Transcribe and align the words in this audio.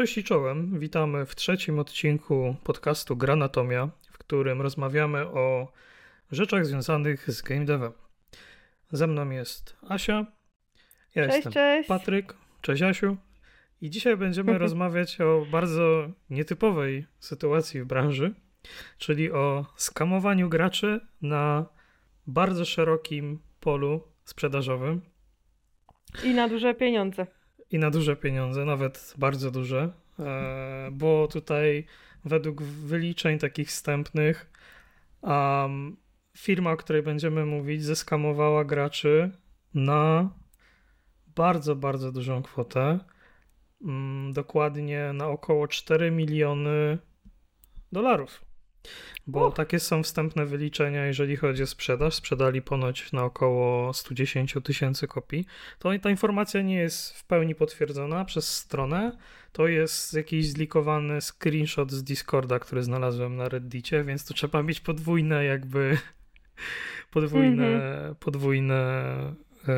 Cześć 0.00 0.18
i 0.18 0.24
czołem. 0.24 0.78
Witamy 0.78 1.26
w 1.26 1.34
trzecim 1.34 1.78
odcinku 1.78 2.56
podcastu 2.64 3.16
Granatomia, 3.16 3.90
w 4.12 4.18
którym 4.18 4.62
rozmawiamy 4.62 5.26
o 5.26 5.72
rzeczach 6.30 6.66
związanych 6.66 7.30
z 7.30 7.42
game 7.42 7.64
devem. 7.64 7.92
Ze 8.92 9.06
mną 9.06 9.30
jest 9.30 9.76
Asia. 9.88 10.26
Ja 11.14 11.24
cześć, 11.24 11.34
jestem 11.34 11.52
cześć. 11.52 11.88
Patryk. 11.88 12.34
Cześć 12.60 12.82
Asiu. 12.82 13.16
I 13.80 13.90
dzisiaj 13.90 14.16
będziemy 14.16 14.58
rozmawiać 14.64 15.20
o 15.20 15.46
bardzo 15.50 16.10
nietypowej 16.30 17.06
sytuacji 17.18 17.82
w 17.82 17.86
branży, 17.86 18.34
czyli 18.98 19.32
o 19.32 19.66
skamowaniu 19.76 20.48
graczy 20.48 21.00
na 21.22 21.66
bardzo 22.26 22.64
szerokim 22.64 23.38
polu 23.60 24.02
sprzedażowym. 24.24 25.00
I 26.24 26.34
na 26.34 26.48
duże 26.48 26.74
pieniądze. 26.74 27.26
I 27.70 27.78
na 27.78 27.90
duże 27.90 28.16
pieniądze, 28.16 28.64
nawet 28.64 29.14
bardzo 29.18 29.50
duże, 29.50 29.92
e, 30.18 30.88
bo 30.92 31.28
tutaj 31.28 31.86
według 32.24 32.62
wyliczeń 32.62 33.38
takich 33.38 33.68
wstępnych 33.68 34.50
firma, 36.38 36.72
o 36.72 36.76
której 36.76 37.02
będziemy 37.02 37.46
mówić, 37.46 37.84
zeskamowała 37.84 38.64
graczy 38.64 39.30
na 39.74 40.30
bardzo, 41.36 41.76
bardzo 41.76 42.12
dużą 42.12 42.42
kwotę. 42.42 42.98
Um, 43.80 44.32
dokładnie 44.32 45.12
na 45.12 45.28
około 45.28 45.68
4 45.68 46.10
miliony 46.10 46.98
dolarów. 47.92 48.49
Bo 49.26 49.50
takie 49.50 49.78
są 49.78 50.02
wstępne 50.02 50.46
wyliczenia, 50.46 51.06
jeżeli 51.06 51.36
chodzi 51.36 51.62
o 51.62 51.66
sprzedaż. 51.66 52.14
Sprzedali 52.14 52.62
ponoć 52.62 53.12
na 53.12 53.24
około 53.24 53.92
110 53.92 54.54
tysięcy 54.64 55.06
kopii. 55.08 55.46
To 55.78 55.90
ta 56.02 56.10
informacja 56.10 56.62
nie 56.62 56.76
jest 56.76 57.18
w 57.18 57.24
pełni 57.24 57.54
potwierdzona 57.54 58.24
przez 58.24 58.56
stronę. 58.56 59.16
To 59.52 59.68
jest 59.68 60.14
jakiś 60.14 60.48
zlikowany 60.48 61.20
screenshot 61.20 61.92
z 61.92 62.04
Discorda, 62.04 62.58
który 62.58 62.82
znalazłem 62.82 63.36
na 63.36 63.48
Reddicie, 63.48 64.04
więc 64.04 64.24
to 64.24 64.34
trzeba 64.34 64.62
mieć 64.62 64.80
podwójne 64.80 65.44
jakby 65.44 65.98
podwójne, 67.12 67.66
Mhm. 67.66 68.14
podwójne 68.14 68.82
e, 69.68 69.74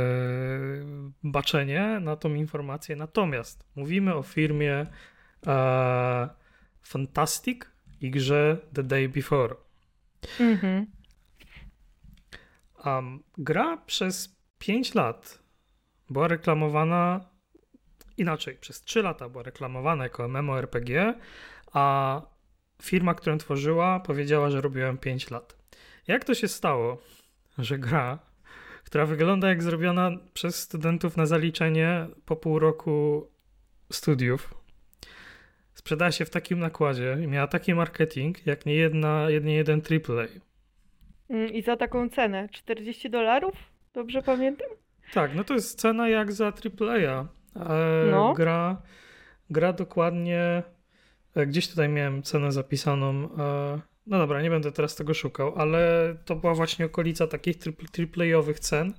baczenie 1.25 1.98
na 2.01 2.17
tą 2.17 2.35
informację. 2.35 2.97
Natomiast 2.97 3.65
mówimy 3.77 4.15
o 4.15 4.23
firmie 4.23 4.87
e, 5.47 6.29
Fantastic 6.83 7.72
i 8.03 8.11
grze 8.11 8.56
The 8.75 8.83
Day 8.83 9.08
Before. 9.08 9.55
Mhm. 10.41 10.86
Um, 12.84 13.22
gra 13.39 13.77
przez 13.77 14.36
5 14.58 14.95
lat 14.95 15.42
była 16.11 16.28
reklamowana 16.28 17.30
inaczej, 18.17 18.56
przez 18.56 18.83
3 18.83 19.03
lata 19.03 19.28
była 19.28 19.42
reklamowana 19.42 20.05
jako 20.05 20.28
MMORPG, 20.28 21.14
a 21.73 22.23
firma, 22.83 23.14
którą 23.14 23.39
tworzyła, 23.39 24.00
powiedziała, 24.00 24.50
że 24.50 24.61
robiłem 24.61 24.98
5 24.98 25.30
lat. 25.30 25.56
Jak 26.06 26.25
to 26.25 26.34
się 26.34 26.48
stało, 26.48 26.98
że 27.58 27.78
gra, 27.78 28.19
która 28.84 29.06
wygląda 29.06 29.48
jak 29.48 29.62
zrobiona 29.62 30.11
przez 30.34 30.56
studentów 30.56 31.17
na 31.17 31.27
zaliczenie 31.27 32.06
po 32.25 32.36
pół 32.36 32.58
roku 32.58 33.27
studiów, 33.92 34.62
sprzedała 35.75 36.12
się 36.12 36.25
w 36.25 36.31
takim 36.31 36.59
nakładzie 36.59 37.19
i 37.25 37.27
miała 37.27 37.47
taki 37.47 37.75
marketing, 37.75 38.47
jak 38.47 38.67
nie, 38.67 38.75
jedna, 38.75 39.27
nie 39.42 39.55
jeden 39.55 39.81
AAA. 39.91 40.27
Mm, 41.31 41.53
I 41.53 41.62
za 41.62 41.77
taką 41.77 42.09
cenę 42.09 42.48
40 42.53 43.11
dolarów? 43.11 43.55
Dobrze 43.95 44.23
pamiętam? 44.23 44.69
Tak, 45.14 45.34
no 45.34 45.45
to 45.45 45.55
jest 45.55 45.81
cena 45.81 46.09
jak 46.09 46.33
za 46.33 46.47
AAA. 46.47 46.97
E, 47.56 48.11
No. 48.11 48.34
Gra, 48.34 48.83
gra 49.51 49.73
dokładnie. 49.73 50.62
e, 51.37 51.47
Gdzieś 51.47 51.69
tutaj 51.69 51.89
miałem 51.89 52.23
cenę 52.23 52.53
zapisaną. 52.53 53.29
E, 53.39 53.81
no 54.07 54.19
dobra, 54.19 54.42
nie 54.42 54.51
będę 54.51 54.73
teraz 54.73 54.97
tego 54.97 55.14
szukał, 55.14 55.55
ale 55.57 56.14
to 56.25 56.36
była 56.36 56.55
właśnie 56.55 56.86
okolica 56.86 57.27
takich 57.27 57.57
AAA-owych 57.98 58.61
cen 58.61 58.92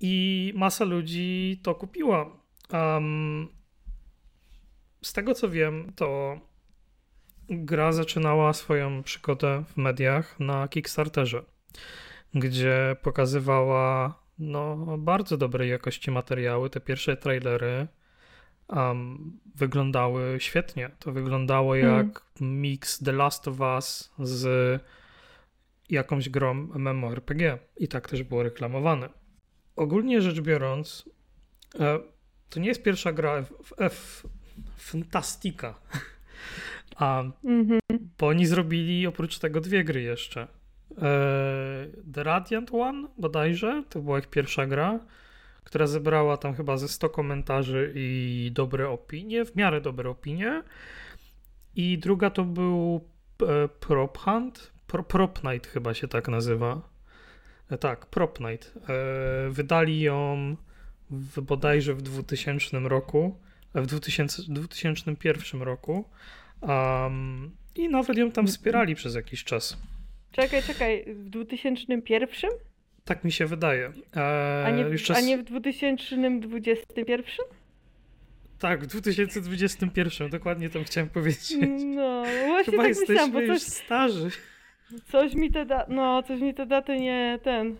i 0.00 0.52
masa 0.56 0.84
ludzi 0.84 1.60
to 1.62 1.74
kupiła. 1.74 2.30
Um, 2.72 3.48
z 5.06 5.12
tego 5.12 5.34
co 5.34 5.50
wiem, 5.50 5.92
to 5.96 6.40
gra 7.48 7.92
zaczynała 7.92 8.52
swoją 8.52 9.02
przygodę 9.02 9.64
w 9.68 9.76
mediach 9.76 10.40
na 10.40 10.68
Kickstarterze, 10.68 11.42
gdzie 12.34 12.96
pokazywała 13.02 14.14
no, 14.38 14.76
bardzo 14.98 15.36
dobrej 15.36 15.70
jakości 15.70 16.10
materiały. 16.10 16.70
Te 16.70 16.80
pierwsze 16.80 17.16
trailery 17.16 17.86
um, 18.68 19.40
wyglądały 19.54 20.36
świetnie. 20.40 20.90
To 20.98 21.12
wyglądało 21.12 21.74
jak 21.74 22.26
Mm. 22.40 22.60
mix 22.60 22.98
The 22.98 23.12
Last 23.12 23.48
of 23.48 23.60
Us 23.60 24.12
z 24.18 24.82
jakąś 25.90 26.28
grą 26.28 26.54
MMORPG. 26.54 27.58
I 27.76 27.88
tak 27.88 28.08
też 28.08 28.22
było 28.22 28.42
reklamowane. 28.42 29.08
Ogólnie 29.76 30.22
rzecz 30.22 30.40
biorąc, 30.40 31.10
e, 31.80 31.98
to 32.50 32.60
nie 32.60 32.68
jest 32.68 32.82
pierwsza 32.82 33.12
gra 33.12 33.36
F, 33.36 33.72
F, 33.78 34.26
Fantastica. 34.76 35.74
A 36.96 37.22
Mhm. 37.44 37.80
bo 38.18 38.26
oni 38.26 38.46
zrobili 38.46 39.06
oprócz 39.06 39.38
tego 39.38 39.60
dwie 39.60 39.84
gry 39.84 40.02
jeszcze. 40.02 40.40
E, 40.42 40.46
The 42.12 42.22
Radiant 42.22 42.70
One 42.74 43.08
bodajże, 43.18 43.82
to 43.90 44.00
była 44.00 44.18
ich 44.18 44.26
pierwsza 44.26 44.66
gra, 44.66 45.00
która 45.64 45.86
zebrała 45.86 46.36
tam 46.36 46.54
chyba 46.54 46.76
ze 46.76 46.88
100 46.88 47.08
komentarzy 47.08 47.92
i 47.94 48.50
dobre 48.54 48.88
opinie, 48.88 49.44
w 49.44 49.56
miarę 49.56 49.80
dobre 49.80 50.10
opinie. 50.10 50.62
I 51.76 51.98
druga 51.98 52.30
to 52.30 52.44
był 52.44 53.04
e, 53.42 53.68
Prop 53.68 54.18
Hunt, 54.18 54.72
Pro, 54.86 55.02
Prop 55.02 55.44
Night 55.44 55.66
chyba 55.66 55.94
się 55.94 56.08
tak 56.08 56.28
nazywa. 56.28 56.88
E, 57.70 57.78
tak, 57.78 58.06
Prop 58.06 58.40
Night. 58.40 58.72
Wydali 59.50 60.00
ją 60.00 60.56
w, 61.10 61.40
bodajże 61.40 61.94
w 61.94 62.02
2000 62.02 62.78
roku, 62.78 63.40
w 63.80 63.86
2000, 63.86 64.42
2001 64.48 65.62
roku. 65.62 66.04
Um, 66.62 67.50
I 67.76 67.88
nawet 67.88 68.18
ją 68.18 68.30
tam 68.32 68.46
wspierali 68.46 68.94
przez 68.94 69.14
jakiś 69.14 69.44
czas. 69.44 69.76
Czekaj, 70.32 70.62
czekaj, 70.62 71.04
w 71.14 71.30
2001? 71.30 72.50
Tak 73.04 73.24
mi 73.24 73.32
się 73.32 73.46
wydaje. 73.46 73.92
E, 74.16 74.64
A 74.66 74.70
nie, 74.70 74.84
w- 74.84 74.92
jeszcze 74.92 75.14
a 75.16 75.20
nie 75.20 75.38
w 75.38 75.42
2021? 75.44 77.46
Tak, 78.58 78.84
w 78.84 78.86
2021, 78.86 80.30
dokładnie 80.30 80.70
to 80.70 80.84
chciałem 80.84 81.08
powiedzieć. 81.10 81.54
No, 81.84 82.22
właśnie 82.46 82.64
Chyba 82.72 82.82
tak 82.82 82.88
jesteśmy 82.88 83.14
myślałam, 83.26 83.48
coś, 83.58 83.62
starzy. 83.62 84.30
coś 85.12 85.34
mi 85.34 85.50
te 85.50 85.66
da- 85.66 85.86
no, 85.88 86.22
coś 86.22 86.40
mi 86.40 86.54
te 86.54 86.66
daty 86.66 87.00
nie 87.00 87.38
ten. 87.42 87.76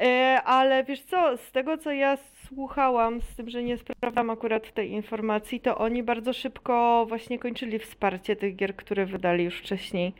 E, 0.00 0.40
ale 0.44 0.84
wiesz 0.84 1.02
co, 1.02 1.36
z 1.36 1.52
tego 1.52 1.78
co 1.78 1.92
ja 1.92 2.16
słuchałam, 2.54 3.20
z 3.20 3.36
tym, 3.36 3.50
że 3.50 3.62
nie 3.62 3.78
sprawdzam 3.78 4.30
akurat 4.30 4.74
tej 4.74 4.90
informacji, 4.90 5.60
to 5.60 5.78
oni 5.78 6.02
bardzo 6.02 6.32
szybko 6.32 7.06
właśnie 7.08 7.38
kończyli 7.38 7.78
wsparcie 7.78 8.36
tych 8.36 8.56
gier, 8.56 8.76
które 8.76 9.06
wydali 9.06 9.44
już 9.44 9.58
wcześniej. 9.58 10.12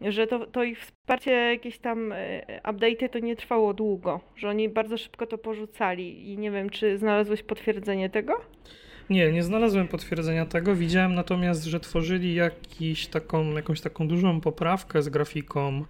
Że 0.00 0.26
to, 0.26 0.46
to 0.46 0.64
ich 0.64 0.80
wsparcie, 0.80 1.30
jakieś 1.30 1.78
tam 1.78 2.12
e, 2.12 2.60
update'y 2.64 3.08
to 3.08 3.18
nie 3.18 3.36
trwało 3.36 3.74
długo, 3.74 4.20
że 4.36 4.48
oni 4.48 4.68
bardzo 4.68 4.98
szybko 4.98 5.26
to 5.26 5.38
porzucali 5.38 6.32
i 6.32 6.38
nie 6.38 6.50
wiem, 6.50 6.70
czy 6.70 6.98
znalazłeś 6.98 7.42
potwierdzenie 7.42 8.10
tego? 8.10 8.40
Nie, 9.10 9.32
nie 9.32 9.42
znalazłem 9.42 9.88
potwierdzenia 9.88 10.46
tego. 10.46 10.74
Widziałem 10.74 11.14
natomiast, 11.14 11.64
że 11.64 11.80
tworzyli 11.80 12.34
jakiś 12.34 13.06
taką, 13.06 13.50
jakąś 13.50 13.80
taką 13.80 14.08
dużą 14.08 14.40
poprawkę 14.40 15.02
z 15.02 15.08
grafiką, 15.08 15.84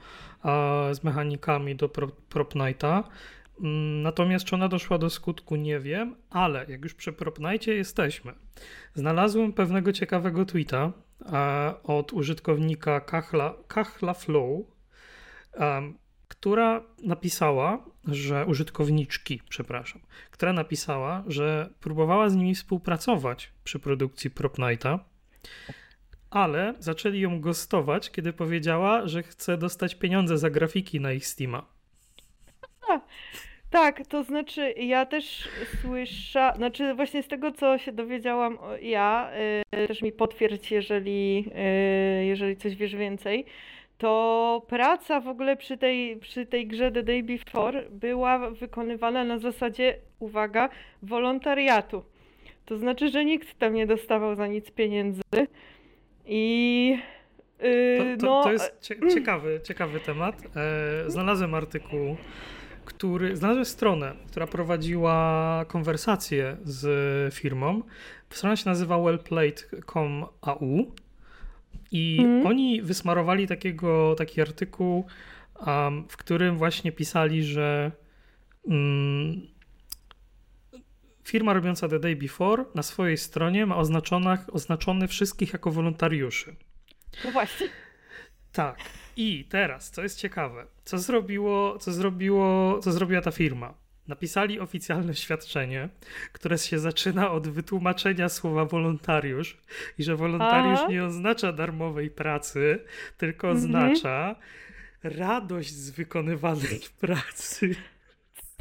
z 0.93 1.04
mechanikami 1.04 1.76
do 1.76 1.88
Pro, 1.88 2.09
Prop 2.28 2.54
Nighta. 2.54 3.04
Mm, 3.60 4.02
Natomiast 4.02 4.44
czy 4.44 4.54
ona 4.54 4.68
doszła 4.68 4.98
do 4.98 5.10
skutku, 5.10 5.56
nie 5.56 5.80
wiem, 5.80 6.16
ale 6.30 6.66
jak 6.68 6.82
już 6.84 6.96
Nightie 7.38 7.74
jesteśmy, 7.74 8.32
znalazłem 8.94 9.52
pewnego 9.52 9.92
ciekawego 9.92 10.44
tweeta 10.44 10.93
e, 11.32 11.75
od 11.82 12.12
użytkownika 12.12 13.00
Kachla, 13.00 13.54
Kachla 13.69 14.14
Flow, 14.14 14.66
em, 15.52 15.99
która 16.28 16.82
napisała, 17.02 17.84
że 18.04 18.46
użytkowniczki, 18.46 19.40
przepraszam, 19.49 20.00
która 20.31 20.52
napisała, 20.52 21.25
że 21.26 21.70
próbowała 21.81 22.31
z 22.31 22.37
nimi 22.37 22.55
współpracować 22.55 23.52
przy 23.64 23.78
produkcji 23.78 24.31
Prop 24.31 24.58
Nighta, 24.58 25.05
ale 26.31 26.75
zaczęli 26.78 27.20
ją 27.20 27.40
gostować, 27.40 28.10
kiedy 28.10 28.32
powiedziała, 28.32 29.08
że 29.08 29.22
chce 29.22 29.58
dostać 29.58 29.94
pieniądze 29.94 30.38
za 30.38 30.50
grafiki 30.50 31.00
na 31.00 31.12
ich 31.12 31.26
Steama. 31.26 31.66
Tak, 33.71 34.06
to 34.06 34.23
znaczy 34.23 34.71
ja 34.73 35.06
też 35.06 35.49
słyszałam, 35.81 36.56
znaczy 36.56 36.94
właśnie 36.94 37.23
z 37.23 37.29
tego 37.29 37.53
co 37.53 37.79
się 37.79 37.93
dowiedziałam 37.93 38.59
ja, 38.83 39.31
y, 39.75 39.87
też 39.87 40.03
mi 40.03 40.12
potwierdź, 40.12 40.71
jeżeli, 40.71 41.44
y, 42.21 42.25
jeżeli 42.25 42.56
coś 42.56 42.77
wiesz 42.77 42.94
więcej, 42.94 43.47
to 43.99 44.62
praca 44.69 45.21
w 45.21 45.29
ogóle 45.29 45.56
przy 45.56 45.79
tej, 45.79 46.17
przy 46.17 46.47
tej 46.47 46.67
grze 46.67 46.93
The 46.93 47.03
Day 47.03 47.23
Before 47.23 47.83
była 47.91 48.50
wykonywana 48.50 49.25
na 49.25 49.39
zasadzie, 49.39 49.97
uwaga, 50.19 50.69
wolontariatu. 51.03 52.05
to 52.67 52.79
znaczy, 52.79 53.09
że 53.09 53.25
nikt 53.25 53.59
tam 53.59 53.75
nie 53.75 53.87
dostawał 53.87 54.35
za 54.35 54.47
nic 54.47 54.71
pieniędzy. 54.71 55.23
I 56.27 56.99
yy, 57.62 58.17
To, 58.17 58.21
to, 58.21 58.27
no, 58.27 58.43
to 58.43 58.53
jest 58.53 58.81
cie, 58.81 58.97
ciekawy, 59.15 59.61
ciekawy 59.65 60.00
temat. 60.00 60.43
E, 60.56 61.11
znalazłem 61.11 61.55
artykuł, 61.55 62.17
który. 62.84 63.37
Znalazłem 63.37 63.64
stronę, 63.64 64.14
która 64.26 64.46
prowadziła 64.46 65.64
konwersację 65.69 66.56
z 66.64 67.34
firmą. 67.34 67.82
Strona 68.31 68.56
się 68.56 68.70
nazywa 68.70 68.99
wellplayed.com.au 68.99 70.93
i 71.90 72.19
Mhm. 72.20 72.46
oni 72.46 72.82
wysmarowali 72.82 73.46
takiego, 73.46 74.14
taki 74.19 74.40
artykuł, 74.40 75.06
um, 75.67 76.08
w 76.08 76.17
którym 76.17 76.58
właśnie 76.58 76.93
pisali, 76.93 77.44
że 77.44 77.93
mm, 78.69 79.46
firma 81.25 81.52
robiąca 81.52 81.88
The 81.88 81.99
Day 81.99 82.17
Before 82.17 82.64
na 82.75 82.82
swojej 82.82 83.17
stronie 83.17 83.67
ma 83.67 83.76
oznaczony 84.52 85.08
wszystkich 85.08 85.52
jako 85.52 85.70
wolontariuszy. 85.70 86.56
no 87.25 87.31
właśnie. 87.31 87.69
Tak. 88.52 88.79
I 89.17 89.44
teraz, 89.49 89.91
co 89.91 90.03
jest 90.03 90.19
ciekawe, 90.19 90.67
co 90.85 90.99
zrobiło, 90.99 91.79
co 91.79 91.93
zrobiło, 91.93 92.79
co 92.79 92.93
zrobiła 92.93 93.20
ta 93.20 93.31
firma? 93.31 93.75
Napisali 94.09 94.61
oficjalne 94.61 95.11
oświadczenie, 95.12 95.88
które 96.32 96.59
się 96.59 96.79
zaczyna 96.79 97.31
od 97.31 97.49
wytłumaczenia 97.49 98.29
słowa 98.29 98.64
wolontariusz 98.64 99.56
i 99.99 100.03
że 100.03 100.17
wolontariusz 100.17 100.79
Aha. 100.82 100.88
nie 100.91 101.05
oznacza 101.05 101.53
darmowej 101.53 102.11
pracy, 102.11 102.85
tylko 103.19 103.49
Mhm. 103.50 103.56
oznacza 103.64 104.37
radość 105.03 105.70
z 105.70 105.91
wykonywanej 105.91 106.81
pracy. 107.00 107.75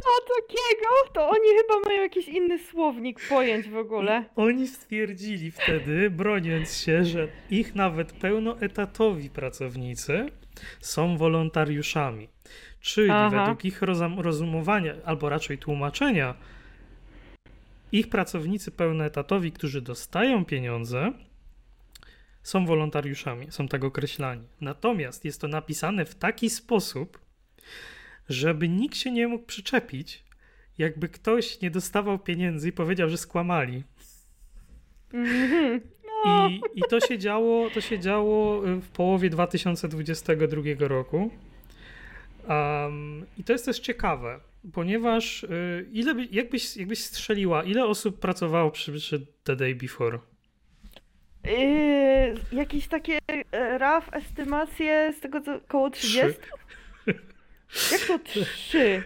Co 0.04 0.10
takiego? 0.42 0.90
To 1.14 1.30
oni 1.30 1.48
chyba 1.62 1.90
mają 1.90 2.02
jakiś 2.02 2.28
inny 2.28 2.60
słownik 2.60 3.20
pojęć 3.30 3.70
w 3.70 3.76
ogóle. 3.78 4.26
Oni 4.36 4.68
stwierdzili 4.68 5.52
wtedy, 5.52 6.10
broniąc 6.10 6.78
się, 6.78 7.06
że 7.06 7.28
ich 7.50 7.76
nawet 7.76 8.14
pełnoetatowi 8.14 9.30
pracownicy 9.30 10.26
są 10.80 11.18
wolontariuszami. 11.18 12.30
Czyli 12.80 13.12
Aha. 13.12 13.30
według 13.30 13.66
ich 13.66 13.82
rozum- 13.82 14.20
rozumowania, 14.20 14.96
albo 15.06 15.30
raczej 15.30 15.58
tłumaczenia, 15.58 16.36
ich 17.92 18.10
pracownicy 18.10 18.72
pełnoetatowi, 18.72 19.52
którzy 19.52 19.82
dostają 19.82 20.46
pieniądze, 20.46 21.14
są 22.44 22.66
wolontariuszami, 22.66 23.52
są 23.52 23.68
tak 23.68 23.84
określani. 23.84 24.48
Natomiast 24.62 25.26
jest 25.26 25.42
to 25.42 25.48
napisane 25.48 26.06
w 26.06 26.16
taki 26.16 26.50
sposób, 26.50 27.20
żeby 28.30 28.70
nikt 28.70 28.98
się 28.98 29.12
nie 29.12 29.28
mógł 29.28 29.46
przyczepić, 29.46 30.24
jakby 30.78 31.10
ktoś 31.10 31.62
nie 31.62 31.72
dostawał 31.72 32.20
pieniędzy 32.20 32.70
i 32.70 32.72
powiedział, 32.72 33.10
że 33.10 33.18
skłamali. 33.18 33.84
Mhm. 35.14 35.82
No, 36.01 36.01
I, 36.26 36.62
I 36.76 36.82
to 36.90 37.00
się 37.00 37.18
działo, 37.18 37.70
to 37.70 37.82
się 37.82 38.00
działo 38.00 38.68
y, 38.68 38.76
w 38.82 38.90
połowie 38.90 39.30
2022 39.30 40.62
roku. 40.80 41.32
Um, 42.50 43.26
I 43.38 43.44
to 43.44 43.54
jest 43.54 43.66
też 43.66 43.80
ciekawe, 43.80 44.40
ponieważ 44.74 45.44
y, 45.44 45.86
ile, 45.92 46.16
by- 46.16 46.28
jakbyś, 46.32 46.78
jakbyś 46.78 47.04
strzeliła, 47.04 47.64
ile 47.64 47.86
osób 47.86 48.20
pracowało 48.20 48.72
przy, 48.72 48.94
przy 48.94 49.26
The 49.44 49.56
Day 49.56 49.76
Before? 49.76 50.20
Yy, 51.46 52.34
jakieś 52.52 52.88
takie 52.88 53.20
e, 53.52 53.78
raf 53.78 54.10
estymacje 54.14 55.14
z 55.18 55.20
tego 55.20 55.42
co 55.42 55.60
koło 55.68 55.90
30? 55.90 56.40
Jak 57.92 58.02
to 58.08 58.20
3? 58.20 59.04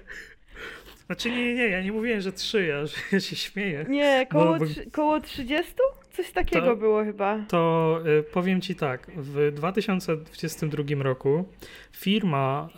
Znaczy 1.06 1.29
nie, 1.31 1.53
nie, 1.56 1.67
ja 1.67 1.81
nie 1.83 1.91
mówiłem, 1.91 2.21
że 2.21 2.31
trzy, 2.31 2.65
ja, 2.65 2.85
że 2.85 2.97
ja 3.12 3.19
się 3.19 3.35
śmieję. 3.35 3.85
Nie, 3.89 4.27
koło, 4.31 4.57
bo- 4.59 4.65
trzy- 4.65 4.91
koło 4.91 5.19
30? 5.19 5.73
Coś 6.15 6.31
takiego 6.31 6.65
To- 6.65 6.75
było 6.75 7.03
chyba. 7.03 7.39
To 7.47 8.00
y, 8.19 8.23
powiem 8.23 8.62
ci 8.62 8.75
tak, 8.75 9.12
w 9.17 9.51
2022 9.56 11.03
roku 11.03 11.45
firma 11.91 12.69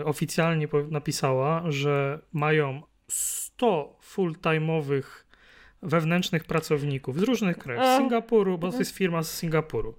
e, 0.00 0.04
oficjalnie 0.04 0.68
napisała, 0.90 1.62
że 1.68 2.18
mają 2.32 2.82
100 3.08 3.98
full-time'owych 4.14 5.02
wewnętrznych 5.82 6.44
pracowników 6.44 7.20
z 7.20 7.22
różnych 7.22 7.58
krajów. 7.58 7.84
Z. 7.84 7.96
Singapuru, 7.98 8.58
bo 8.58 8.72
to 8.72 8.78
jest 8.78 8.96
firma 8.96 9.22
z 9.22 9.38
Singapuru. 9.38 9.94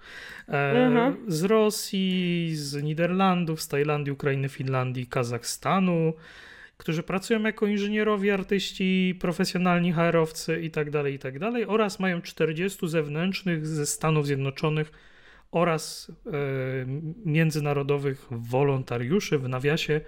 E, 0.50 0.86
Mhm. 0.88 1.18
z 1.28 1.44
Rosji, 1.44 2.50
z 2.56 2.84
Niderlandów, 2.84 3.62
z 3.62 3.68
Tajlandii, 3.68 4.12
Ukrainy, 4.14 4.50
Finlandii, 4.50 5.08
Kazachstanu, 5.08 6.14
którzy 6.78 7.04
pracują 7.04 7.42
jako 7.42 7.68
inżynierowie, 7.68 8.34
artyści, 8.34 9.18
profesjonalni 9.20 9.94
HR-owcy 9.94 10.62
i 10.62 10.72
tak 10.72 10.90
dalej, 10.90 11.14
i 11.14 11.20
tak 11.20 11.36
oraz 11.68 12.00
mają 12.00 12.22
40 12.22 12.88
zewnętrznych 12.88 13.68
ze 13.68 13.86
Stanów 13.86 14.26
Zjednoczonych 14.26 14.92
oraz 15.52 16.12
e, 16.26 16.32
międzynarodowych 17.26 18.28
wolontariuszy 18.32 19.38
w 19.38 19.50
nawiasie 19.50 20.02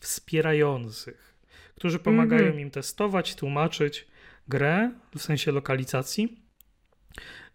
wspierających, 0.00 1.34
którzy 1.74 1.98
pomagają 1.98 2.42
Mhm. 2.42 2.60
im 2.60 2.70
testować, 2.70 3.34
tłumaczyć 3.34 4.06
grę 4.48 4.90
w 5.16 5.22
sensie 5.22 5.52
lokalizacji 5.52 6.47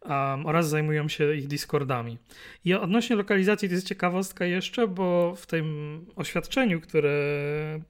um, 0.05 0.45
oraz 0.45 0.69
zajmują 0.69 1.07
się 1.07 1.35
ich 1.35 1.47
Discordami. 1.47 2.17
I 2.65 2.73
odnośnie 2.73 3.15
lokalizacji 3.15 3.69
to 3.69 3.75
jest 3.75 3.87
ciekawostka 3.87 4.45
jeszcze, 4.45 4.87
bo 4.87 5.35
w 5.35 5.45
tym 5.45 5.99
oświadczeniu, 6.15 6.81
które 6.81 7.13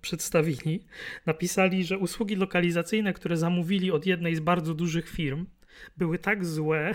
przedstawili, 0.01 0.85
napisali, 1.25 1.83
że 1.83 1.97
usługi 1.97 2.35
lokalizacyjne, 2.35 3.13
które 3.13 3.37
zamówili 3.37 3.91
od 3.91 4.05
jednej 4.05 4.35
z 4.35 4.39
bardzo 4.39 4.73
dużych 4.73 5.09
firm, 5.09 5.45
były 5.97 6.19
tak 6.19 6.45
złe, 6.45 6.93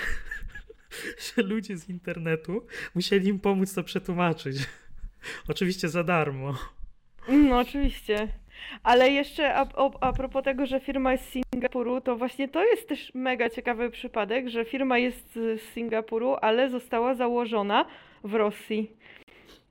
że 1.37 1.43
ludzie 1.43 1.77
z 1.77 1.89
internetu 1.89 2.67
musieli 2.95 3.29
im 3.29 3.41
pomóc 3.41 3.75
to 3.75 3.85
przetłumaczyć. 3.85 4.57
Oczywiście 5.49 5.89
za 5.89 6.05
darmo. 6.05 6.55
No 7.29 7.59
oczywiście. 7.59 8.29
Ale 8.83 9.11
jeszcze 9.11 9.55
a, 9.55 9.61
a, 9.77 9.91
a 10.01 10.13
propos 10.13 10.45
tego, 10.45 10.67
że 10.67 10.81
firma 10.81 11.13
jest 11.13 11.25
z 11.25 11.33
Singapuru, 11.53 12.01
to 12.01 12.17
właśnie 12.17 12.49
to 12.49 12.65
jest 12.65 12.89
też 12.89 13.13
mega 13.15 13.51
ciekawy 13.51 13.91
przypadek, 13.91 14.49
że 14.49 14.65
firma 14.65 14.99
jest 14.99 15.35
z 15.35 15.61
Singapuru, 15.75 16.37
ale 16.41 16.71
została 16.71 17.15
założona 17.15 17.85
w 18.25 18.35
Rosji. 18.35 18.91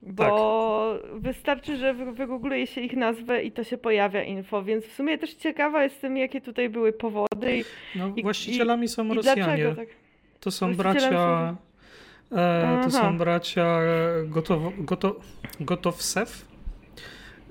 Bo 0.02 1.00
wystarczy, 1.14 1.78
że 1.78 1.94
wy- 1.94 2.12
wygoogluje 2.12 2.68
się 2.68 2.82
ich 2.82 2.94
nazwę 2.96 3.44
i 3.44 3.52
to 3.52 3.64
się 3.64 3.78
pojawia 3.78 4.24
info, 4.24 4.64
więc 4.64 4.86
w 4.86 4.94
sumie 4.94 5.18
też 5.18 5.34
ciekawa 5.34 5.84
jestem, 5.84 6.18
jakie 6.18 6.42
tutaj 6.42 6.70
były 6.70 6.94
powody 6.94 7.58
i, 7.58 7.64
No, 7.96 8.12
I- 8.16 8.22
właścicielami 8.24 8.88
są 8.88 9.06
i 9.06 9.14
Rosjanie. 9.16 9.44
dlaczego 9.44 9.76
tak. 9.76 9.88
To 10.40 10.52
są 10.52 10.76
bracia. 10.76 11.56
E, 12.32 12.82
to 12.84 12.92
są 12.92 13.18
bracia 13.18 13.80
Gotow, 14.26 14.60
Goto, 14.78 15.16
Gotowsew. 15.60 16.46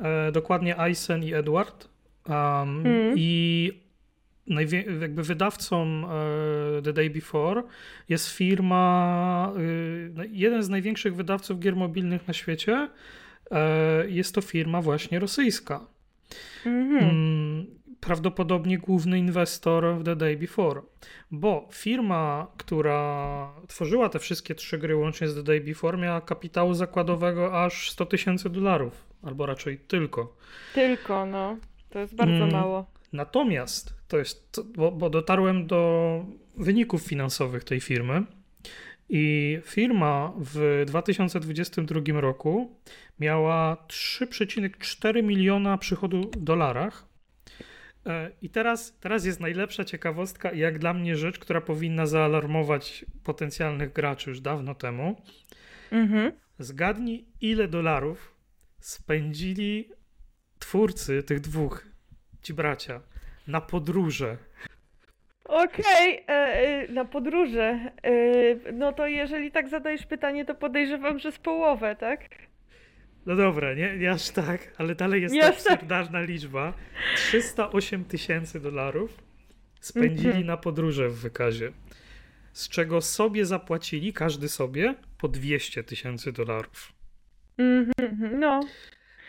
E, 0.02 0.32
dokładnie 0.32 0.76
Aysen 0.76 1.24
i 1.24 1.32
Edward. 1.34 1.88
Um, 2.28 2.34
Mhm. 2.78 3.14
I 3.16 3.72
najwie- 4.46 4.84
jakby 5.00 5.22
wydawcą 5.22 5.86
e, 6.78 6.82
The 6.82 6.92
Day 6.92 7.10
Before 7.10 7.62
jest 8.08 8.28
firma, 8.30 9.52
y, 9.58 10.10
no, 10.14 10.22
jeden 10.30 10.62
z 10.62 10.68
największych 10.68 11.14
wydawców 11.16 11.58
gier 11.60 11.76
mobilnych 11.76 12.28
na 12.28 12.34
świecie. 12.34 12.88
E, 13.50 14.08
jest 14.10 14.34
to 14.34 14.40
firma 14.40 14.82
właśnie 14.82 15.18
rosyjska. 15.18 15.86
Mhm. 16.66 17.04
Mm, 17.10 17.66
prawdopodobnie 18.00 18.78
główny 18.78 19.18
inwestor 19.18 19.94
w 19.98 20.04
The 20.04 20.16
Day 20.16 20.36
Before, 20.36 20.80
bo 21.30 21.68
firma, 21.72 22.46
która 22.56 23.50
tworzyła 23.68 24.08
te 24.08 24.18
wszystkie 24.18 24.54
trzy 24.54 24.78
gry 24.78 24.96
łącznie 24.96 25.28
z 25.28 25.34
The 25.34 25.42
Day 25.42 25.60
Before, 25.60 25.98
miała 25.98 26.20
kapitału 26.20 26.74
zakładowego 26.74 27.64
aż 27.64 27.90
100 27.90 28.06
tysięcy 28.06 28.50
dolarów, 28.50 29.05
albo 29.22 29.46
raczej 29.46 29.78
tylko. 29.78 30.36
Tylko, 30.74 31.26
no. 31.26 31.56
To 31.90 31.98
jest 31.98 32.14
bardzo 32.14 32.34
Mm. 32.34 32.52
mało. 32.52 32.86
Natomiast 33.12 33.94
to 34.08 34.18
jest, 34.18 34.60
bo, 34.76 34.92
bo 34.92 35.10
dotarłem 35.10 35.66
do 35.66 36.24
wyników 36.56 37.02
finansowych 37.02 37.64
tej 37.64 37.80
firmy 37.80 38.22
i 39.08 39.58
firma 39.64 40.32
w 40.38 40.84
2022 40.86 42.20
roku 42.20 42.76
miała 43.20 43.76
3,4 43.88 45.22
miliona 45.22 45.78
przychodu 45.78 46.30
w 46.36 46.42
dolarach. 46.42 47.06
E, 48.06 48.30
I 48.42 48.50
teraz, 48.50 48.98
teraz 49.00 49.24
jest 49.24 49.40
najlepsza 49.40 49.84
ciekawostka 49.84 50.52
jak 50.52 50.78
dla 50.78 50.94
mnie 50.94 51.16
rzecz, 51.16 51.38
która 51.38 51.60
powinna 51.60 52.06
zaalarmować 52.06 53.04
potencjalnych 53.24 53.92
graczy 53.92 54.30
już 54.30 54.40
dawno 54.40 54.74
temu. 54.74 55.16
Mhm. 55.90 56.32
Zgadnij, 56.58 57.24
ile 57.40 57.68
dolarów 57.68 58.35
spędzili 58.80 59.90
twórcy 60.58 61.22
tych 61.22 61.40
dwóch, 61.40 61.86
ci 62.42 62.54
bracia, 62.54 63.00
na 63.46 63.60
podróże. 63.60 64.36
Okej, 65.44 66.24
e, 66.28 66.32
e, 66.32 66.88
na 66.92 67.04
podróże. 67.04 67.90
E, 68.02 68.72
no 68.72 68.92
to 68.92 69.06
jeżeli 69.06 69.50
tak 69.52 69.68
zadajesz 69.68 70.06
pytanie, 70.06 70.44
to 70.44 70.54
podejrzewam, 70.54 71.18
że 71.18 71.32
z 71.32 71.38
połowę, 71.38 71.96
tak? 71.96 72.20
No 73.26 73.36
dobra, 73.36 73.74
nie, 73.74 73.96
nie 73.96 74.10
aż 74.10 74.30
tak, 74.30 74.72
ale 74.78 74.94
dalej 74.94 75.22
jest 75.22 75.34
Nie 75.34 75.40
to 75.40 75.46
tak. 75.46 75.56
absurdalna 75.56 76.20
liczba. 76.20 76.72
308 77.16 78.04
tysięcy 78.04 78.60
dolarów 78.60 79.22
spędzili 79.80 80.26
Mhm. 80.28 80.46
na 80.46 80.56
podróże 80.56 81.08
w 81.08 81.14
wykazie, 81.18 81.72
z 82.52 82.68
czego 82.68 83.00
sobie 83.00 83.46
zapłacili, 83.46 84.12
każdy 84.12 84.48
sobie, 84.48 84.94
po 85.18 85.28
200 85.28 85.84
tysięcy 85.84 86.32
dolarów. 86.32 86.92
Mhm, 87.58 88.40
no. 88.40 88.60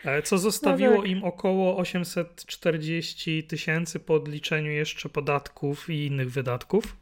E, 0.04 0.22
Co 0.22 0.38
zostawiło 0.38 0.96
tak. 0.96 1.06
im 1.10 1.24
około 1.24 1.76
840 1.76 3.44
tysięcy 3.44 4.00
po 4.00 4.14
odliczeniu 4.14 4.70
jeszcze 4.70 5.08
podatków 5.08 5.90
i 5.90 6.06
innych 6.06 6.30
wydatków. 6.30 6.96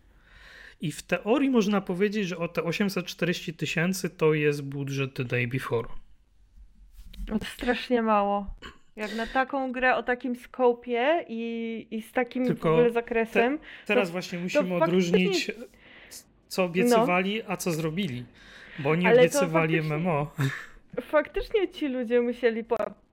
I 0.81 0.93
w 0.93 1.03
teorii 1.03 1.51
można 1.51 1.81
powiedzieć, 1.81 2.29
że 2.29 2.39
o 2.39 2.49
te 2.49 2.63
840 2.65 3.55
tysięcy 3.55 4.11
to 4.11 4.35
jest 4.35 4.63
budżet 4.63 5.15
The 5.15 5.25
Day 5.25 5.47
Before. 5.49 5.89
No 7.29 7.39
to 7.39 7.45
strasznie 7.45 8.03
mało. 8.03 8.55
Jak 8.97 9.15
na 9.15 9.27
taką 9.27 9.73
grę 9.73 9.97
o 9.97 10.03
takim 10.03 10.37
skopie 10.37 11.25
i, 11.29 11.87
i 11.91 12.03
z 12.03 12.13
takim 12.13 12.47
Tylko 12.47 12.69
w 12.71 12.73
ogóle 12.73 12.91
zakresem. 12.91 13.59
Teraz 13.87 14.09
To- 14.09 14.13
właśnie 14.13 14.39
musimy 14.39 14.63
faktycznie- 14.63 14.85
odróżnić, 14.87 15.51
co 16.49 16.65
obiecywali, 16.65 17.43
a 17.49 17.57
co 17.57 17.73
zrobili. 17.73 18.25
Bo 18.79 18.91
oni 18.91 19.07
Ale 19.07 19.21
obiecywali 19.21 19.75
faktycznie- 19.75 19.97
MMO. 19.97 20.31
Faktycznie 21.01 21.69
ci 21.69 21.89
ludzie 21.89 22.21
musieli 22.21 22.65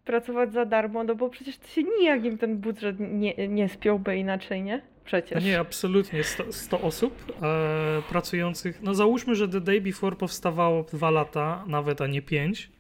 pracować 0.06 0.54
za 0.54 0.66
darmo, 0.66 1.04
no 1.04 1.16
bo 1.16 1.30
przecież 1.30 1.58
to 1.58 1.68
się 1.68 1.84
nijak 1.84 2.26
im 2.26 2.38
ten 2.38 2.58
budżet 2.58 2.96
nie, 3.00 3.48
nie 3.48 3.70
spiąłby 3.70 4.18
inaczej, 4.18 4.64
nie? 4.64 4.82
Przecież. 5.06 5.44
nie, 5.44 5.60
absolutnie. 5.60 6.24
100, 6.24 6.54
100 6.54 6.82
osób 6.82 7.34
e, 7.42 8.02
pracujących. 8.10 8.82
No 8.82 8.94
załóżmy, 8.94 9.36
że 9.36 9.48
The 9.48 9.62
Day 9.62 9.82
Before 9.82 10.16
powstawało 10.16 10.84
dwa 10.84 11.12
lata, 11.12 11.64
nawet, 11.68 12.02
a 12.02 12.08
nie 12.08 12.22
pięć. 12.22 12.72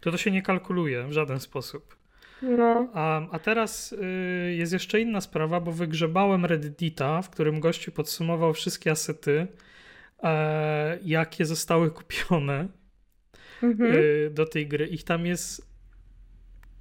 To 0.00 0.10
to 0.10 0.16
się 0.16 0.30
nie 0.30 0.42
kalkuluje 0.42 1.04
w 1.04 1.12
żaden 1.12 1.40
sposób. 1.40 1.96
No. 2.42 2.88
A, 2.94 3.20
a 3.30 3.38
teraz 3.38 3.92
y, 3.92 4.54
jest 4.54 4.72
jeszcze 4.72 5.00
inna 5.00 5.20
sprawa, 5.20 5.60
bo 5.60 5.72
wygrzebałem 5.72 6.44
Reddita, 6.44 7.22
w 7.22 7.30
którym 7.30 7.60
gościu 7.60 7.92
podsumował 7.92 8.52
wszystkie 8.52 8.90
asety, 8.90 9.46
e, 10.22 10.98
jakie 11.02 11.44
zostały 11.44 11.90
kupione 11.90 12.68
Mhm. 13.64 13.94
y, 13.94 14.30
do 14.30 14.46
tej 14.46 14.66
gry. 14.66 14.86
Ich 14.86 15.04
tam 15.04 15.26
jest 15.26 15.74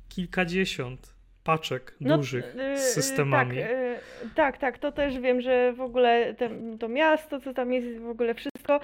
kilkadziesiąt 0.09 1.13
paczek 1.43 1.95
No, 1.99 2.17
dużych 2.17 2.55
y, 2.55 2.61
y, 2.61 2.77
z 2.77 2.93
systemami. 2.93 3.57
Tak, 3.57 4.35
tak, 4.35 4.57
tak, 4.57 4.77
to 4.77 4.91
też 4.91 5.19
wiem, 5.19 5.41
że 5.41 5.73
w 5.73 5.81
ogóle 5.81 6.33
te, 6.33 6.49
to 6.79 6.87
miasto, 6.87 7.39
co 7.39 7.53
tam 7.53 7.73
jest, 7.73 7.99
w 8.01 8.07
ogóle 8.07 8.33
wszystko, 8.33 8.79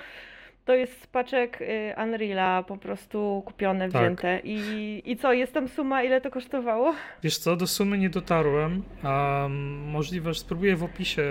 to 0.66 0.76
jest 0.76 1.02
z 1.02 1.08
paczek 1.08 1.60
Unreala 2.04 2.64
po 2.64 2.78
prostu 2.78 3.44
kupione, 3.46 3.90
Tak. 3.92 4.02
wzięte. 4.02 4.40
I, 4.44 5.02
I 5.06 5.18
co, 5.18 5.34
jest 5.34 5.54
tam 5.54 5.68
suma, 5.68 6.04
ile 6.04 6.22
to 6.22 6.32
kosztowało? 6.32 6.96
Wiesz 7.24 7.38
co, 7.38 7.56
do 7.56 7.68
sumy 7.68 7.98
nie 7.98 8.10
dotarłem. 8.10 8.84
a 9.04 9.48
możliwe, 9.86 10.34
że 10.34 10.40
spróbuję 10.40 10.76
w 10.76 10.84
opisie 10.84 11.24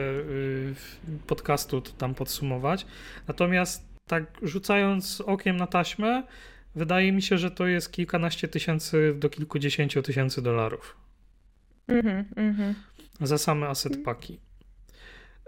podcastu 1.27 1.81
to 1.81 1.91
tam 1.91 2.15
podsumować. 2.15 2.87
Natomiast 3.29 3.89
tak 4.07 4.25
rzucając 4.43 5.21
okiem 5.21 5.57
na 5.57 5.67
taśmę, 5.67 6.23
wydaje 6.75 7.13
mi 7.13 7.23
się, 7.23 7.39
że 7.39 7.51
to 7.51 7.67
jest 7.67 7.93
kilkanaście 7.93 8.49
tysięcy 8.49 9.15
do 9.19 9.31
kilkudziesięciu 9.31 10.03
tysięcy 10.03 10.43
dolarów 10.43 10.97
Mhm, 11.89 12.25
mhm. 12.37 12.75
za 13.21 13.39
same 13.39 13.69
asset 13.69 14.03
paki. 14.05 14.41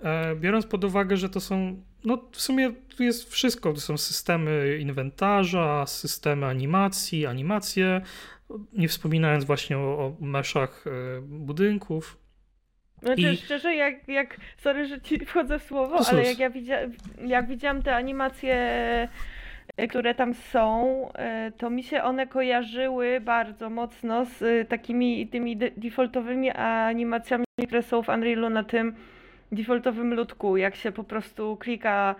E, 0.02 0.36
Biorąc 0.36 0.66
pod 0.66 0.84
uwagę, 0.84 1.16
że 1.16 1.28
to 1.28 1.40
są, 1.40 1.82
no 2.04 2.28
w 2.32 2.40
sumie 2.40 2.72
tu 2.96 3.02
jest 3.02 3.30
wszystko, 3.32 3.72
to 3.72 3.80
są 3.80 3.96
systemy 3.98 4.78
inwentarza, 4.80 5.86
systemy 5.86 6.46
animacji, 6.46 7.26
animacje, 7.26 8.00
nie 8.72 8.88
wspominając 8.88 9.44
właśnie 9.44 9.78
o, 9.78 9.80
o 10.20 10.24
meszach 10.24 10.84
e, 10.86 11.20
budynków. 11.22 12.16
Znaczy, 13.02 13.32
I- 13.32 13.36
szczerze, 13.36 13.74
jak, 13.74 14.08
jak, 14.08 14.36
sorry, 14.58 14.86
że 14.88 15.00
ci 15.00 15.26
wchodzę 15.26 15.58
w 15.58 15.62
słowo, 15.62 15.96
Plus, 15.96 16.08
ale 16.08 16.22
jak 16.24 16.38
ja 16.38 16.50
widzia, 16.50 16.78
jak 17.26 17.48
widziałam 17.48 17.82
te 17.82 17.96
animacje, 17.96 18.56
które 19.88 20.14
tam 20.14 20.34
są, 20.34 21.08
e, 21.14 21.52
to 21.58 21.70
mi 21.70 21.82
się 21.82 22.02
one 22.02 22.26
kojarzyły 22.26 23.20
bardzo 23.20 23.70
mocno 23.70 24.24
z 24.24 24.42
e, 24.42 24.64
takimi 24.64 25.26
tymi 25.26 25.56
de- 25.56 25.70
defaultowymi 25.76 26.50
animacjami, 26.50 27.44
które 27.66 27.82
są 27.82 28.02
w 28.02 28.08
Unrealu 28.08 28.50
na 28.50 28.64
tym 28.64 28.94
defaultowym 29.52 30.14
ludku, 30.14 30.56
jak 30.56 30.74
się 30.74 30.92
po 30.92 31.04
prostu 31.04 31.56
klika, 31.56 32.14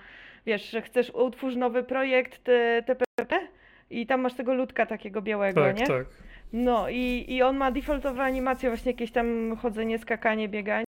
wiesz, 0.47 0.71
że 0.71 0.83
chcesz 0.83 1.11
utwórz 1.11 1.57
nowy 1.57 1.83
projekt 1.83 2.45
TPP 2.87 3.37
i 3.90 4.07
tam 4.07 4.21
masz 4.21 4.35
tego 4.35 4.54
ludka 4.54 4.87
takiego 4.87 5.23
białego, 5.23 5.61
Tak, 5.64 5.78
nie? 5.78 5.87
tak. 5.87 6.07
No 6.52 6.88
i, 6.88 7.25
i 7.28 7.42
on 7.42 7.57
ma 7.57 7.71
defaultowe 7.71 8.23
animacje, 8.23 8.71
właśnie 8.71 8.92
jakieś 8.92 9.11
tam 9.11 9.57
chodzenie, 9.57 9.99
skakanie, 9.99 10.49
bieganie. 10.49 10.85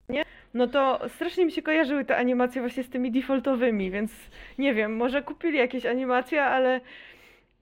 No 0.54 0.66
to 0.66 1.00
strasznie 1.08 1.44
mi 1.44 1.52
się 1.52 1.62
kojarzyły 1.62 2.04
te 2.04 2.16
animacje 2.16 2.62
właśnie 2.62 2.82
z 2.82 2.88
tymi 2.90 3.12
defaultowymi, 3.12 3.90
więc 3.90 4.12
nie 4.58 4.74
wiem, 4.74 4.96
może 4.96 5.22
kupili 5.22 5.58
jakieś 5.58 5.86
animacje, 5.86 6.44
ale, 6.44 6.80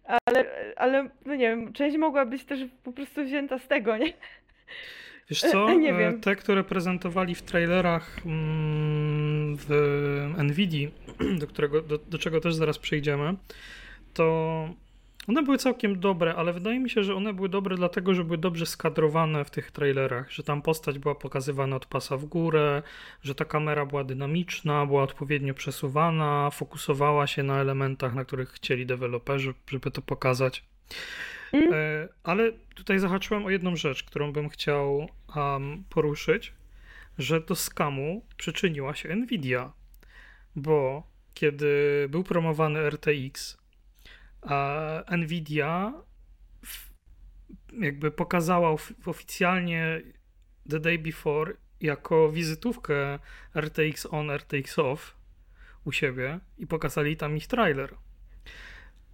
ale, 0.05 0.45
ale 0.77 1.11
no 1.27 1.35
nie 1.35 1.49
wiem, 1.49 1.73
część 1.73 1.97
mogła 1.97 2.27
być 2.27 2.45
też 2.45 2.61
po 2.85 2.93
prostu 2.93 3.25
wzięta 3.25 3.59
z 3.59 3.69
tego, 3.69 3.97
nie? 3.97 4.13
Wiesz 5.31 5.41
co, 5.41 5.75
Nie 5.75 5.95
e, 5.95 5.99
wiem. 5.99 6.21
te, 6.21 6.37
które 6.37 6.65
prezentowali 6.65 7.35
w 7.35 7.43
trailerach 7.43 8.19
mm, 8.27 9.57
w 9.57 9.69
NVIDII, 10.45 10.91
do, 11.41 11.47
którego, 11.47 11.83
do, 11.83 11.99
do 11.99 12.19
czego 12.19 12.41
też 12.41 12.55
zaraz 12.55 12.79
przejdziemy, 12.79 13.35
to 14.15 14.69
one 15.29 15.43
były 15.43 15.59
całkiem 15.59 16.01
dobre, 16.01 16.35
ale 16.35 16.53
wydaje 16.53 16.81
mi 16.81 16.91
się, 16.91 17.05
że 17.05 17.15
one 17.15 17.33
były 17.33 17.49
dobre 17.49 17.77
dlatego, 17.77 18.15
że 18.15 18.25
były 18.25 18.39
dobrze 18.39 18.67
skadrowane 18.67 19.45
w 19.45 19.51
tych 19.51 19.71
trailerach, 19.71 20.31
że 20.31 20.43
tam 20.43 20.63
postać 20.63 20.99
była 20.99 21.15
pokazywana 21.15 21.77
od 21.77 21.87
pasa 21.87 22.17
w 22.17 22.25
górę, 22.25 22.83
że 23.23 23.35
ta 23.35 23.45
kamera 23.45 23.87
była 23.87 24.05
dynamiczna, 24.05 24.87
była 24.87 25.03
odpowiednio 25.03 25.55
przesuwana, 25.55 26.51
fokusowała 26.51 27.27
się 27.27 27.43
na 27.43 27.61
elementach, 27.61 28.15
na 28.15 28.25
których 28.25 28.51
chcieli 28.51 28.87
deweloperzy, 28.87 29.55
żeby 29.71 29.91
to 29.91 30.03
pokazać. 30.03 30.65
Mm. 31.53 31.73
E, 31.73 32.09
Ale 32.23 32.53
tutaj 32.75 32.99
zahaczyłem 32.99 33.47
o 33.47 33.51
jedną 33.51 33.77
rzecz, 33.77 34.05
którą 34.05 34.33
bym 34.33 34.49
chciał 34.49 35.09
um, 35.37 35.85
poruszyć, 35.91 36.53
że 37.19 37.41
do 37.41 37.55
skamu 37.55 38.25
przyczyniła 38.37 38.95
się 38.95 39.17
Nvidia, 39.17 39.73
bo 40.57 41.03
kiedy 41.35 42.07
był 42.11 42.25
promowany 42.25 42.81
RTX, 42.91 43.60
Nvidia 45.19 45.93
jakby 47.81 48.11
pokazała 48.11 48.71
of, 48.71 48.93
oficjalnie 49.07 50.03
The 50.71 50.81
Day 50.81 50.99
Before 50.99 51.53
jako 51.81 52.33
wizytówkę 52.33 53.19
RTX 53.55 54.07
on, 54.11 54.31
RTX 54.31 54.79
off 54.79 55.17
u 55.85 55.93
siebie 55.93 56.41
i 56.59 56.67
pokazali 56.67 57.17
tam 57.17 57.37
ich 57.37 57.47
trailer. 57.47 57.95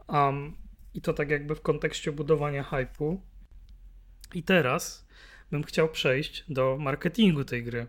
Um, 0.09 0.57
I 0.95 1.01
to 1.01 1.13
tak 1.13 1.31
jakby 1.31 1.55
w 1.55 1.61
kontekście 1.61 2.13
budowania 2.13 2.63
hype'u. 2.63 3.19
I 4.35 4.43
teraz 4.43 5.07
bym 5.51 5.63
chciał 5.63 5.89
przejść 5.89 6.45
do 6.49 6.77
marketingu 6.81 7.45
tej 7.45 7.65
gry. 7.65 7.87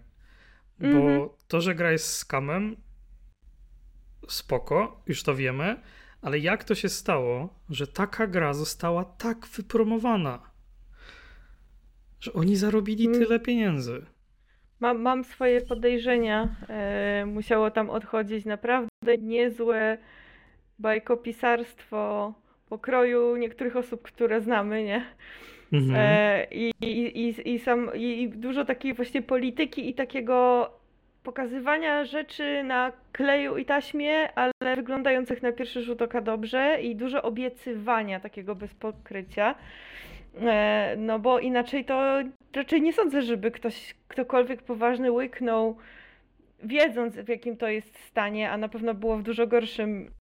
Bo 0.80 0.88
Mhm. 0.88 1.30
to, 1.48 1.62
że 1.62 1.76
gra 1.76 1.92
jest 1.92 2.14
skamem, 2.14 2.78
spoko, 4.28 5.04
już 5.08 5.24
to 5.24 5.36
wiemy, 5.36 5.82
ale 6.22 6.40
jak 6.40 6.64
to 6.64 6.76
się 6.76 6.90
stało, 6.90 7.50
że 7.70 7.88
taka 7.88 8.28
gra 8.28 8.54
została 8.54 9.06
tak 9.06 9.48
wypromowana, 9.48 10.40
że 12.20 12.34
oni 12.34 12.56
zarobili 12.56 13.08
Mm. 13.08 13.20
tyle 13.20 13.40
pieniędzy? 13.40 14.06
Mam, 14.80 15.02
mam 15.02 15.24
swoje 15.24 15.62
podejrzenia. 15.62 16.56
E, 16.70 17.26
musiało 17.26 17.72
tam 17.72 17.90
odchodzić 17.90 18.46
naprawdę 18.46 19.18
niezłe 19.22 19.98
bajkopisarstwo 20.80 22.34
pokroju 22.70 23.36
niektórych 23.38 23.76
osób, 23.76 24.02
które 24.02 24.42
znamy, 24.42 24.84
nie? 24.84 25.06
Mhm. 25.74 25.96
E, 25.96 26.48
i, 26.52 26.72
i, 26.82 27.20
i, 27.28 27.54
i, 27.54 27.60
sam, 27.60 27.92
i, 27.96 28.22
I 28.22 28.30
dużo 28.30 28.66
takiej 28.66 28.94
właśnie 28.94 29.22
polityki 29.22 29.90
i 29.90 29.94
takiego 29.94 30.70
pokazywania 31.32 32.06
rzeczy 32.06 32.64
na 32.64 32.92
kleju 33.12 33.58
i 33.58 33.66
taśmie, 33.66 34.30
ale 34.36 34.52
wyglądających 34.76 35.42
na 35.42 35.52
pierwszy 35.52 35.82
rzut 35.84 36.02
oka 36.02 36.22
dobrze 36.22 36.78
i 36.82 36.96
dużo 36.96 37.22
obiecywania 37.22 38.20
takiego 38.20 38.56
bez 38.56 38.74
pokrycia. 38.74 39.56
E, 40.42 40.96
no 40.98 41.20
bo 41.20 41.40
inaczej 41.40 41.86
to 41.86 42.20
raczej 42.56 42.82
nie 42.82 42.94
sądzę, 42.94 43.22
żeby 43.22 43.52
ktoś, 43.52 43.96
ktokolwiek 44.08 44.62
poważny 44.62 45.12
łyknął, 45.12 45.78
wiedząc 46.64 47.16
w 47.16 47.28
jakim 47.30 47.58
to 47.58 47.68
jest 47.68 48.00
stanie, 48.00 48.52
a 48.52 48.58
na 48.58 48.70
pewno 48.70 48.94
było 48.94 49.18
w 49.18 49.24
dużo 49.24 49.48
gorszym 49.48 50.12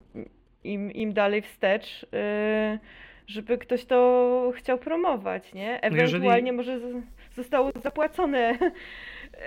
im, 0.64 0.92
im 0.92 1.12
dalej 1.12 1.42
wstecz, 1.42 2.06
e, 2.14 2.78
żeby 3.26 3.58
ktoś 3.58 3.84
to 3.84 4.52
chciał 4.56 4.78
promować, 4.78 5.54
nie? 5.54 5.80
No 5.82 5.96
jeżeli- 5.96 6.16
Ewentualnie 6.16 6.52
może 6.52 6.80
z- 6.80 7.02
zostało 7.34 7.70
zapłacone 7.82 8.58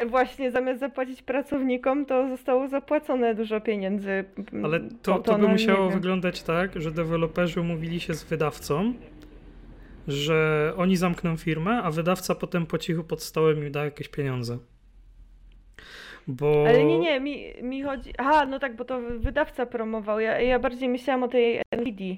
właśnie 0.07 0.51
zamiast 0.51 0.79
zapłacić 0.79 1.21
pracownikom, 1.21 2.05
to 2.05 2.27
zostało 2.27 2.67
zapłacone 2.67 3.35
dużo 3.35 3.61
pieniędzy. 3.61 4.25
Ale 4.63 4.79
po 4.79 4.87
to, 5.01 5.19
to 5.19 5.35
by 5.35 5.41
no, 5.41 5.47
musiało 5.47 5.89
wyglądać 5.89 6.43
tak, 6.43 6.81
że 6.81 6.91
deweloperzy 6.91 7.61
umówili 7.61 7.99
się 7.99 8.13
z 8.13 8.23
wydawcą, 8.23 8.93
że 10.07 10.73
oni 10.77 10.97
zamkną 10.97 11.37
firmę, 11.37 11.81
a 11.83 11.91
wydawca 11.91 12.35
potem 12.35 12.65
po 12.65 12.77
cichu 12.77 13.03
pod 13.03 13.23
stołem 13.23 13.65
im 13.65 13.71
da 13.71 13.85
jakieś 13.85 14.07
pieniądze. 14.07 14.57
Bo... 16.27 16.65
Ale 16.67 16.83
nie, 16.83 16.99
nie, 16.99 17.19
mi, 17.19 17.53
mi 17.61 17.83
chodzi. 17.83 18.13
Aha, 18.17 18.45
no 18.45 18.59
tak, 18.59 18.75
bo 18.75 18.85
to 18.85 19.01
wydawca 19.19 19.65
promował. 19.65 20.19
Ja, 20.19 20.41
ja 20.41 20.59
bardziej 20.59 20.89
myślałam 20.89 21.23
o 21.23 21.27
tej 21.27 21.61
Nvidia. 21.77 22.15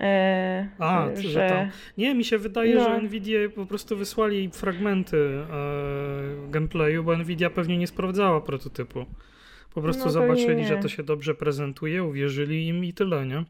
E, 0.00 0.68
A, 0.78 1.08
że... 1.14 1.28
że 1.28 1.48
tam. 1.48 1.70
Nie, 1.98 2.14
mi 2.14 2.24
się 2.24 2.38
wydaje, 2.38 2.74
no. 2.74 2.84
że 2.84 3.02
Nvidia 3.02 3.38
po 3.54 3.66
prostu 3.66 3.96
wysłali 3.96 4.50
fragmenty 4.50 5.16
e, 5.16 6.50
gameplayu, 6.50 7.04
bo 7.04 7.16
Nvidia 7.16 7.50
pewnie 7.50 7.78
nie 7.78 7.86
sprawdzała 7.86 8.40
prototypu. 8.40 9.06
Po 9.74 9.82
prostu 9.82 10.04
no, 10.04 10.10
zobaczyli, 10.10 10.66
że 10.66 10.76
to 10.76 10.88
się 10.88 11.02
dobrze 11.02 11.34
prezentuje, 11.34 12.04
uwierzyli 12.04 12.66
im 12.66 12.84
i 12.84 12.92
tyle, 12.92 13.26
nie? 13.26 13.44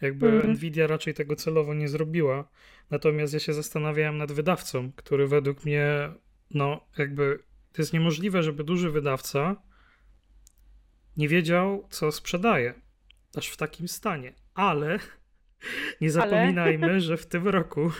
Jakby 0.00 0.28
mm. 0.28 0.50
Nvidia 0.52 0.86
raczej 0.86 1.14
tego 1.14 1.36
celowo 1.36 1.74
nie 1.74 1.88
zrobiła. 1.88 2.48
Natomiast 2.90 3.34
ja 3.34 3.40
się 3.40 3.52
zastanawiałem 3.52 4.18
nad 4.18 4.32
wydawcą, 4.32 4.92
który 4.96 5.26
według 5.26 5.64
mnie, 5.64 6.10
no 6.50 6.80
jakby 6.98 7.38
to 7.72 7.82
jest 7.82 7.92
niemożliwe, 7.92 8.42
żeby 8.42 8.64
duży 8.64 8.90
wydawca 8.90 9.56
nie 11.16 11.28
wiedział, 11.28 11.86
co 11.90 12.12
sprzedaje. 12.12 12.74
Aż 13.36 13.48
w 13.48 13.56
takim 13.56 13.88
stanie. 13.88 14.32
Ale 14.54 14.98
nie 16.00 16.10
zapominajmy, 16.10 16.86
Ale... 16.86 17.00
że 17.00 17.16
w 17.16 17.26
tym 17.26 17.48
roku 17.48 17.90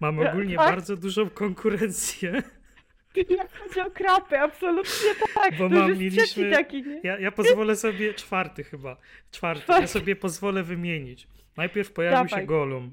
mamy 0.00 0.30
ogólnie 0.30 0.56
tak? 0.56 0.74
bardzo 0.74 0.96
dużą 0.96 1.30
konkurencję. 1.30 2.42
Jak 3.30 3.58
chodzi 3.58 3.80
o 3.80 3.90
krapy, 3.90 4.38
absolutnie 4.38 5.10
tak. 5.34 5.56
Bo 5.58 5.68
mam, 5.68 5.98
mieliśmy, 5.98 6.50
taki, 6.50 6.82
nie? 6.82 7.00
Ja, 7.02 7.18
ja 7.18 7.32
pozwolę 7.32 7.76
sobie, 7.76 8.14
czwarty 8.14 8.64
chyba, 8.64 8.96
czwarty, 9.30 9.62
czwarty. 9.62 9.82
ja 9.82 9.86
sobie 9.86 10.16
pozwolę 10.16 10.62
wymienić. 10.62 11.28
Najpierw 11.56 11.92
pojawił 11.92 12.24
Dawaj. 12.24 12.40
się 12.40 12.46
Golum. 12.46 12.92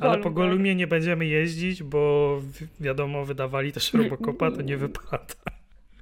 Ale 0.00 0.18
po 0.18 0.30
Golumie 0.30 0.70
tak. 0.70 0.78
nie 0.78 0.86
będziemy 0.86 1.26
jeździć, 1.26 1.82
bo 1.82 2.42
wiadomo, 2.80 3.24
wydawali 3.24 3.72
też 3.72 3.94
Robocopa, 3.94 4.50
to 4.50 4.62
nie 4.62 4.76
wypada. 4.76 5.34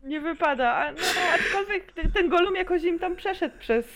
Nie 0.05 0.21
wypada, 0.21 0.93
no 0.93 1.21
aczkolwiek 1.35 1.93
ten 2.15 2.29
Golum 2.29 2.57
jakoś 2.57 2.83
im 2.83 2.99
tam 2.99 3.17
przeszedł 3.17 3.59
przez 3.59 3.87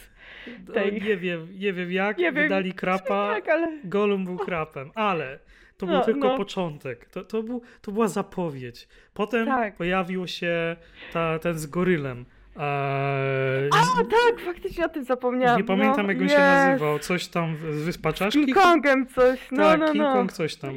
tej... 0.75 1.03
Nie 1.03 1.17
wiem, 1.17 1.49
nie 1.59 1.73
wiem 1.73 1.93
jak, 1.93 2.19
nie 2.19 2.33
wydali 2.33 2.71
wiem, 2.71 2.79
krapa, 2.79 3.35
jak, 3.35 3.49
ale... 3.49 3.79
Golum 3.85 4.25
był 4.25 4.39
krapem, 4.39 4.91
ale 4.95 5.39
to 5.77 5.87
był 5.87 5.95
no, 5.95 6.05
tylko 6.05 6.29
no. 6.29 6.37
początek, 6.37 7.07
to, 7.09 7.25
to, 7.25 7.43
był, 7.43 7.63
to 7.81 7.93
była 7.93 8.09
zapowiedź. 8.09 8.89
Potem 9.15 9.47
tak. 9.47 9.77
pojawił 9.77 10.27
się 10.27 10.77
ta, 11.13 11.39
ten 11.39 11.59
z 11.59 11.67
gorylem. 11.67 12.25
Eee, 12.57 13.71
A, 13.73 14.05
tak, 14.05 14.41
faktycznie 14.45 14.85
o 14.85 14.89
tym 14.89 15.05
zapomniałam. 15.05 15.59
Nie 15.59 15.65
pamiętam, 15.65 16.07
no, 16.07 16.13
jak 16.13 16.23
on 16.23 16.29
się 16.29 16.39
nazywał. 16.39 16.99
Coś 16.99 17.29
tam 17.29 17.57
z 17.57 17.83
Wyspa 17.83 18.13
Czaszki? 18.13 18.45
King 18.45 18.59
Kongem 18.59 19.07
coś. 19.07 19.41
No, 19.51 19.63
tak, 19.63 19.81
no, 19.81 19.87
King 19.87 19.99
no. 19.99 20.13
Kong 20.13 20.33
coś 20.33 20.57
tam. 20.57 20.75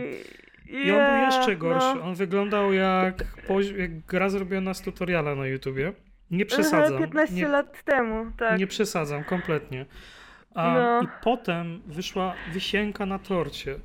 I 0.68 0.92
on 0.92 1.12
był 1.12 1.26
jeszcze 1.26 1.56
gorszy. 1.56 1.96
No. 1.96 2.02
On 2.02 2.16
wyglądał 2.16 2.74
jak, 2.74 3.24
jak 3.78 4.00
gra 4.00 4.30
zrobiona 4.30 4.74
z 4.74 4.82
tutoriala 4.82 5.36
na 5.36 5.48
YouTubie. 5.48 5.94
Nie 6.32 6.46
przesadzam. 6.46 7.00
15 7.00 7.36
nie, 7.36 7.48
lat 7.48 7.84
temu, 7.84 8.32
tak. 8.38 8.60
Nie 8.60 8.68
przesadzam, 8.68 9.24
kompletnie. 9.24 9.86
A, 10.56 10.74
no. 10.74 11.02
I 11.02 11.08
potem 11.24 11.82
wyszła 11.86 12.34
wisienka 12.54 13.06
na 13.06 13.20
torcie. 13.20 13.80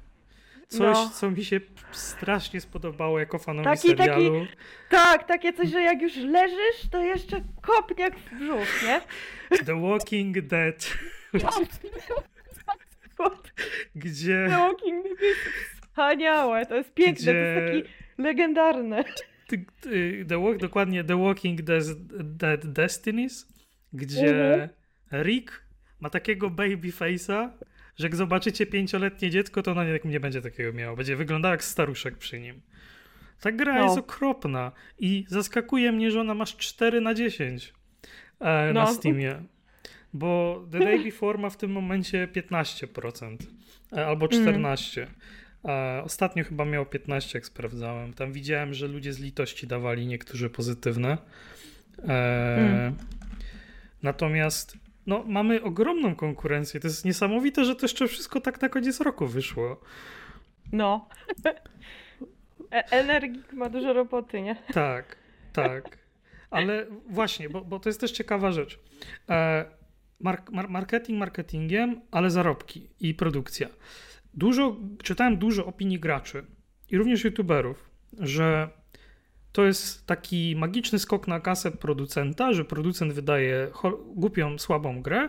Coś, 0.69 0.81
no. 0.81 1.11
co 1.15 1.31
mi 1.31 1.45
się 1.45 1.61
strasznie 1.91 2.61
spodobało 2.61 3.19
jako 3.19 3.39
fanowi 3.39 3.65
taki, 3.65 3.89
serialu. 3.89 4.41
Taki, 4.41 4.57
tak, 4.89 5.27
takie 5.27 5.53
coś, 5.53 5.69
że 5.69 5.83
jak 5.83 6.03
już 6.03 6.17
leżysz, 6.17 6.89
to 6.91 7.03
jeszcze 7.03 7.43
kopniak 7.63 8.19
w 8.19 8.35
brzuch, 8.39 8.83
nie? 8.83 9.01
The 9.65 9.81
Walking 9.81 10.41
Dead. 10.41 10.97
Gdzie... 13.95 14.47
The 14.49 14.59
Walking 14.59 15.05
Dead 15.05 15.21
jest 15.21 15.41
wspaniałe, 15.81 16.67
to 16.67 16.75
jest 16.75 16.95
piękne, 16.95 17.23
Gdzie... 17.23 17.33
to 17.33 17.39
jest 17.39 17.85
taki 17.85 17.95
legendarne. 18.19 19.05
The 20.29 20.39
walk, 20.39 20.59
dokładnie 20.59 21.05
The 21.05 21.25
Walking 21.25 21.61
Dead 22.23 22.67
Destinies, 22.73 23.49
gdzie 23.93 24.53
mhm. 24.53 24.69
Rick 25.25 25.65
ma 26.01 26.11
takiego 26.11 26.51
baby 26.51 26.93
face'a, 26.93 27.51
że 27.97 28.07
jak 28.07 28.17
zobaczycie 28.17 28.67
pięcioletnie 28.67 29.31
dziecko, 29.31 29.63
to 29.63 29.71
ona 29.71 29.85
nie, 29.85 30.01
nie 30.05 30.21
będzie 30.21 30.43
takiego 30.43 30.73
miało. 30.73 30.97
Będzie 30.97 31.17
wyglądał 31.17 31.53
jak 31.53 31.65
staruszek 31.65 32.19
przy 32.19 32.41
nim. 32.41 32.61
Ta 33.41 33.53
gra 33.53 33.75
no. 33.75 33.85
jest 33.85 33.99
okropna 33.99 34.73
i 34.99 35.25
zaskakuje 35.29 35.93
mnie, 35.93 36.11
że 36.11 36.21
ona 36.21 36.35
masz 36.35 36.57
4 36.57 37.01
na 37.01 37.15
10 37.15 37.73
e, 38.41 38.71
no. 38.75 38.81
na 38.81 38.87
Steamie. 38.87 39.43
Bo 40.13 40.65
The 40.73 40.79
Day 40.79 41.05
Before 41.05 41.39
ma 41.39 41.51
w 41.51 41.57
tym 41.57 41.71
momencie 41.73 42.29
15% 42.35 43.37
e, 43.93 44.07
albo 44.07 44.27
14%. 44.27 45.01
Mm. 45.01 45.15
Ostatnio 46.05 46.45
chyba 46.45 46.65
miał 46.65 46.87
15, 46.87 47.39
jak 47.39 47.47
sprawdzałem. 47.47 48.13
Tam 48.13 48.33
widziałem, 48.33 48.75
że 48.75 48.87
ludzie 48.87 49.13
z 49.13 49.19
litości 49.19 49.67
dawali 49.67 50.07
niektórzy 50.07 50.51
pozytywne. 50.51 51.19
E, 52.09 52.57
mm. 52.57 52.97
Natomiast 54.03 54.77
no, 55.07 55.25
mamy 55.27 55.63
ogromną 55.63 56.15
konkurencję. 56.17 56.81
To 56.81 56.89
jest 56.89 57.05
niesamowite, 57.05 57.65
że 57.65 57.75
to 57.75 57.85
jeszcze 57.85 58.09
wszystko 58.09 58.41
tak 58.41 58.63
na 58.63 58.69
koniec 58.69 59.01
roku 59.01 59.27
wyszło. 59.27 59.81
No. 60.73 61.09
E 62.73 62.91
Energik 62.91 63.53
ma 63.53 63.69
dużo 63.69 63.93
roboty, 63.93 64.43
nie? 64.43 64.57
Tak, 64.73 65.17
tak. 65.53 65.99
Ale 66.51 66.87
właśnie, 67.09 67.49
bo, 67.49 67.65
bo 67.65 67.81
to 67.81 67.89
jest 67.89 68.01
też 68.01 68.11
ciekawa 68.13 68.53
rzecz. 68.53 68.81
E, 69.29 69.65
mark, 70.21 70.51
marketing 70.51 71.19
marketingiem, 71.19 72.01
ale 72.11 72.31
zarobki 72.31 72.89
i 73.01 73.15
produkcja. 73.15 73.69
Dużo, 74.35 74.77
czytałem 75.03 75.37
dużo 75.37 75.67
opinii 75.67 76.01
graczy 76.01 76.47
i 76.89 76.99
również 76.99 77.25
youtuberów, 77.25 77.91
że 78.19 78.69
to 79.53 79.65
jest 79.67 80.07
taki 80.07 80.57
magiczny 80.57 80.99
skok 80.99 81.29
na 81.29 81.41
kasę 81.41 81.71
producenta, 81.71 82.53
że 82.53 82.65
producent 82.65 83.13
wydaje 83.13 83.71
głupią, 84.15 84.59
słabą 84.59 85.03
grę, 85.03 85.29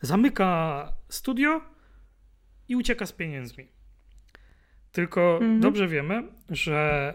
zamyka 0.00 0.92
studio 1.08 1.60
i 2.68 2.76
ucieka 2.76 3.06
z 3.06 3.12
pieniędzmi. 3.12 3.68
Tylko 4.92 5.32
mhm. 5.32 5.60
dobrze 5.60 5.88
wiemy, 5.88 6.22
że 6.48 7.14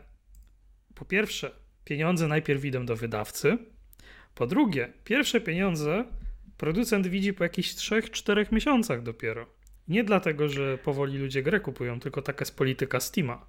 po 0.96 1.06
pierwsze, 1.06 1.52
pieniądze 1.86 2.28
najpierw 2.28 2.66
idą 2.66 2.86
do 2.86 2.96
wydawcy. 2.96 3.58
Po 4.36 4.48
drugie, 4.48 4.94
pierwsze 5.04 5.42
pieniądze 5.42 6.06
producent 6.58 7.08
widzi 7.08 7.34
po 7.34 7.44
jakichś 7.44 7.70
3-4 7.70 8.52
miesiącach 8.52 9.04
dopiero. 9.04 9.55
Nie 9.88 10.04
dlatego, 10.04 10.50
że 10.50 10.78
powoli 10.78 11.18
ludzie 11.18 11.44
grę 11.44 11.60
kupują, 11.60 12.00
tylko 12.00 12.22
taka 12.22 12.42
jest 12.42 12.58
polityka 12.58 13.00
Steama. 13.00 13.46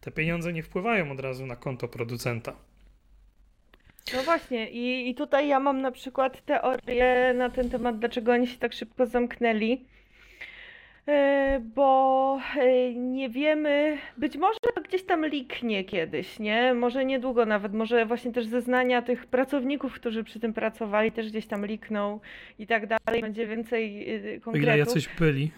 Te 0.00 0.10
pieniądze 0.10 0.52
nie 0.52 0.62
wpływają 0.62 1.12
od 1.12 1.20
razu 1.20 1.46
na 1.46 1.56
konto 1.56 1.88
producenta. 1.88 2.56
No 4.14 4.22
właśnie, 4.22 4.70
i, 4.70 5.10
i 5.10 5.14
tutaj 5.14 5.48
ja 5.48 5.60
mam 5.60 5.80
na 5.80 5.90
przykład 5.90 6.44
teorię 6.44 7.34
na 7.36 7.50
ten 7.50 7.70
temat, 7.70 7.98
dlaczego 7.98 8.32
oni 8.32 8.46
się 8.46 8.58
tak 8.58 8.72
szybko 8.72 9.06
zamknęli. 9.06 9.84
E, 11.08 11.60
bo 11.74 12.40
e, 12.56 12.94
nie 12.94 13.28
wiemy, 13.30 13.98
być 14.16 14.36
może 14.36 14.58
gdzieś 14.88 15.02
tam 15.02 15.26
liknie 15.26 15.84
kiedyś, 15.84 16.38
nie? 16.38 16.74
Może 16.74 17.04
niedługo 17.04 17.46
nawet, 17.46 17.74
może 17.74 18.06
właśnie 18.06 18.32
też 18.32 18.46
zeznania 18.46 19.02
tych 19.02 19.26
pracowników, 19.26 19.94
którzy 19.94 20.24
przy 20.24 20.40
tym 20.40 20.52
pracowali, 20.52 21.12
też 21.12 21.30
gdzieś 21.30 21.46
tam 21.46 21.66
likną 21.66 22.20
i 22.58 22.66
tak 22.66 22.86
dalej. 22.86 23.20
Będzie 23.20 23.46
więcej 23.46 24.06
konkretów. 24.40 24.54
O 24.54 24.72
ile 24.72 24.78
jacyś 24.78 25.08
byli. 25.18 25.50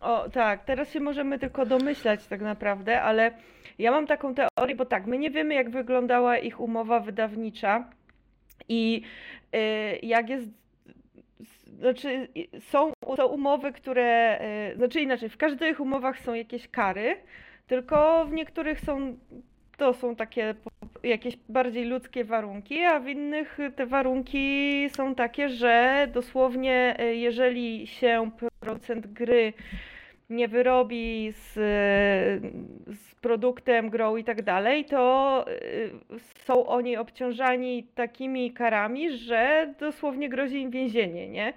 O 0.00 0.28
tak, 0.28 0.64
teraz 0.64 0.92
się 0.92 1.00
możemy 1.00 1.38
tylko 1.38 1.66
domyślać 1.66 2.26
tak 2.26 2.40
naprawdę, 2.40 3.02
ale 3.02 3.30
ja 3.78 3.90
mam 3.90 4.06
taką 4.06 4.34
teorię, 4.34 4.76
bo 4.76 4.84
tak, 4.84 5.06
my 5.06 5.18
nie 5.18 5.30
wiemy 5.30 5.54
jak 5.54 5.70
wyglądała 5.70 6.38
ich 6.38 6.60
umowa 6.60 7.00
wydawnicza 7.00 7.90
i 8.68 9.02
y, 9.54 9.58
jak 10.02 10.28
jest 10.28 10.48
znaczy 11.78 12.28
są, 12.60 12.92
są 13.16 13.26
umowy, 13.26 13.72
które, 13.72 14.40
y, 14.72 14.76
znaczy 14.76 15.00
inaczej, 15.00 15.28
w 15.28 15.36
każdych 15.36 15.80
umowach 15.80 16.20
są 16.20 16.34
jakieś 16.34 16.68
kary, 16.68 17.16
tylko 17.66 18.26
w 18.26 18.32
niektórych 18.32 18.80
są, 18.80 19.16
to 19.76 19.94
są 19.94 20.16
takie 20.16 20.54
jakieś 21.02 21.36
bardziej 21.48 21.84
ludzkie 21.84 22.24
warunki, 22.24 22.82
a 22.82 23.00
w 23.00 23.08
innych 23.08 23.58
te 23.76 23.86
warunki 23.86 24.90
są 24.90 25.14
takie, 25.14 25.48
że 25.48 26.06
dosłownie 26.12 26.96
y, 27.00 27.16
jeżeli 27.16 27.86
się 27.86 28.30
producent 28.60 29.06
gry 29.06 29.52
nie 30.30 30.48
wyrobi 30.48 31.32
z, 31.32 31.52
z 32.98 33.14
produktem, 33.20 33.90
grą 33.90 34.16
i 34.16 34.24
tak 34.24 34.42
dalej, 34.42 34.84
to 34.84 35.44
y, 35.48 35.90
są 36.44 36.66
oni 36.66 36.96
obciążani 36.96 37.86
takimi 37.94 38.52
karami, 38.52 39.18
że 39.18 39.74
dosłownie 39.80 40.28
grozi 40.28 40.60
im 40.60 40.70
więzienie, 40.70 41.28
nie? 41.28 41.52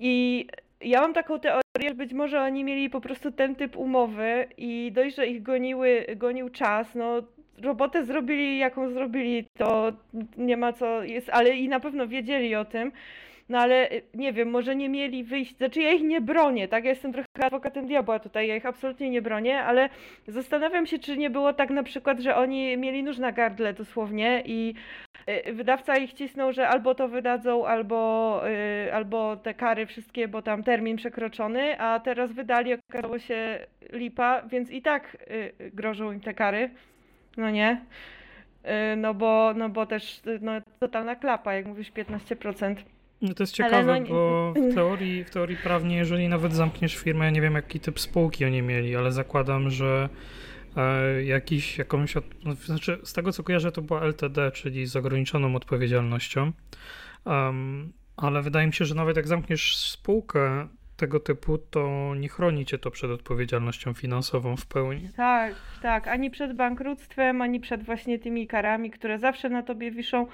I 0.00 0.46
ja 0.80 1.00
mam 1.00 1.12
taką 1.12 1.40
teorię, 1.40 1.88
że 1.88 1.94
być 1.94 2.12
może 2.12 2.40
oni 2.40 2.64
mieli 2.64 2.90
po 2.90 3.00
prostu 3.00 3.32
ten 3.32 3.54
typ 3.54 3.76
umowy 3.76 4.48
i 4.56 4.92
dość, 4.94 5.16
że 5.16 5.26
ich 5.26 5.42
goniły, 5.42 6.06
gonił 6.16 6.48
czas, 6.48 6.94
no 6.94 7.22
robotę 7.62 8.04
zrobili 8.04 8.58
jaką 8.58 8.90
zrobili, 8.90 9.44
to 9.58 9.92
nie 10.36 10.56
ma 10.56 10.72
co, 10.72 11.02
jest, 11.02 11.30
ale 11.32 11.56
i 11.56 11.68
na 11.68 11.80
pewno 11.80 12.08
wiedzieli 12.08 12.54
o 12.54 12.64
tym, 12.64 12.92
No 13.50 13.58
ale 13.58 13.92
y, 13.92 14.02
nie 14.14 14.32
wiem, 14.32 14.50
może 14.50 14.76
nie 14.76 14.88
mieli 14.88 15.24
wyjść, 15.24 15.56
znaczy 15.56 15.80
ja 15.80 15.92
ich 15.92 16.02
nie 16.02 16.20
bronię, 16.20 16.68
tak? 16.68 16.84
Ja 16.84 16.90
jestem 16.90 17.12
trochę 17.12 17.28
adwokatem 17.42 17.86
diabła 17.86 18.18
tutaj, 18.18 18.48
ja 18.48 18.56
ich 18.56 18.66
absolutnie 18.66 19.10
nie 19.10 19.22
bronię, 19.22 19.62
ale 19.62 19.88
zastanawiam 20.28 20.86
się, 20.86 20.98
czy 20.98 21.16
nie 21.16 21.30
było 21.30 21.52
tak 21.52 21.70
na 21.70 21.82
przykład, 21.82 22.20
że 22.20 22.36
oni 22.36 22.76
mieli 22.76 23.02
nóż 23.02 23.18
na 23.18 23.32
gardle 23.32 23.72
dosłownie 23.72 24.42
i 24.46 24.74
y, 25.48 25.52
wydawca 25.52 25.96
ich 25.96 26.12
cisnął, 26.12 26.52
że 26.52 26.68
albo 26.68 26.94
to 26.94 27.08
wydadzą, 27.08 27.66
albo, 27.66 28.42
y, 28.86 28.94
albo 28.94 29.36
te 29.36 29.54
kary 29.54 29.86
wszystkie, 29.86 30.28
bo 30.28 30.42
tam 30.42 30.62
termin 30.62 30.96
przekroczony, 30.96 31.80
a 31.80 32.00
teraz 32.00 32.32
wydali, 32.32 32.74
okazało 32.74 33.18
się 33.18 33.66
lipa, 33.92 34.42
więc 34.42 34.70
i 34.70 34.82
tak 34.82 35.16
grożą 35.72 36.12
im 36.12 36.20
te 36.20 36.34
kary, 36.34 36.70
no 37.36 37.50
nie? 37.50 37.80
No 38.96 39.14
bo, 39.14 39.54
no 39.56 39.68
bo 39.68 39.86
też 39.86 40.20
no, 40.40 40.52
totalna 40.78 41.16
klapa, 41.16 41.54
jak 41.54 41.66
mówisz 41.66 41.92
15%. 41.92 42.74
No 43.22 43.34
to 43.34 43.42
jest 43.42 43.54
ciekawe, 43.54 44.00
no 44.00 44.06
bo 44.06 44.52
w 44.70 44.74
teorii, 44.74 45.24
w 45.24 45.30
teorii 45.30 45.56
prawnie, 45.56 45.96
jeżeli 45.96 46.28
nawet 46.28 46.52
zamkniesz 46.52 46.96
firmę, 46.96 47.24
ja 47.24 47.30
nie 47.30 47.40
wiem 47.40 47.54
jaki 47.54 47.80
typ 47.80 48.00
spółki 48.00 48.44
oni 48.44 48.62
mieli, 48.62 48.96
ale 48.96 49.12
zakładam, 49.12 49.70
że 49.70 50.08
e, 50.76 51.24
jakiś, 51.24 51.78
jakąś, 51.78 52.16
od, 52.16 52.24
no, 52.44 52.54
znaczy 52.54 52.98
z 53.04 53.12
tego 53.12 53.32
co 53.32 53.42
kojarzę 53.42 53.72
to 53.72 53.82
była 53.82 54.02
LTD, 54.02 54.50
czyli 54.50 54.86
z 54.86 54.96
ograniczoną 54.96 55.56
odpowiedzialnością, 55.56 56.52
Em, 57.26 57.92
ale 58.16 58.42
wydaje 58.42 58.66
mi 58.66 58.72
się, 58.72 58.84
że 58.84 58.94
nawet 58.94 59.16
jak 59.16 59.28
zamkniesz 59.28 59.76
spółkę 59.76 60.68
tego 60.96 61.20
typu, 61.20 61.58
to 61.58 62.14
nie 62.16 62.28
chroni 62.28 62.66
cię 62.66 62.78
to 62.78 62.90
przed 62.90 63.10
odpowiedzialnością 63.10 63.94
finansową 63.94 64.56
w 64.56 64.66
pełni. 64.66 65.08
Tak, 65.16 65.54
tak, 65.82 66.08
ani 66.08 66.30
przed 66.30 66.56
bankructwem, 66.56 67.42
ani 67.42 67.60
przed 67.60 67.84
właśnie 67.84 68.18
tymi 68.18 68.46
karami, 68.46 68.90
które 68.90 69.18
zawsze 69.18 69.48
na 69.48 69.62
tobie 69.62 69.90
wiszą. 69.90 70.26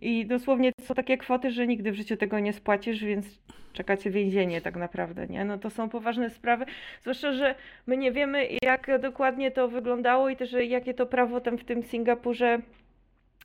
I 0.00 0.26
dosłownie 0.26 0.72
to 0.72 0.84
są 0.84 0.94
takie 0.94 1.18
kwoty, 1.18 1.50
że 1.50 1.66
nigdy 1.66 1.92
w 1.92 1.94
życiu 1.94 2.16
tego 2.16 2.38
nie 2.38 2.52
spłacisz, 2.52 3.04
więc 3.04 3.26
czekacie 3.72 4.10
więzienie 4.10 4.60
tak 4.60 4.76
naprawdę, 4.76 5.26
nie? 5.26 5.44
No 5.44 5.58
to 5.58 5.70
są 5.70 5.88
poważne 5.88 6.30
sprawy, 6.30 6.64
zwłaszcza, 7.00 7.32
że 7.32 7.54
my 7.86 7.96
nie 7.96 8.12
wiemy 8.12 8.48
jak 8.62 9.00
dokładnie 9.00 9.50
to 9.50 9.68
wyglądało 9.68 10.28
i 10.28 10.36
też 10.36 10.52
jakie 10.52 10.94
to 10.94 11.06
prawo 11.06 11.40
tam 11.40 11.58
w 11.58 11.64
tym 11.64 11.82
Singapurze 11.82 12.58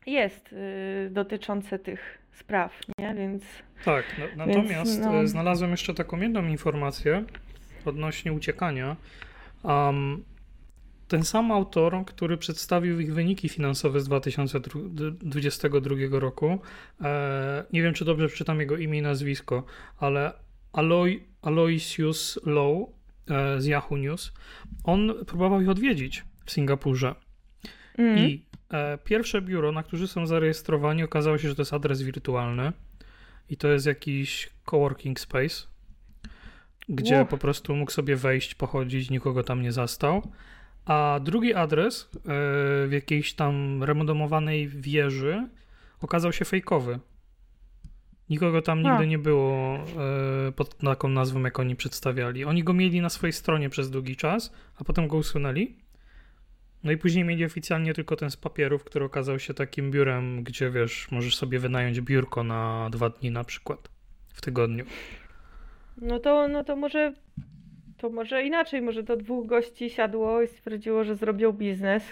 jest 0.06 0.54
y, 0.54 1.10
dotyczące 1.12 1.80
tych 1.80 2.18
spraw, 2.32 2.80
nie? 3.00 3.16
Więc 3.16 3.44
Tak, 3.86 4.06
Więc, 4.18 4.36
natomiast 4.36 5.02
no. 5.02 5.22
e, 5.22 5.28
znalazłem 5.28 5.72
jeszcze 5.72 5.94
taką 5.94 6.22
jedną 6.22 6.46
informację 6.48 7.24
odnośnie 7.86 8.34
uciekania. 8.34 8.96
Um, 9.64 10.24
ten 11.16 11.24
sam 11.24 11.52
autor, 11.52 12.06
który 12.06 12.38
przedstawił 12.38 13.00
ich 13.00 13.14
wyniki 13.14 13.50
finansowe 13.50 14.00
z 14.00 14.06
2022 14.06 16.20
roku, 16.20 16.60
e, 17.02 17.66
nie 17.74 17.82
wiem 17.82 17.94
czy 17.94 18.06
dobrze 18.06 18.28
przeczytam 18.28 18.60
jego 18.60 18.78
imię 18.78 19.00
i 19.00 19.02
nazwisko, 19.02 19.64
ale 19.98 20.34
Aloy, 20.74 21.20
Aloysius 21.42 22.40
Low 22.46 22.90
e, 23.30 23.62
z 23.62 23.66
Yahoo 23.66 23.98
News, 23.98 24.34
on 24.84 25.14
próbował 25.28 25.62
ich 25.62 25.70
odwiedzić 25.70 26.24
w 26.46 26.52
Singapurze. 26.52 27.16
mm, 27.98 28.18
I 28.18 28.46
e, 28.70 28.98
pierwsze 28.98 29.42
biuro, 29.42 29.72
na 29.72 29.84
którzy 29.84 30.08
są 30.08 30.28
zarejestrowani, 30.28 31.04
okazało 31.04 31.38
się, 31.38 31.50
że 31.50 31.56
to 31.56 31.62
jest 31.62 31.74
adres 31.74 32.02
wirtualny 32.02 32.74
i 33.50 33.58
to 33.58 33.68
jest 33.68 33.86
jakiś 33.86 34.50
coworking 34.66 35.20
space, 35.20 35.68
gdzie 36.90 37.20
Ło. 37.20 37.26
po 37.26 37.38
prostu 37.38 37.76
mógł 37.76 37.92
sobie 37.92 38.16
wejść, 38.16 38.56
pochodzić, 38.56 39.10
nikogo 39.10 39.44
tam 39.44 39.62
nie 39.62 39.72
zastał. 39.72 40.32
A 40.86 41.20
drugi 41.24 41.54
adres 41.54 42.10
e, 42.16 42.18
w 42.88 42.90
jakiejś 42.92 43.34
tam 43.34 43.84
remodelowanej 43.84 44.68
wieży 44.68 45.48
okazał 46.02 46.34
się 46.34 46.46
fejkowy. 46.46 47.00
Nikogo 48.30 48.62
tam 48.62 48.86
A. 48.86 48.92
nigdy 48.92 49.08
nie 49.08 49.18
było 49.18 49.78
e, 50.48 50.52
pod 50.52 50.78
taką 50.78 51.08
nazwą, 51.08 51.44
jak 51.44 51.60
oni 51.60 51.76
przedstawiali. 51.76 52.46
Oni 52.46 52.64
go 52.64 52.74
mieli 52.74 53.02
na 53.02 53.10
swojej 53.10 53.34
stronie 53.34 53.70
przez 53.70 53.90
długi 53.90 54.16
czas, 54.16 54.54
a 54.76 54.84
potem 54.84 55.08
go 55.08 55.18
usunęli. 55.18 55.76
No 56.84 56.92
i 56.92 56.98
później 56.98 57.24
mieli 57.24 57.46
oficjalnie 57.46 57.94
tylko 57.94 58.16
ten 58.16 58.32
z 58.32 58.38
papierów, 58.38 58.84
który 58.84 59.06
okazał 59.06 59.40
się 59.40 59.54
takim 59.54 59.92
biurem, 59.92 60.44
gdzie 60.44 60.72
wiesz, 60.72 61.12
możesz 61.12 61.36
sobie 61.36 61.60
wynająć 61.60 62.02
biurko 62.02 62.44
na 62.44 62.90
dwa 62.92 63.10
dni 63.10 63.32
na 63.32 63.44
przykład 63.44 63.90
w 64.34 64.42
tygodniu. 64.42 64.86
no 65.98 66.20
to, 66.20 66.48
no 66.48 66.64
to 66.64 66.76
może, 66.76 67.14
to 67.98 68.10
może 68.10 68.44
inaczej, 68.44 68.82
może 68.82 69.04
to 69.04 69.18
dwóch 69.18 69.48
gości 69.48 69.90
siadło 69.90 70.42
i 70.42 70.48
stwierdziło, 70.48 71.04
że 71.04 71.16
zrobią 71.16 71.52
biznes. 71.52 72.04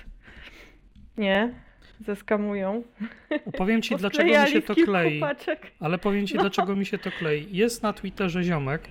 Nie, 1.17 1.53
zeskamują. 1.99 2.83
Opowiem 3.45 3.81
ci, 3.81 3.95
dlaczego 4.03 4.29
mi 4.43 4.49
się 4.49 4.61
to 4.61 4.75
klei. 4.75 5.19
paczek. 5.19 5.71
Ale 5.79 5.97
powiem 5.97 6.27
ci, 6.27 6.35
No. 6.35 6.41
dlaczego 6.41 6.75
mi 6.75 6.85
się 6.85 6.97
to 6.97 7.11
klei. 7.11 7.47
Jest 7.51 7.83
na 7.83 7.93
Twitterze 7.93 8.43
ziomek, 8.43 8.81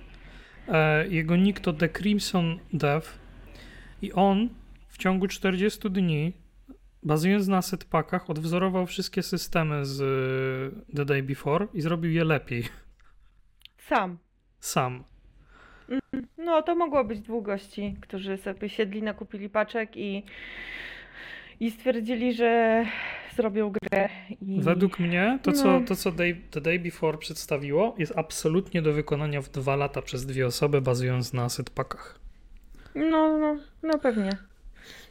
e, 0.67 1.07
jego 1.07 1.35
nick 1.35 1.59
to 1.59 1.73
The 1.73 1.89
Crimson 1.89 2.59
Dev 2.73 3.07
i 4.01 4.13
on 4.13 4.49
w 4.89 4.97
ciągu 4.97 5.27
40 5.27 5.89
dni, 5.89 6.33
bazując 7.03 7.47
na 7.47 7.61
setpackach, 7.61 8.29
odwzorował 8.29 8.85
wszystkie 8.85 9.23
systemy 9.23 9.85
z 9.85 10.01
e, 10.91 10.95
The 10.95 11.05
Day 11.05 11.23
Before 11.23 11.67
i 11.73 11.81
zrobił 11.81 12.11
je 12.11 12.23
lepiej. 12.23 12.63
Sam. 13.77 14.17
Sam. 14.59 15.03
No, 16.45 16.61
to 16.61 16.75
mogło 16.75 17.03
być 17.03 17.19
dwóch 17.19 17.43
gości, 17.45 17.95
którzy 18.01 18.37
sobie 18.37 18.69
siedli, 18.69 19.03
nakupili 19.03 19.49
paczek 19.49 19.97
i, 19.97 20.23
i 21.59 21.71
stwierdzili, 21.71 22.33
że 22.33 22.85
zrobią 23.35 23.71
grę. 23.71 24.09
I... 24.41 24.61
Według 24.61 24.99
mnie 24.99 25.39
to, 25.41 25.51
co, 25.51 25.79
No. 25.79 25.87
to, 25.87 25.95
co 25.95 26.11
day, 26.11 26.41
The 26.51 26.61
Day 26.61 26.79
Before 26.79 27.17
przedstawiło, 27.17 27.95
jest 27.97 28.17
absolutnie 28.17 28.81
do 28.81 28.93
wykonania 28.93 29.41
w 29.41 29.49
dwa 29.49 29.75
lata 29.75 30.01
przez 30.01 30.25
dwie 30.25 30.45
osoby, 30.45 30.81
bazując 30.81 31.33
na 31.33 31.49
setpackach. 31.49 32.19
No, 32.95 33.37
no, 33.37 33.57
no 33.83 33.99
pewnie. 33.99 34.29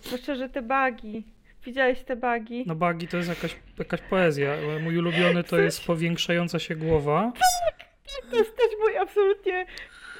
Zwłaszcza, 0.02 0.34
że 0.34 0.48
te 0.48 0.62
bugi. 0.62 1.24
Widziałeś 1.64 2.02
te 2.02 2.16
bugi? 2.16 2.64
No 2.66 2.74
bugi 2.74 3.08
to 3.08 3.16
jest 3.16 3.28
jakaś, 3.28 3.56
jakaś 3.78 4.00
poezja. 4.00 4.52
Mój 4.82 4.98
ulubiony 4.98 5.44
to 5.44 5.58
jest 5.58 5.84
powiększająca 5.84 6.58
się 6.58 6.76
głowa. 6.76 7.32
To 8.30 8.36
jest 8.36 8.56
też 8.56 8.66
mój 8.80 8.96
absolutnie, 8.96 9.66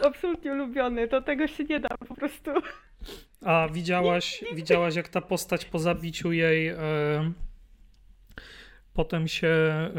absolutnie 0.06 0.52
ulubiony. 0.52 1.08
Do 1.08 1.22
tego 1.22 1.46
się 1.46 1.64
nie 1.64 1.80
da 1.80 1.88
po 1.88 2.14
prostu. 2.14 2.50
A 3.44 3.68
widziałaś, 3.72 4.44
widziałaś 4.54 4.94
jak 4.94 5.08
ta 5.08 5.20
postać 5.20 5.64
po 5.64 5.78
zabiciu 5.78 6.32
jej 6.32 6.68
e, 6.68 6.76
potem 8.94 9.28
się 9.28 9.48
e, 9.48 9.90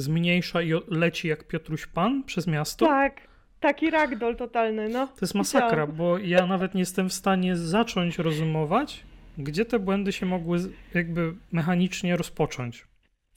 zmniejsza 0.00 0.62
i 0.62 0.72
leci 0.88 1.28
jak 1.28 1.44
Piotruś 1.46 1.86
Pan 1.86 2.24
przez 2.24 2.46
miasto? 2.46 2.86
Tak, 2.86 3.20
taki 3.60 3.90
ragdoll 3.90 4.36
totalny, 4.36 4.88
no. 4.88 5.06
To 5.06 5.18
jest 5.22 5.34
masakra, 5.34 5.68
Widziałam. 5.70 5.92
bo 5.92 6.18
ja 6.18 6.46
nawet 6.46 6.74
nie 6.74 6.80
jestem 6.80 7.08
w 7.08 7.12
stanie 7.12 7.56
zacząć 7.56 8.18
rozumować, 8.18 9.04
gdzie 9.38 9.64
te 9.64 9.78
błędy 9.78 10.12
się 10.12 10.26
mogły 10.26 10.58
jakby 10.94 11.34
mechanicznie 11.52 12.16
rozpocząć. 12.16 12.86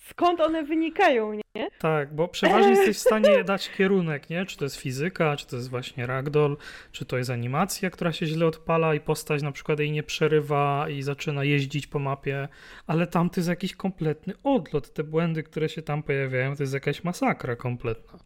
Skąd 0.09 0.41
one 0.41 0.63
wynikają, 0.63 1.33
nie? 1.33 1.67
Tak, 1.79 2.15
bo 2.15 2.27
przeważnie 2.27 2.69
jesteś 2.69 2.97
w 2.97 2.99
stanie 2.99 3.43
dać 3.43 3.69
kierunek, 3.69 4.29
nie? 4.29 4.45
Czy 4.45 4.57
to 4.57 4.65
jest 4.65 4.75
fizyka, 4.75 5.35
czy 5.35 5.47
to 5.47 5.55
jest 5.55 5.69
właśnie 5.69 6.05
ragdoll, 6.05 6.57
czy 6.91 7.05
to 7.05 7.17
jest 7.17 7.29
animacja, 7.29 7.89
która 7.89 8.11
się 8.11 8.25
źle 8.25 8.45
odpala 8.45 8.95
i 8.95 8.99
postać 8.99 9.41
na 9.41 9.51
przykład 9.51 9.79
jej 9.79 9.91
nie 9.91 10.03
przerywa 10.03 10.89
i 10.89 11.01
zaczyna 11.01 11.43
jeździć 11.43 11.87
po 11.87 11.99
mapie, 11.99 12.47
ale 12.87 13.07
tam 13.07 13.29
to 13.29 13.39
jest 13.39 13.49
jakiś 13.49 13.75
kompletny 13.75 14.33
odlot. 14.43 14.93
Te 14.93 15.03
błędy, 15.03 15.43
które 15.43 15.69
się 15.69 15.81
tam 15.81 16.03
pojawiają, 16.03 16.55
to 16.55 16.63
jest 16.63 16.73
jakaś 16.73 17.03
masakra 17.03 17.55
kompletna. 17.55 18.19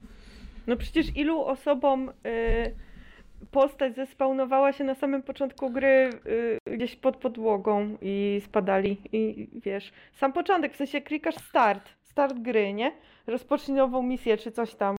No 0.67 0.77
przecież 0.77 1.15
ilu 1.15 1.41
osobom 1.41 2.09
y, 2.09 2.75
postać 3.51 3.95
zespawnowała 3.95 4.73
się 4.73 4.83
na 4.83 4.95
samym 4.95 5.23
początku 5.23 5.69
gry 5.69 6.09
y, 6.25 6.57
gdzieś 6.71 6.95
pod 6.95 7.17
podłogą 7.17 7.97
i 8.01 8.41
spadali. 8.45 8.97
I 9.11 9.47
wiesz, 9.65 9.91
sam 10.13 10.33
początek, 10.33 10.73
w 10.73 10.75
sensie 10.75 11.01
klikasz 11.01 11.35
start, 11.35 11.89
start 12.03 12.39
gry, 12.39 12.73
nie? 12.73 12.91
Rozpocznij 13.27 13.77
nową 13.77 14.03
misję 14.03 14.37
czy 14.37 14.51
coś 14.51 14.75
tam. 14.75 14.95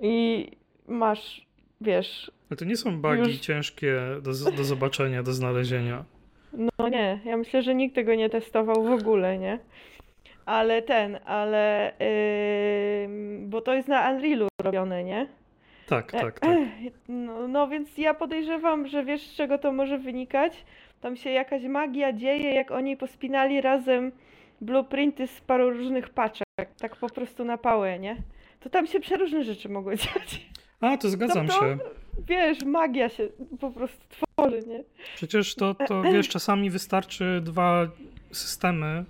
I 0.00 0.46
masz, 0.88 1.46
wiesz, 1.80 2.32
Ale 2.50 2.56
to 2.56 2.64
nie 2.64 2.76
są 2.76 3.02
bugi 3.02 3.18
Już- 3.18 3.40
ciężkie 3.40 3.94
do, 4.22 4.30
do 4.56 4.64
zobaczenia, 4.64 5.22
do 5.22 5.32
znalezienia. 5.32 6.04
no 6.78 6.88
nie, 6.88 7.20
ja 7.24 7.36
myślę, 7.36 7.62
że 7.62 7.74
nikt 7.74 7.94
tego 7.94 8.14
nie 8.14 8.30
testował 8.30 8.84
w 8.84 8.90
ogóle, 8.90 9.38
nie? 9.38 9.58
Ale 10.46 10.82
ten, 10.82 11.18
ale 11.24 11.92
ym, 13.04 13.50
bo 13.50 13.60
to 13.60 13.74
jest 13.74 13.88
na 13.88 14.10
Unrealu 14.10 14.48
robione, 14.62 15.04
nie? 15.04 15.26
Tak, 15.92 16.14
E, 16.14 16.20
tak, 16.20 16.40
tak. 16.40 16.50
No, 17.08 17.48
no 17.48 17.68
więc 17.68 17.98
ja 17.98 18.14
podejrzewam, 18.14 18.86
że 18.86 19.04
wiesz 19.04 19.22
z 19.26 19.34
czego 19.34 19.58
to 19.58 19.72
może 19.72 19.98
wynikać? 19.98 20.64
Tam 21.00 21.16
się 21.16 21.30
jakaś 21.30 21.64
magia 21.64 22.12
dzieje, 22.12 22.54
jak 22.54 22.70
oni 22.70 22.96
pospinali 22.96 23.60
razem 23.60 24.12
blueprinty 24.60 25.26
z 25.26 25.40
paru 25.40 25.70
różnych 25.70 26.08
paczek, 26.10 26.46
tak 26.80 26.96
po 26.96 27.08
prostu 27.10 27.44
na 27.44 27.58
pałę, 27.58 27.98
nie? 27.98 28.16
To 28.60 28.70
tam 28.70 28.86
się 28.86 29.00
przeróżne 29.00 29.44
rzeczy 29.44 29.68
mogły 29.68 29.96
dziać. 30.04 30.46
A, 30.80 30.96
to 30.96 31.08
zgadzam 31.08 31.46
No 31.46 31.52
to- 31.54 31.60
się. 31.60 31.78
Wiesz, 32.28 32.64
magia 32.64 33.08
się 33.08 33.28
po 33.60 33.70
prostu 33.70 34.04
tworzy, 34.08 34.60
nie? 34.66 34.84
Przecież 35.16 35.54
to, 35.54 35.74
to 35.74 36.02
wiesz, 36.02 36.28
czasami 36.28 36.70
wystarczy 36.70 37.40
dwa 37.44 37.88
systemy, 38.32 39.04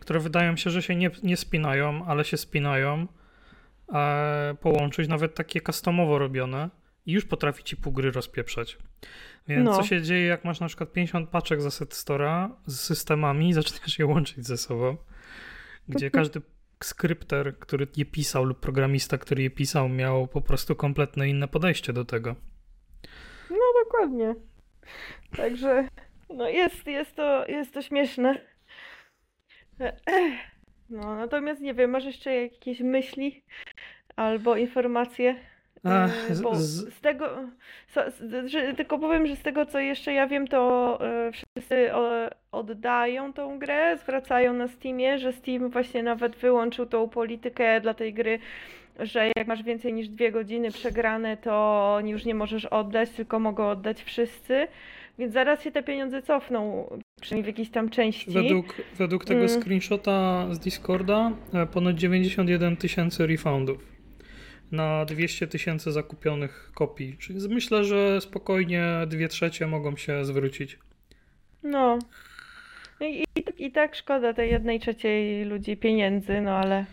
które 0.00 0.20
wydają 0.20 0.56
się, 0.56 0.70
że 0.70 0.82
się 0.82 0.96
nie, 0.96 1.10
nie 1.22 1.36
spinają, 1.36 2.04
ale 2.06 2.24
się 2.24 2.36
spinają. 2.36 3.06
E, 3.94 4.54
połączyć, 4.60 5.08
nawet 5.08 5.34
takie 5.34 5.60
customowo 5.60 6.18
robione 6.18 6.70
i 7.06 7.12
już 7.12 7.24
potrafi 7.24 7.64
ci 7.64 7.76
pół 7.76 7.92
gry 7.92 8.10
rozpieprzać. 8.10 8.78
Więc 9.48 9.64
No. 9.64 9.76
co 9.76 9.82
się 9.82 10.02
dzieje, 10.02 10.26
jak 10.26 10.44
masz 10.44 10.60
na 10.60 10.66
przykład 10.68 10.92
50 10.92 11.30
paczek 11.30 11.62
z 11.62 11.66
Asset 11.66 11.90
Store'a 11.90 12.50
z 12.66 12.80
systemami 12.80 13.48
i 13.48 13.52
zaczynasz 13.52 13.98
je 13.98 14.06
łączyć 14.06 14.46
ze 14.46 14.56
sobą, 14.56 14.96
gdzie 15.88 16.10
każdy 16.10 16.42
skrypter, 16.84 17.58
który 17.58 17.86
je 17.96 18.04
pisał 18.04 18.44
lub 18.44 18.60
programista, 18.60 19.18
który 19.18 19.42
je 19.42 19.50
pisał, 19.50 19.88
miał 19.88 20.28
po 20.28 20.40
prostu 20.40 20.76
kompletne 20.76 21.28
inne 21.28 21.48
podejście 21.48 21.92
do 21.92 22.04
tego. 22.04 22.36
No 23.50 23.84
dokładnie. 23.84 24.34
Także 25.36 25.88
no 26.30 26.48
jest, 26.48 26.86
jest 26.86 27.16
to, 27.16 27.46
jest 27.46 27.74
to 27.74 27.82
śmieszne. 27.82 28.40
No, 30.90 31.14
natomiast 31.16 31.60
nie 31.60 31.74
wiem, 31.74 31.90
masz 31.90 32.04
jeszcze 32.04 32.34
jakieś 32.34 32.80
myśli 32.80 33.44
albo 34.16 34.56
informacje? 34.56 35.34
Ech, 35.84 36.30
E, 36.30 36.34
z- 36.34 36.56
z- 36.58 36.94
z 36.94 37.00
tego, 37.00 37.28
że, 38.46 38.74
tylko 38.74 38.98
powiem, 38.98 39.26
że 39.26 39.36
z 39.36 39.42
tego 39.42 39.66
co 39.66 39.78
jeszcze 39.80 40.12
ja 40.12 40.26
wiem, 40.26 40.46
to 40.48 40.98
e, 41.06 41.30
wszyscy 41.32 41.90
oddają 42.52 43.32
tą 43.32 43.58
grę, 43.58 43.98
zwracają 44.02 44.52
na 44.52 44.68
Steamie, 44.68 45.18
że 45.18 45.32
Steam 45.32 45.70
właśnie 45.70 46.02
nawet 46.02 46.36
wyłączył 46.36 46.86
tą 46.86 47.08
politykę 47.08 47.80
dla 47.80 47.94
tej 47.94 48.14
gry, 48.14 48.38
że 49.00 49.30
jak 49.36 49.46
masz 49.46 49.62
więcej 49.62 49.92
niż 49.92 50.08
dwie 50.08 50.32
godziny 50.32 50.70
przegrane, 50.70 51.36
to 51.36 51.98
już 52.04 52.24
nie 52.24 52.34
możesz 52.34 52.64
oddać, 52.64 53.10
tylko 53.10 53.38
mogą 53.38 53.70
oddać 53.70 54.02
wszyscy. 54.02 54.68
Więc 55.18 55.32
zaraz 55.32 55.62
się 55.62 55.70
te 55.70 55.82
pieniądze 55.82 56.22
cofną, 56.22 56.88
przynajmniej 57.20 57.44
w 57.44 57.46
jakiejś 57.56 57.70
tam 57.70 57.90
części. 57.90 58.30
Według, 58.30 58.74
według 58.98 59.24
tego 59.24 59.40
Mm. 59.44 59.60
screenshota 59.62 60.46
z 60.50 60.58
Discorda 60.58 61.30
e, 61.54 61.66
ponad 61.66 61.96
91 61.96 62.76
tysięcy 62.76 63.26
refundów 63.26 63.91
na 64.72 65.04
200 65.04 65.46
tysięcy 65.46 65.92
zakupionych 65.92 66.70
kopii. 66.74 67.16
Czyli 67.18 67.48
myślę, 67.48 67.84
że 67.84 68.20
spokojnie 68.20 68.84
dwie 69.06 69.28
trzecie 69.28 69.66
mogą 69.66 69.96
się 69.96 70.24
zwrócić. 70.24 70.78
No. 71.62 71.98
I, 73.00 73.24
i, 73.36 73.64
I 73.66 73.72
tak 73.72 73.94
szkoda 73.94 74.34
tej 74.34 74.50
jednej 74.50 74.80
trzeciej 74.80 75.44
ludzi 75.44 75.76
pieniędzy, 75.76 76.40
no 76.40 76.50
ale 76.50 76.84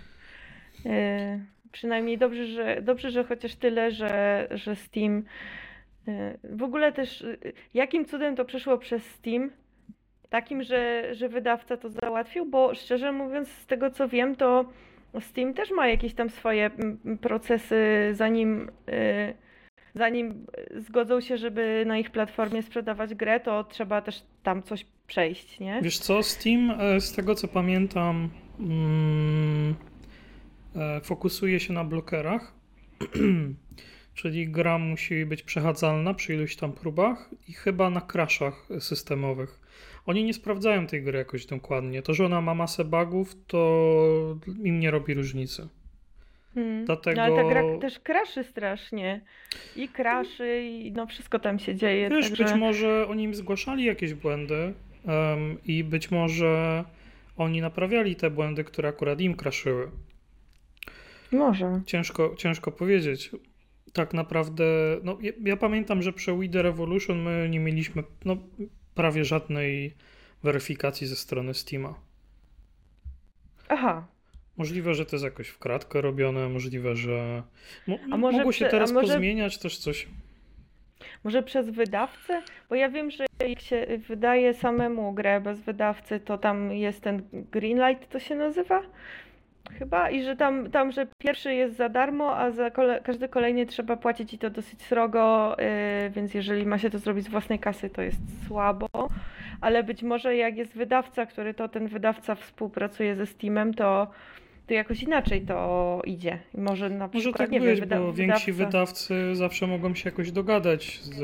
e, 0.86 1.40
przynajmniej 1.72 2.18
dobrze, 2.18 2.46
że 2.46 2.82
dobrze, 2.82 3.12
że 3.12 3.24
chociaż 3.24 3.56
tyle, 3.56 3.92
że, 3.92 4.48
że 4.52 4.76
Steam 4.76 5.24
e, 6.08 6.38
w 6.44 6.64
ogóle 6.64 6.92
też 6.92 7.22
e, 7.22 7.38
jakim 7.74 8.06
cudem 8.06 8.36
to 8.36 8.46
przeszło 8.46 8.78
przez 8.78 9.06
Steam? 9.06 9.52
Takim, 10.30 10.64
że, 10.64 11.10
że 11.16 11.30
wydawca 11.30 11.78
to 11.78 11.90
załatwił, 11.90 12.46
bo 12.46 12.76
szczerze 12.76 13.12
mówiąc, 13.12 13.50
z 13.50 13.66
tego 13.66 13.92
co 13.92 14.08
wiem, 14.08 14.36
to 14.36 14.66
Steam 15.20 15.54
też 15.54 15.72
ma 15.72 15.88
jakieś 15.88 16.14
tam 16.14 16.30
swoje 16.30 16.72
procesy, 17.22 18.10
zanim 18.14 18.72
e, 18.88 19.34
zanim 19.96 20.46
zgodzą 20.76 21.22
się, 21.22 21.38
żeby 21.38 21.84
na 21.88 21.98
ich 21.98 22.12
platformie 22.12 22.64
sprzedawać 22.64 23.16
grę, 23.16 23.40
to 23.40 23.64
trzeba 23.64 24.02
też 24.02 24.24
tam 24.44 24.64
coś 24.64 24.86
przejść, 25.08 25.60
nie? 25.60 25.80
Wiesz 25.84 26.00
co, 26.00 26.24
Steam, 26.24 26.72
e, 26.72 27.02
z 27.02 27.14
tego 27.14 27.36
co 27.36 27.48
pamiętam, 27.48 28.30
mm, 28.60 29.76
e, 30.76 31.02
fokusuje 31.02 31.60
się 31.60 31.74
na 31.74 31.84
blokerach, 31.84 32.54
czyli 34.22 34.48
gra 34.48 34.78
musi 34.78 35.26
być 35.26 35.44
przechadzalna 35.44 36.14
przy 36.14 36.34
iluś 36.34 36.56
tam 36.56 36.74
próbach 36.74 37.30
i 37.48 37.54
chyba 37.54 37.90
na 37.90 38.02
crashach 38.02 38.68
systemowych. 38.80 39.60
Oni 40.06 40.24
nie 40.24 40.34
sprawdzają 40.34 40.88
tej 40.88 41.04
gry 41.04 41.18
jakoś 41.18 41.46
dokładnie. 41.46 42.02
To, 42.02 42.14
że 42.14 42.26
ona 42.26 42.42
ma 42.42 42.56
masę 42.56 42.86
bugów, 42.86 43.36
to 43.48 44.38
im 44.64 44.80
nie 44.80 44.92
robi 44.92 45.14
różnicy. 45.14 45.68
Hmm. 46.54 46.86
Dlatego- 46.86 47.18
No 47.18 47.24
ale 47.24 47.36
ta 47.36 47.50
gra 47.50 47.80
też 47.82 48.00
kraszy 48.00 48.44
strasznie. 48.44 49.22
I 49.76 49.88
kraszy, 49.88 50.62
i 50.62 50.92
no 50.92 51.08
wszystko 51.08 51.40
tam 51.40 51.60
się 51.60 51.76
dzieje, 51.76 52.10
Wiesz, 52.10 52.28
także... 52.28 52.44
być 52.44 52.54
może 52.54 53.08
oni 53.08 53.24
im 53.24 53.36
zgłaszali 53.36 53.84
jakieś 53.86 54.14
błędy 54.14 54.74
em, 55.08 55.58
i 55.66 55.84
być 55.84 56.12
może 56.12 56.84
oni 57.38 57.62
naprawiali 57.62 58.16
te 58.16 58.30
błędy, 58.30 58.64
które 58.64 58.90
akurat 58.90 59.22
im 59.22 59.36
crashyły. 59.36 59.92
Może. 61.32 61.82
Ciężko, 61.86 62.36
ciężko 62.38 62.72
powiedzieć. 62.72 63.32
Tak 63.94 64.14
naprawdę, 64.14 64.64
no 65.04 65.18
ja, 65.22 65.32
ja 65.46 65.58
pamiętam, 65.58 66.02
że 66.02 66.14
przy 66.14 66.34
We 66.34 66.48
The 66.48 66.62
Revolution 66.62 67.22
my 67.22 67.48
nie 67.50 67.60
mieliśmy 67.60 68.04
no, 68.26 68.38
prawie 68.96 69.26
żadnej 69.26 69.94
weryfikacji 70.44 71.08
ze 71.08 71.16
strony 71.16 71.54
Steama. 71.54 71.96
Aha. 73.70 74.08
Możliwe, 74.58 74.94
że 74.94 75.06
to 75.06 75.16
jest 75.16 75.26
jakoś 75.26 75.48
w 75.48 75.60
kratkę 75.60 76.02
robione, 76.02 76.50
możliwe, 76.50 76.96
że 76.96 77.44
mo, 77.88 78.00
A 78.12 78.18
może 78.18 78.38
mogło 78.38 78.52
się 78.52 78.66
teraz 78.66 78.92
może- 78.92 79.14
pozmieniać 79.14 79.58
też 79.58 79.78
coś. 79.78 80.08
Może 81.24 81.44
przez 81.44 81.70
wydawcę? 81.70 82.42
Bo 82.70 82.76
ja 82.76 82.90
wiem, 82.90 83.12
że 83.12 83.26
jak 83.48 83.60
się 83.60 83.88
wydaje 84.08 84.54
samemu 84.54 85.14
grę 85.14 85.42
bez 85.42 85.60
wydawcy, 85.60 86.20
to 86.20 86.38
tam 86.38 86.72
jest 86.72 87.02
ten 87.02 87.24
Greenlight, 87.34 88.10
to 88.10 88.20
się 88.20 88.36
nazywa? 88.36 88.82
Chyba. 89.80 90.10
I 90.10 90.24
że 90.24 90.36
tam, 90.36 90.72
tam 90.72 90.92
że 90.92 91.08
pierwszy 91.18 91.54
jest 91.54 91.76
za 91.78 91.90
darmo, 91.90 92.38
a 92.38 92.52
za 92.52 92.72
kole 92.72 93.02
każdy 93.04 93.30
kolejny 93.30 93.66
trzeba 93.66 93.98
płacić 93.98 94.34
i 94.34 94.38
to 94.38 94.50
dosyć 94.50 94.82
srogo, 94.82 95.56
yy, 96.04 96.10
więc 96.10 96.34
jeżeli 96.34 96.66
ma 96.66 96.78
się 96.78 96.90
to 96.90 97.00
zrobić 97.00 97.26
z 97.26 97.30
własnej 97.30 97.60
kasy, 97.60 97.90
to 97.90 98.02
jest 98.02 98.20
słabo. 98.48 98.88
Ale 99.62 99.84
być 99.84 100.04
może 100.04 100.36
jak 100.36 100.58
jest 100.58 100.74
wydawca, 100.76 101.26
który 101.26 101.54
to 101.54 101.70
ten 101.70 101.88
wydawca 101.88 102.36
współpracuje 102.36 103.16
ze 103.16 103.26
Steamem, 103.26 103.74
to, 103.74 104.08
to 104.68 104.74
jakoś 104.74 105.04
inaczej 105.04 105.42
to 105.42 106.02
idzie. 106.06 106.40
Może 106.58 106.90
na 106.90 107.08
Może 107.08 107.20
przykład, 107.20 107.38
tak 107.38 107.52
nie 107.52 107.60
być, 107.60 107.80
wiem, 107.82 107.90
bo 107.90 108.14
więksi 108.14 108.54
wydawca- 108.54 108.66
wydawcy 108.66 109.36
zawsze 109.36 109.68
mogą 109.68 109.96
się 109.96 110.10
jakoś 110.10 110.32
dogadać 110.32 111.00
z 111.04 111.22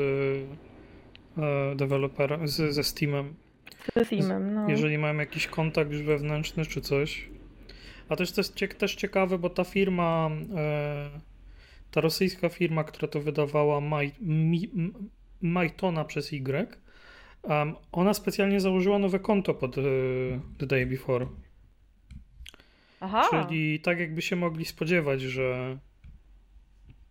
e, 1.38 1.76
deweloperem, 1.76 2.48
z, 2.48 2.74
ze 2.74 2.84
Steamem. 2.84 3.34
ze 3.96 4.04
Steamem, 4.04 4.54
no. 4.54 4.68
jeżeli 4.68 4.98
mają 4.98 5.16
jakiś 5.18 5.46
kontakt 5.46 5.90
już 5.92 6.02
wewnętrzny 6.02 6.66
czy 6.66 6.80
coś. 6.80 7.28
A 8.08 8.16
też 8.16 8.32
to 8.32 8.40
jest 8.40 8.54
też 8.78 8.94
ciekawe, 8.94 9.38
bo 9.38 9.50
ta 9.50 9.64
firma, 9.64 10.30
e, 10.56 11.10
ta 11.90 12.00
rosyjska 12.00 12.48
firma, 12.48 12.84
która 12.84 13.08
to 13.08 13.20
wydawała, 13.20 13.80
Maj, 13.80 14.12
Mi, 14.20 14.70
Majtona 15.42 16.04
przez 16.04 16.32
Y, 16.32 17.74
ona 17.92 18.14
specjalnie 18.14 18.60
założyła 18.60 18.98
nowe 18.98 19.18
konto 19.18 19.54
pod 19.54 19.78
e, 19.78 19.82
The 20.58 20.66
Day 20.66 20.86
Before. 20.86 21.26
Aha. 23.00 23.28
Czyli 23.30 23.80
tak 23.80 24.00
jakby 24.00 24.22
się 24.22 24.36
mogli 24.36 24.64
spodziewać, 24.64 25.20
że 25.20 25.78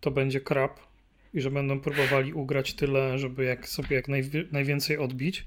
to 0.00 0.10
będzie 0.10 0.40
krap 0.40 0.80
i 1.34 1.40
że 1.40 1.50
będą 1.50 1.80
próbowali 1.80 2.32
ugrać 2.32 2.74
tyle, 2.74 3.18
żeby 3.18 3.44
jak 3.44 3.68
sobie 3.68 3.96
jak 3.96 4.08
najwi- 4.08 4.52
najwięcej 4.52 4.98
odbić, 4.98 5.46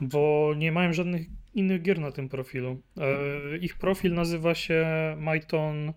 bo 0.00 0.52
nie 0.56 0.72
mają 0.72 0.92
żadnych 0.92 1.26
innych 1.54 1.82
gier 1.82 2.00
na 2.00 2.12
tym 2.12 2.28
profilu. 2.28 2.80
E, 2.96 3.56
ich 3.56 3.78
profil 3.78 4.14
nazywa 4.14 4.54
się 4.54 4.86
Myton 5.18 5.92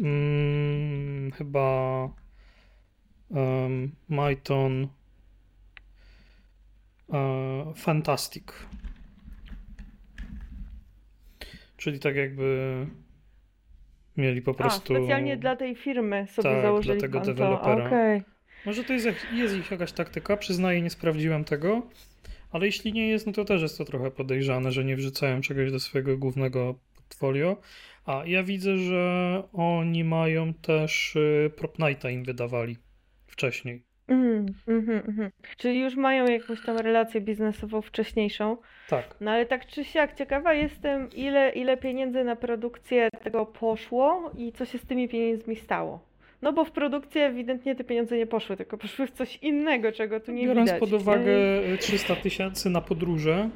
mm, 0.00 1.32
chyba 1.32 2.08
um, 3.28 3.92
Myton 4.08 4.88
e, 7.12 7.72
Fantastic. 7.76 8.52
Czyli 11.76 11.98
tak 11.98 12.16
jakby 12.16 12.86
mieli 14.16 14.42
po 14.42 14.50
A, 14.50 14.54
prostu. 14.54 14.94
specjalnie 14.94 15.36
dla 15.36 15.56
tej 15.56 15.76
firmy 15.76 16.26
sobie 16.30 16.50
Tak, 16.50 16.62
założyli 16.62 16.98
dla 16.98 17.08
tego 17.08 17.20
dewelopera. 17.20 17.86
Okej. 17.86 18.22
Może 18.66 18.84
to 18.84 18.92
jest, 18.92 19.08
jest 19.32 19.56
ich 19.56 19.70
jakaś 19.70 19.92
taktyka, 19.92 20.36
przyznaję, 20.36 20.82
nie 20.82 20.90
sprawdziłem 20.90 21.44
tego, 21.44 21.82
ale 22.52 22.66
jeśli 22.66 22.92
nie 22.92 23.08
jest, 23.08 23.26
no 23.26 23.32
to 23.32 23.44
też 23.44 23.62
jest 23.62 23.78
to 23.78 23.84
trochę 23.84 24.10
podejrzane, 24.10 24.72
że 24.72 24.84
nie 24.84 24.96
wrzucają 24.96 25.40
czegoś 25.40 25.72
do 25.72 25.80
swojego 25.80 26.18
głównego 26.18 26.74
portfolio. 26.96 27.56
A 28.06 28.22
ja 28.26 28.42
widzę, 28.42 28.76
że 28.76 29.42
oni 29.52 30.04
mają 30.04 30.54
też 30.54 31.16
y, 31.16 31.50
Prop 31.56 31.78
Nighta 31.78 32.10
im 32.10 32.24
wydawali 32.24 32.76
wcześniej. 33.26 33.82
Mhm, 34.08 34.46
mhm, 34.68 35.02
mhm. 35.08 35.30
Czyli 35.56 35.80
już 35.80 35.96
mają 35.96 36.26
jakąś 36.26 36.62
tam 36.62 36.76
relację 36.76 37.20
biznesową 37.20 37.82
wcześniejszą. 37.82 38.56
Tak. 38.88 39.16
No 39.20 39.30
ale 39.30 39.46
tak 39.46 39.66
czy 39.66 39.84
siak, 39.84 40.14
ciekawa 40.14 40.54
jestem, 40.54 41.10
ile, 41.10 41.50
ile 41.50 41.76
pieniędzy 41.76 42.24
na 42.24 42.36
produkcję 42.36 43.08
tego 43.22 43.46
poszło 43.46 44.30
i 44.38 44.52
co 44.52 44.64
się 44.64 44.78
z 44.78 44.86
tymi 44.86 45.08
pieniędzmi 45.08 45.56
stało. 45.56 46.11
No 46.42 46.52
bo 46.52 46.64
w 46.64 46.70
produkcję 46.70 47.24
ewidentnie 47.26 47.74
te 47.74 47.84
pieniądze 47.84 48.16
nie 48.16 48.26
poszły, 48.26 48.56
tylko 48.56 48.78
poszły 48.78 49.06
w 49.06 49.10
coś 49.10 49.36
innego, 49.36 49.92
czego 49.92 50.20
tu 50.20 50.32
nie 50.32 50.46
Biorąc 50.46 50.66
widać. 50.70 50.80
pod 50.80 50.90
nie? 50.90 50.96
uwagę 50.96 51.32
y, 51.74 51.78
300 51.78 52.16
tysięcy 52.16 52.70
na 52.70 52.80
podróże 52.80 53.50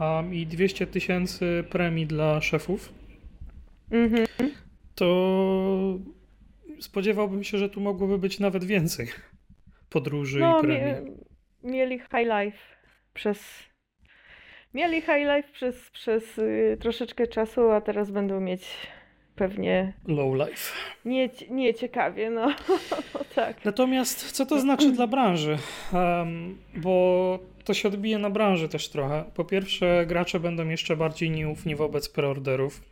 um, 0.00 0.34
i 0.34 0.46
200 0.46 0.86
tysięcy 0.86 1.64
premii 1.70 2.06
dla 2.06 2.40
szefów, 2.40 2.92
Mhm. 3.90 4.26
to 4.94 5.98
spodziewałbym 6.80 7.44
się, 7.44 7.58
że 7.58 7.68
tu 7.68 7.80
mogłoby 7.80 8.18
być 8.18 8.40
nawet 8.40 8.64
więcej 8.64 9.06
podróży 9.88 10.38
No, 10.40 10.58
i 10.58 10.62
premii. 10.62 10.80
mie 10.82 11.02
mieli 11.72 11.98
high 11.98 12.28
life 12.40 12.58
przez... 13.14 13.62
Mieli 14.74 15.00
high 15.00 15.26
life 15.36 15.48
przez, 15.52 15.90
przez 15.90 16.38
y, 16.38 16.76
troszeczkę 16.80 17.26
czasu, 17.26 17.70
a 17.70 17.80
teraz 17.80 18.10
będą 18.10 18.40
mieć 18.40 18.64
pewnie 19.36 19.92
Low 20.06 20.34
life. 20.34 20.72
nie, 21.04 21.30
nie 21.50 21.74
ciekawie, 21.74 22.30
no, 22.30 22.54
tak. 23.34 23.64
Natomiast 23.64 24.32
co 24.32 24.46
to 24.46 24.60
znaczy 24.60 24.92
dla 24.92 25.06
branży? 25.06 25.58
Um, 25.92 26.58
bo 26.76 27.38
to 27.64 27.74
się 27.74 27.88
odbije 27.88 28.18
na 28.18 28.30
branży 28.30 28.68
też 28.68 28.88
trochę. 28.88 29.24
Po 29.34 29.44
pierwsze, 29.44 30.04
gracze 30.06 30.40
będą 30.40 30.68
jeszcze 30.68 30.96
bardziej 30.96 31.30
nieufni 31.30 31.76
wobec 31.76 32.08
preorderów. 32.08 32.82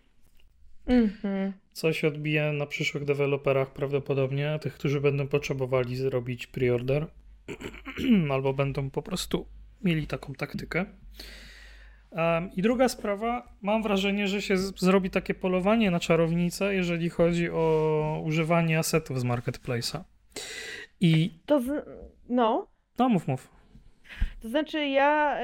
Mhm. 0.87 1.53
Co 1.72 1.92
się 1.92 2.09
odbije 2.09 2.53
na 2.53 2.66
przyszłych 2.66 3.05
deweloperach 3.05 3.72
prawdopodobnie, 3.72 4.59
tych, 4.62 4.74
którzy 4.74 5.00
będą 5.00 5.29
potrzebowali 5.29 5.96
zrobić 5.96 6.46
preorder, 6.46 7.07
albo 8.33 8.53
będą 8.53 8.90
po 8.90 9.03
prostu 9.03 9.46
mieli 9.85 10.07
taką 10.07 10.35
taktykę. 10.35 10.87
I 12.57 12.62
druga 12.62 12.88
sprawa, 12.88 13.49
mam 13.62 13.83
wrażenie, 13.83 14.29
że 14.29 14.42
się 14.42 14.57
zrobi 14.57 15.11
takie 15.11 15.35
polowanie 15.35 15.90
na 15.90 16.01
czarownicę, 16.01 16.75
jeżeli 16.75 17.11
chodzi 17.11 17.51
o 17.51 18.23
używanie 18.25 18.79
asetów 18.79 19.20
z 19.20 19.25
marketplace'a. 19.25 20.01
I 21.01 21.31
To 21.46 21.61
z... 21.61 21.87
no, 22.29 22.66
no, 22.99 23.09
mów, 23.09 23.29
mów. 23.29 23.51
to 24.42 24.49
znaczy 24.49 24.87
ja 24.87 25.40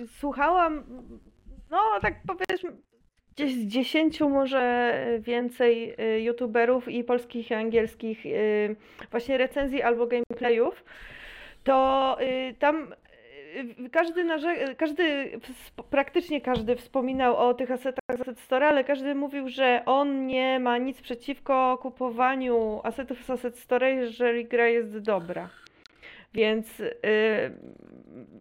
y, 0.00 0.08
słuchałam, 0.18 0.84
no 1.70 1.78
tak 2.02 2.14
powiedzmy, 2.26 2.70
gdzieś 3.34 3.54
z 3.54 3.66
dziesięciu 3.66 4.30
może 4.30 4.94
więcej 5.20 5.94
y, 6.00 6.20
youtuberów 6.20 6.88
i 6.88 7.04
polskich 7.04 7.50
i 7.50 7.54
angielskich 7.54 8.26
y, 8.26 8.76
właśnie 9.10 9.38
recenzji 9.38 9.82
albo 9.82 10.06
gameplayów, 10.06 10.84
to 11.64 12.18
tam 12.58 12.94
każdy, 13.92 14.24
narze- 14.24 14.74
każdy, 14.76 15.30
praktycznie 15.90 16.40
każdy 16.40 16.76
wspominał 16.76 17.36
o 17.36 17.54
tych 17.54 17.70
asetach 17.70 18.16
z 18.16 18.20
Asset 18.20 18.40
Store, 18.40 18.66
ale 18.66 18.84
każdy 18.84 19.14
mówił, 19.14 19.48
że 19.48 19.82
on 19.86 20.26
nie 20.26 20.60
ma 20.60 20.78
nic 20.78 21.00
przeciwko 21.00 21.78
kupowaniu 21.82 22.80
asetów 22.84 23.24
z 23.24 23.30
Asset 23.30 23.58
Store, 23.58 23.94
jeżeli 23.94 24.44
gra 24.44 24.68
jest 24.68 24.98
dobra. 24.98 25.48
Więc 26.34 26.80
y, 26.80 26.94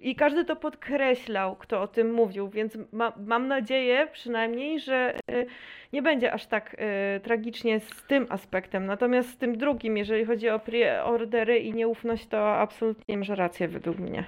i 0.01 0.15
każdy 0.15 0.45
to 0.45 0.55
podkreślał, 0.55 1.55
kto 1.55 1.81
o 1.81 1.87
tym 1.87 2.13
mówił, 2.13 2.49
więc 2.49 2.77
ma, 2.91 3.13
mam 3.17 3.47
nadzieję 3.47 4.07
przynajmniej, 4.11 4.79
że 4.79 5.15
y, 5.31 5.45
nie 5.93 6.01
będzie 6.01 6.33
aż 6.33 6.45
tak 6.45 6.73
y, 7.17 7.19
tragicznie 7.19 7.79
z 7.79 8.03
tym 8.07 8.25
aspektem. 8.29 8.85
Natomiast 8.85 9.29
z 9.29 9.37
tym 9.37 9.57
drugim, 9.57 9.97
jeżeli 9.97 10.25
chodzi 10.25 10.49
o 10.49 10.59
preordery 10.59 11.59
i 11.59 11.73
nieufność, 11.73 12.27
to 12.27 12.55
absolutnie 12.55 13.17
masz 13.17 13.29
rację 13.29 13.67
według 13.67 13.99
mnie. 13.99 14.25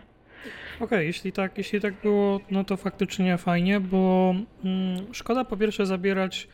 Okej, 0.80 1.08
jeśli 1.08 1.32
tak, 1.32 1.58
jeśli 1.58 1.82
tak 1.82 1.94
było, 2.02 2.40
no 2.52 2.64
to 2.64 2.78
faktycznie 2.78 3.38
fajnie, 3.38 3.80
bo 3.80 4.36
mm, 4.64 5.14
szkoda 5.14 5.46
po 5.46 5.58
pierwsze 5.58 5.86
zabierać 5.86 6.48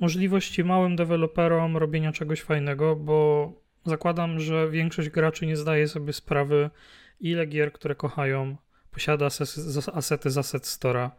możliwości 0.00 0.64
małym 0.64 0.96
deweloperom 0.96 1.76
robienia 1.76 2.12
czegoś 2.12 2.40
fajnego, 2.40 2.96
bo 2.96 3.52
zakładam, 3.84 4.40
że 4.40 4.70
większość 4.70 5.08
graczy 5.08 5.46
nie 5.46 5.56
zdaje 5.56 5.88
sobie 5.88 6.12
sprawy, 6.12 6.70
ile 7.20 7.46
gier, 7.46 7.72
które 7.72 7.94
kochają, 7.94 8.56
posiada 8.90 9.26
asety 9.94 10.30
z 10.30 10.38
Asset 10.38 10.62
Store'a. 10.62 11.10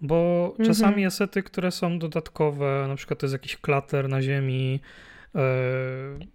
Bo 0.00 0.48
Mhm. 0.50 0.68
czasami 0.68 1.06
asety, 1.06 1.42
które 1.42 1.70
są 1.70 1.98
dodatkowe, 1.98 2.84
na 2.88 2.96
przykład 2.96 3.20
to 3.20 3.26
jest 3.26 3.34
jakiś 3.34 3.56
klater 3.56 4.08
na 4.08 4.22
ziemi, 4.22 4.80
e, 5.34 5.40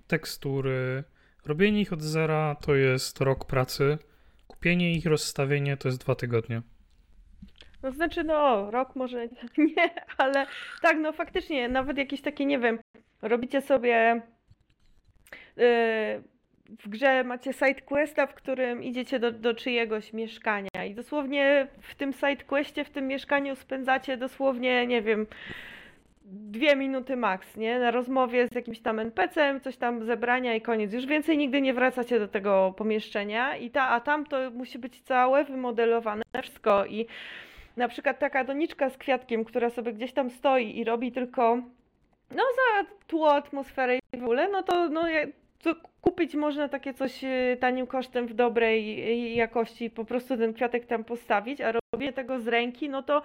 tekstury, 0.08 1.04
robienie 1.46 1.82
ich 1.82 1.94
od 1.94 2.02
zera 2.02 2.56
to 2.62 2.76
jest 2.76 3.22
rok 3.22 3.46
pracy. 3.46 3.98
Kupienie 4.52 4.94
ich, 4.94 5.06
rozstawienie 5.06 5.78
to 5.78 5.88
jest 5.88 6.00
dwa 6.00 6.16
tygodnie. 6.16 6.62
No 7.84 7.92
znaczy, 7.92 8.24
no, 8.24 8.72
rok 8.72 8.96
może 8.96 9.28
nie, 9.58 9.90
ale 10.18 10.46
tak, 10.82 10.98
no 10.98 11.14
faktycznie, 11.14 11.70
nawet 11.70 11.98
jakieś 11.98 12.22
takie, 12.22 12.46
nie 12.46 12.60
wiem, 12.60 12.80
robicie 13.22 13.62
sobie 13.62 14.22
yy, 15.58 15.64
w 16.80 16.90
grze 16.90 17.24
macie 17.24 17.54
side 17.54 17.82
questa, 17.82 18.28
w 18.28 18.34
którym 18.34 18.84
idziecie 18.84 19.20
do, 19.20 19.32
do 19.32 19.54
czyjegoś 19.54 20.14
mieszkania 20.14 20.86
i 20.90 20.96
dosłownie 20.96 21.68
w 21.82 21.96
tym 21.96 22.14
side 22.14 22.44
questie, 22.48 22.86
w 22.86 22.90
tym 22.90 23.08
mieszkaniu 23.08 23.56
spędzacie 23.56 24.18
dosłownie, 24.18 24.88
nie 24.88 25.02
wiem, 25.02 25.28
dwie 26.32 26.76
minuty 26.76 27.16
max, 27.16 27.58
nie? 27.58 27.80
Na 27.80 27.92
rozmowie 27.92 28.48
z 28.48 28.56
jakimś 28.56 28.80
tam 28.80 29.00
NPC-em, 29.00 29.62
coś 29.62 29.78
tam 29.78 30.06
zebrania 30.06 30.56
i 30.56 30.62
koniec. 30.62 30.94
Już 30.94 31.06
więcej 31.06 31.38
nigdy 31.38 31.62
nie 31.62 31.74
wracacie 31.74 32.20
do 32.20 32.28
tego 32.28 32.74
pomieszczenia 32.78 33.56
i 33.58 33.70
ta, 33.70 33.90
a 33.90 34.00
tam 34.00 34.26
to 34.26 34.38
musi 34.52 34.80
być 34.80 35.02
całe 35.02 35.44
wymodelowane 35.44 36.24
wszystko 36.42 36.86
i 36.86 37.08
na 37.78 37.88
przykład 37.88 38.20
taka 38.20 38.44
doniczka 38.44 38.90
z 38.90 38.98
kwiatkiem, 38.98 39.46
która 39.46 39.70
sobie 39.70 39.94
gdzieś 39.94 40.14
tam 40.14 40.30
stoi 40.30 40.80
i 40.80 40.84
robi 40.84 41.12
tylko 41.12 41.56
no 42.36 42.44
za 42.56 42.86
tło, 43.08 43.36
atmosferę 43.36 43.98
i 43.98 44.18
w 44.18 44.24
ogóle, 44.24 44.50
no 44.50 44.64
to 44.64 44.90
no, 44.90 45.04
to 45.64 45.76
kupić 46.02 46.36
można 46.36 46.70
takie 46.70 46.94
coś 46.94 47.24
y, 47.24 47.58
tanim 47.60 47.88
kosztem 47.88 48.28
w 48.28 48.34
dobrej 48.34 49.04
y, 49.12 49.30
jakości, 49.30 49.90
po 49.90 50.06
prostu 50.06 50.38
ten 50.38 50.54
kwiatek 50.54 50.86
tam 50.86 51.04
postawić, 51.04 51.62
a 51.62 51.74
robienie 51.94 52.14
tego 52.14 52.40
z 52.40 52.48
ręki, 52.48 52.90
no 52.90 53.04
to 53.04 53.22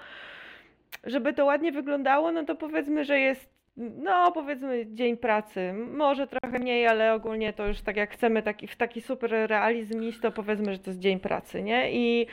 żeby 1.04 1.32
to 1.32 1.44
ładnie 1.44 1.72
wyglądało, 1.72 2.32
no 2.32 2.44
to 2.44 2.54
powiedzmy, 2.54 3.04
że 3.04 3.20
jest 3.20 3.56
no 3.76 4.32
powiedzmy 4.32 4.87
dzień 4.87 5.16
pracy, 5.16 5.72
może 5.72 6.26
trochę 6.26 6.59
mniej, 6.59 6.87
ale 6.87 7.14
ogólnie 7.14 7.52
to 7.52 7.66
już 7.66 7.80
tak 7.80 7.96
jak 7.96 8.11
chcemy 8.11 8.42
taki, 8.42 8.66
w 8.66 8.76
taki 8.76 9.00
super 9.00 9.30
realizm 9.30 10.02
iść, 10.02 10.20
to 10.20 10.32
powiedzmy, 10.32 10.72
że 10.72 10.78
to 10.78 10.90
jest 10.90 11.00
dzień 11.00 11.20
pracy, 11.20 11.62
nie? 11.62 11.92
I 11.92 12.26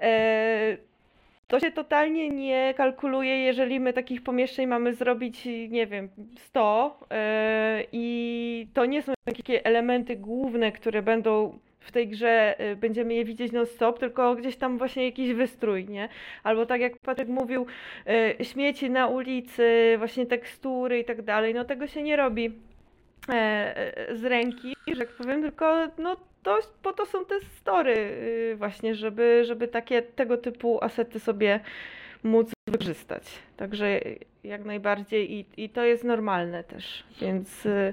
e, 0.00 0.76
to 1.48 1.60
się 1.60 1.72
totalnie 1.72 2.28
nie 2.28 2.74
kalkuluje, 2.76 3.38
jeżeli 3.38 3.80
my 3.80 3.92
takich 3.92 4.22
pomieszczeń 4.22 4.66
mamy 4.66 4.94
zrobić, 4.94 5.44
nie 5.68 5.86
wiem, 5.86 6.08
100 6.38 7.00
e, 7.10 7.84
i 7.92 8.68
to 8.74 8.86
nie 8.86 9.02
są 9.02 9.12
takie 9.24 9.64
elementy 9.64 10.16
główne, 10.16 10.72
które 10.72 11.02
będą 11.02 11.58
w 11.86 11.92
tej 11.92 12.08
grze, 12.08 12.58
e, 12.58 12.76
będziemy 12.76 13.14
je 13.14 13.24
widzieć 13.24 13.52
non-stop, 13.52 13.98
tylko 13.98 14.34
gdzieś 14.34 14.56
tam 14.56 14.78
właśnie 14.78 15.04
jakiś 15.04 15.32
wystrój, 15.32 15.84
nie? 15.84 16.08
Albo 16.42 16.66
tak 16.66 16.80
jak 16.80 16.98
Patryk 16.98 17.28
mówił, 17.28 17.66
e, 18.06 18.44
śmieci 18.44 18.90
na 18.90 19.06
ulicy, 19.06 19.94
właśnie 19.98 20.26
tekstury 20.26 20.98
i 20.98 21.04
tak 21.04 21.22
dalej, 21.22 21.54
no 21.54 21.64
tego 21.64 21.86
się 21.86 22.02
nie 22.02 22.16
robi 22.16 22.52
e, 23.28 23.32
e, 24.08 24.16
z 24.16 24.24
ręki, 24.24 24.76
że 24.88 24.96
tak 24.96 25.08
powiem, 25.08 25.42
tylko 25.42 25.88
no 25.98 26.16
to, 26.42 26.58
po 26.82 26.92
to 26.92 27.06
są 27.06 27.24
te 27.24 27.40
story 27.40 27.94
y, 28.52 28.56
właśnie, 28.56 28.94
żeby, 28.94 29.42
żeby 29.44 29.68
takie 29.68 30.02
tego 30.02 30.36
typu 30.36 30.84
asety 30.84 31.20
sobie 31.20 31.60
móc 32.22 32.52
wykorzystać. 32.68 33.22
Także 33.56 34.00
jak 34.44 34.64
najbardziej 34.64 35.32
i, 35.32 35.46
i 35.56 35.68
to 35.68 35.84
jest 35.84 36.04
normalne 36.04 36.64
też, 36.64 37.04
więc 37.20 37.66
y, 37.66 37.92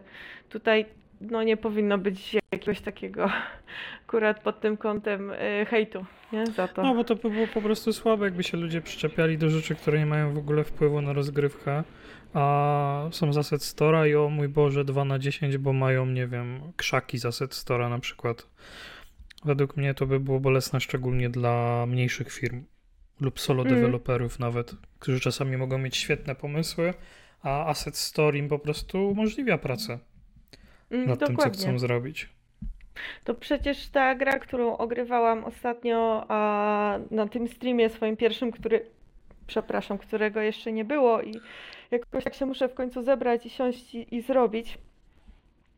tutaj 0.50 0.86
no 1.32 1.44
nie 1.44 1.58
powinno 1.58 1.98
być 1.98 2.38
jakiegoś 2.52 2.82
takiego 2.82 3.30
akurat 4.08 4.44
pod 4.44 4.60
tym 4.60 4.78
kątem 4.78 5.32
y, 5.32 5.66
hejtu, 5.70 6.06
nie? 6.32 6.46
Za 6.46 6.68
to. 6.68 6.84
No 6.84 6.96
bo 6.96 7.04
to 7.04 7.16
by 7.16 7.30
było 7.30 7.48
po 7.48 7.62
prostu 7.62 7.94
słabe, 7.94 8.26
jakby 8.26 8.44
się 8.44 8.58
ludzie 8.58 8.82
przyczepiali 8.82 9.38
do 9.38 9.50
rzeczy, 9.50 9.76
które 9.76 10.00
nie 10.00 10.06
mają 10.06 10.34
w 10.34 10.38
ogóle 10.38 10.64
wpływu 10.64 11.02
na 11.02 11.14
rozgrywkę, 11.14 11.84
a 12.34 13.08
są 13.12 13.34
z 13.34 13.38
Asset 13.38 13.62
Store'a 13.62 14.10
i 14.10 14.16
o 14.16 14.30
mój 14.30 14.48
Boże 14.48 14.86
2 14.86 15.06
na 15.06 15.20
10, 15.20 15.58
bo 15.58 15.74
mają, 15.74 16.06
nie 16.06 16.28
wiem, 16.28 16.60
krzaki 16.76 17.18
z 17.18 17.26
Asset 17.26 17.52
Store'a 17.52 17.90
na 17.90 18.00
przykład. 18.00 18.48
Według 19.46 19.78
mnie 19.78 19.94
to 19.94 20.06
by 20.06 20.20
było 20.20 20.40
bolesne, 20.40 20.80
szczególnie 20.80 21.30
dla 21.30 21.86
mniejszych 21.86 22.32
firm 22.32 22.64
lub 23.22 23.40
solo 23.40 23.64
Mm. 23.64 23.76
deweloperów 23.76 24.40
nawet, 24.40 24.76
którzy 25.00 25.20
czasami 25.20 25.58
mogą 25.58 25.78
mieć 25.78 25.98
świetne 25.98 26.36
pomysły, 26.36 26.94
a 27.42 27.66
Asset 27.66 27.98
Store 27.98 28.38
im 28.38 28.48
po 28.48 28.60
prostu 28.60 29.10
umożliwia 29.10 29.58
pracę 29.58 30.00
Mm, 30.94 31.08
nad 31.08 31.20
tym, 31.20 31.28
co 31.28 31.34
dokładnie. 31.34 31.60
chcą 31.60 31.80
zrobić. 31.80 32.30
To 33.24 33.34
przecież 33.34 33.88
ta 33.88 34.16
gra, 34.16 34.40
którą 34.40 34.78
ogrywałam 34.78 35.46
ostatnio 35.46 36.26
a, 36.28 37.00
na 37.12 37.28
tym 37.28 37.48
streamie 37.48 37.90
swoim 37.90 38.18
pierwszym, 38.18 38.52
który, 38.52 38.86
przepraszam, 39.48 39.98
którego 39.98 40.42
jeszcze 40.42 40.72
nie 40.72 40.86
było 40.86 41.22
i 41.22 41.40
jakoś 41.92 42.24
tak 42.24 42.34
się 42.34 42.46
muszę 42.46 42.70
w 42.70 42.74
końcu 42.74 43.04
zebrać 43.04 43.46
i 43.46 43.50
siąść 43.50 43.96
i, 43.96 44.16
i 44.16 44.22
zrobić. 44.22 44.78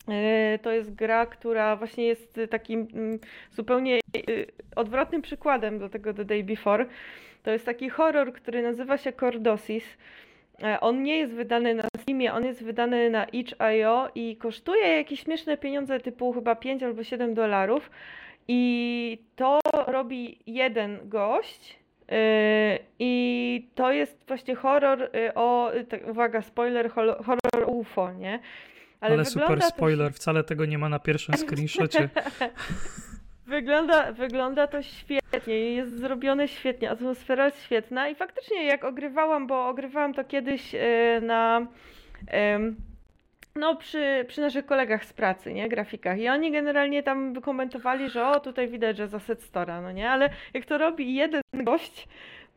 E, 0.08 0.60
To 0.62 0.72
jest 0.72 0.96
gra, 0.96 1.26
która 1.26 1.76
właśnie 1.76 2.06
jest 2.06 2.40
takim 2.50 2.88
mm, 2.94 3.20
zupełnie 3.52 4.00
y, 4.30 4.46
odwrotnym 4.76 5.22
przykładem 5.22 5.80
do 5.80 5.90
tego 5.90 6.14
The 6.14 6.26
Day 6.26 6.44
Before. 6.44 6.86
To 7.44 7.52
jest 7.52 7.66
taki 7.66 7.90
horror, 7.90 8.34
który 8.34 8.62
nazywa 8.62 8.98
się 8.98 9.14
Cordosis. 9.14 9.84
E, 10.64 10.80
On 10.80 11.04
nie 11.04 11.18
jest 11.18 11.34
wydany 11.34 11.76
na 11.76 11.84
Steamie, 12.02 12.34
on 12.34 12.46
jest 12.46 12.64
wydany 12.64 13.10
na 13.10 13.26
itch.io 13.26 14.10
i 14.16 14.38
kosztuje 14.38 14.98
jakieś 14.98 15.20
śmieszne 15.20 15.58
pieniądze 15.58 16.00
typu 16.00 16.34
chyba 16.34 16.56
5 16.56 16.84
albo 16.84 17.04
7 17.04 17.34
dolarów. 17.34 17.92
I 18.48 19.18
to 19.36 19.60
robi 19.88 20.40
jeden 20.48 21.00
gość. 21.10 21.80
yy, 22.12 22.16
I 23.00 23.68
to 23.76 23.92
jest 23.92 24.24
właśnie 24.28 24.56
horror 24.56 25.00
yy, 25.14 25.34
o, 25.34 25.72
tak, 25.90 26.08
uwaga, 26.08 26.42
spoiler, 26.42 26.90
horror 26.92 27.66
UFO, 27.68 28.12
nie? 28.14 28.40
Ale, 29.02 29.18
wygląda 29.18 29.30
super 29.30 29.60
to- 29.60 29.68
spoiler, 29.68 30.14
wcale 30.14 30.44
tego 30.44 30.66
nie 30.66 30.78
ma 30.78 30.90
na 30.90 31.00
pierwszym 31.00 31.36
screenshocie. 31.38 32.10
Wygląda, 33.46 34.12
wygląda 34.12 34.68
to 34.68 34.82
świetnie, 34.82 35.76
jest 35.76 36.00
zrobione 36.00 36.48
świetnie, 36.48 36.90
atmosfera 36.90 37.46
jest 37.46 37.64
świetna 37.64 38.08
i 38.10 38.16
faktycznie 38.16 38.66
jak 38.66 38.84
ogrywałam, 38.84 39.48
bo 39.48 39.68
ogrywałam 39.68 40.14
to 40.14 40.24
kiedyś 40.24 40.76
e, 40.76 41.22
na 41.22 41.68
no 43.56 43.76
przy, 43.76 44.26
przy 44.28 44.42
naszych 44.42 44.66
kolegach 44.66 45.06
z 45.06 45.14
pracy, 45.14 45.54
nie, 45.54 45.70
grafikach 45.70 46.20
i 46.20 46.30
oni 46.30 46.52
generalnie 46.52 47.04
tam 47.04 47.34
wykomentowali, 47.34 48.10
że 48.10 48.28
o 48.28 48.40
tutaj 48.40 48.68
widać, 48.68 48.98
że 48.98 49.08
za 49.08 49.20
stora, 49.20 49.82
no 49.82 49.92
nie, 49.92 50.10
ale 50.10 50.30
jak 50.54 50.66
to 50.66 50.78
robi 50.78 51.16
jeden 51.16 51.42
gość, 51.54 52.08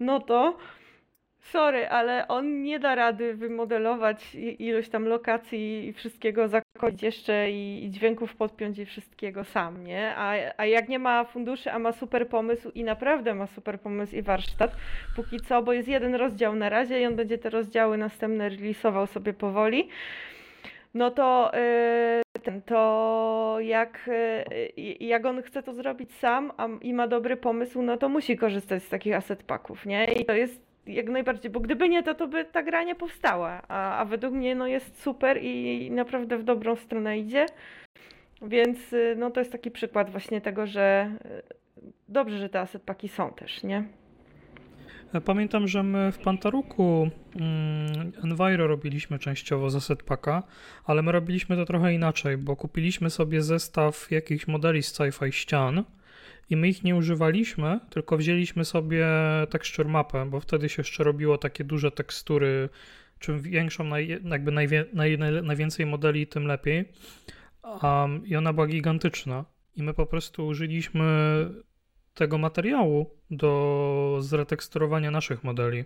no 0.00 0.20
to 0.20 0.58
Sorry, 1.52 1.88
ale 1.88 2.28
on 2.28 2.62
nie 2.62 2.78
da 2.78 2.94
rady 2.94 3.34
wymodelować 3.34 4.34
ilość 4.58 4.88
tam 4.88 5.04
lokacji 5.06 5.88
i 5.88 5.92
wszystkiego 5.92 6.48
zakończyć 6.48 7.02
jeszcze 7.02 7.50
i, 7.50 7.84
i 7.84 7.90
dźwięków 7.90 8.36
podpiąć 8.36 8.78
i 8.78 8.86
wszystkiego 8.86 9.44
sam, 9.44 9.84
nie? 9.84 10.14
A, 10.16 10.34
a 10.56 10.66
jak 10.66 10.88
nie 10.88 10.98
ma 10.98 11.24
funduszy, 11.24 11.72
a 11.72 11.78
ma 11.78 11.92
super 11.92 12.28
pomysł 12.28 12.70
i 12.70 12.84
naprawdę 12.84 13.34
ma 13.34 13.46
super 13.46 13.80
pomysł 13.80 14.16
i 14.16 14.22
warsztat, 14.22 14.70
póki 15.16 15.40
co, 15.40 15.62
bo 15.62 15.72
jest 15.72 15.88
jeden 15.88 16.14
rozdział 16.14 16.54
na 16.54 16.68
razie 16.68 17.00
i 17.00 17.06
on 17.06 17.16
będzie 17.16 17.38
te 17.38 17.50
rozdziały 17.50 17.98
następne 17.98 18.48
releasował 18.48 19.06
sobie 19.06 19.32
powoli, 19.32 19.88
no 20.94 21.10
to, 21.10 21.52
ten, 22.42 22.62
to 22.62 23.56
jak, 23.60 24.10
yy, 24.76 24.96
jak 25.00 25.26
on 25.26 25.42
chce 25.42 25.62
to 25.62 25.72
zrobić 25.72 26.14
sam 26.14 26.52
a, 26.56 26.68
i 26.82 26.94
ma 26.94 27.08
dobry 27.08 27.36
pomysł, 27.36 27.82
no 27.82 27.96
to 27.96 28.08
musi 28.08 28.36
korzystać 28.36 28.82
z 28.82 28.88
takich 28.88 29.14
asset 29.14 29.42
packów, 29.42 29.86
nie? 29.86 30.04
I 30.04 30.24
to 30.24 30.32
jest 30.32 30.67
jak 30.88 31.08
najbardziej, 31.08 31.50
bo 31.50 31.60
gdyby 31.60 31.88
nie 31.88 32.02
to, 32.02 32.14
to 32.14 32.28
by 32.28 32.44
ta 32.44 32.62
gra 32.62 32.82
nie 32.82 32.94
powstała, 32.94 33.62
a, 33.68 33.98
a 33.98 34.04
według 34.04 34.34
mnie 34.34 34.54
no 34.54 34.66
jest 34.66 35.02
super 35.02 35.38
i 35.42 35.90
naprawdę 35.90 36.38
w 36.38 36.42
dobrą 36.42 36.76
stronę 36.76 37.18
idzie, 37.18 37.46
więc 38.42 38.92
y, 38.92 39.14
no 39.18 39.30
to 39.30 39.40
jest 39.40 39.52
taki 39.52 39.70
przykład 39.70 40.10
właśnie 40.10 40.40
tego, 40.40 40.66
że 40.66 41.12
y, 41.26 41.82
dobrze, 42.08 42.38
że 42.38 42.48
te 42.48 42.60
asset 42.60 42.82
paki 42.82 43.08
są 43.08 43.32
też, 43.32 43.62
nie? 43.62 43.84
Pamiętam, 45.24 45.68
że 45.68 45.82
my 45.82 46.12
w 46.12 46.18
Pantaruku 46.18 47.10
mm, 47.36 48.12
Enviro 48.24 48.66
robiliśmy 48.66 49.18
częściowo 49.18 49.70
za 49.70 49.80
setpacka, 49.80 50.42
ale 50.84 51.02
my 51.02 51.12
robiliśmy 51.12 51.56
to 51.56 51.64
trochę 51.64 51.94
inaczej, 51.94 52.36
bo 52.36 52.56
kupiliśmy 52.56 53.10
sobie 53.10 53.42
zestaw 53.42 54.10
jakichś 54.10 54.46
modeli 54.46 54.82
z 54.82 54.92
sci-fi 54.92 55.32
ścian 55.32 55.84
i 56.50 56.56
my 56.56 56.68
ich 56.68 56.84
nie 56.84 56.96
używaliśmy, 56.96 57.80
tylko 57.90 58.16
wzięliśmy 58.16 58.64
sobie 58.64 59.06
texture 59.50 59.88
mapę, 59.88 60.26
bo 60.30 60.40
wtedy 60.40 60.68
się 60.68 60.80
jeszcze 60.80 61.04
robiło 61.04 61.38
takie 61.38 61.64
duże 61.64 61.90
tekstury, 61.90 62.68
czym 63.18 63.40
większą, 63.40 63.90
jakby 64.24 64.52
najwie, 64.52 64.84
naj, 64.92 65.18
naj, 65.18 65.42
najwięcej 65.42 65.86
modeli, 65.86 66.26
tym 66.26 66.46
lepiej. 66.46 66.92
Um, 67.82 68.26
I 68.26 68.36
ona 68.36 68.52
była 68.52 68.66
gigantyczna. 68.66 69.44
I 69.76 69.82
my 69.82 69.94
po 69.94 70.06
prostu 70.06 70.46
użyliśmy 70.46 71.04
tego 72.14 72.38
materiału 72.38 73.10
do 73.30 74.18
zreteksturowania 74.20 75.10
naszych 75.10 75.44
modeli. 75.44 75.84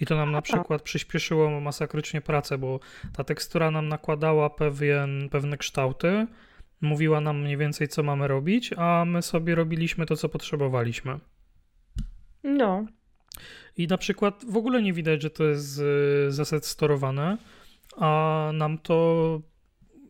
I 0.00 0.06
to 0.06 0.16
nam 0.16 0.32
na 0.32 0.42
przykład 0.42 0.82
przyspieszyło 0.82 1.60
masakrycznie 1.60 2.20
pracę, 2.20 2.58
bo 2.58 2.80
ta 3.16 3.24
tekstura 3.24 3.70
nam 3.70 3.88
nakładała 3.88 4.50
pewien, 4.50 5.28
pewne 5.28 5.56
kształty, 5.56 6.26
mówiła 6.84 7.20
nam 7.20 7.40
mniej 7.40 7.56
więcej, 7.56 7.88
co 7.88 8.02
mamy 8.02 8.28
robić, 8.28 8.70
a 8.76 9.04
my 9.06 9.22
sobie 9.22 9.54
robiliśmy 9.54 10.06
to, 10.06 10.16
co 10.16 10.28
potrzebowaliśmy. 10.28 11.18
No, 12.44 12.86
I 13.76 13.86
na 13.86 13.98
przykład 13.98 14.44
w 14.48 14.56
ogóle 14.56 14.82
nie 14.82 14.92
widać, 14.92 15.22
że 15.22 15.30
to 15.30 15.44
jest 15.44 15.78
y, 15.78 16.32
zaset 16.32 16.66
storowane, 16.66 17.38
a 17.96 18.50
nam 18.54 18.78
to 18.78 19.40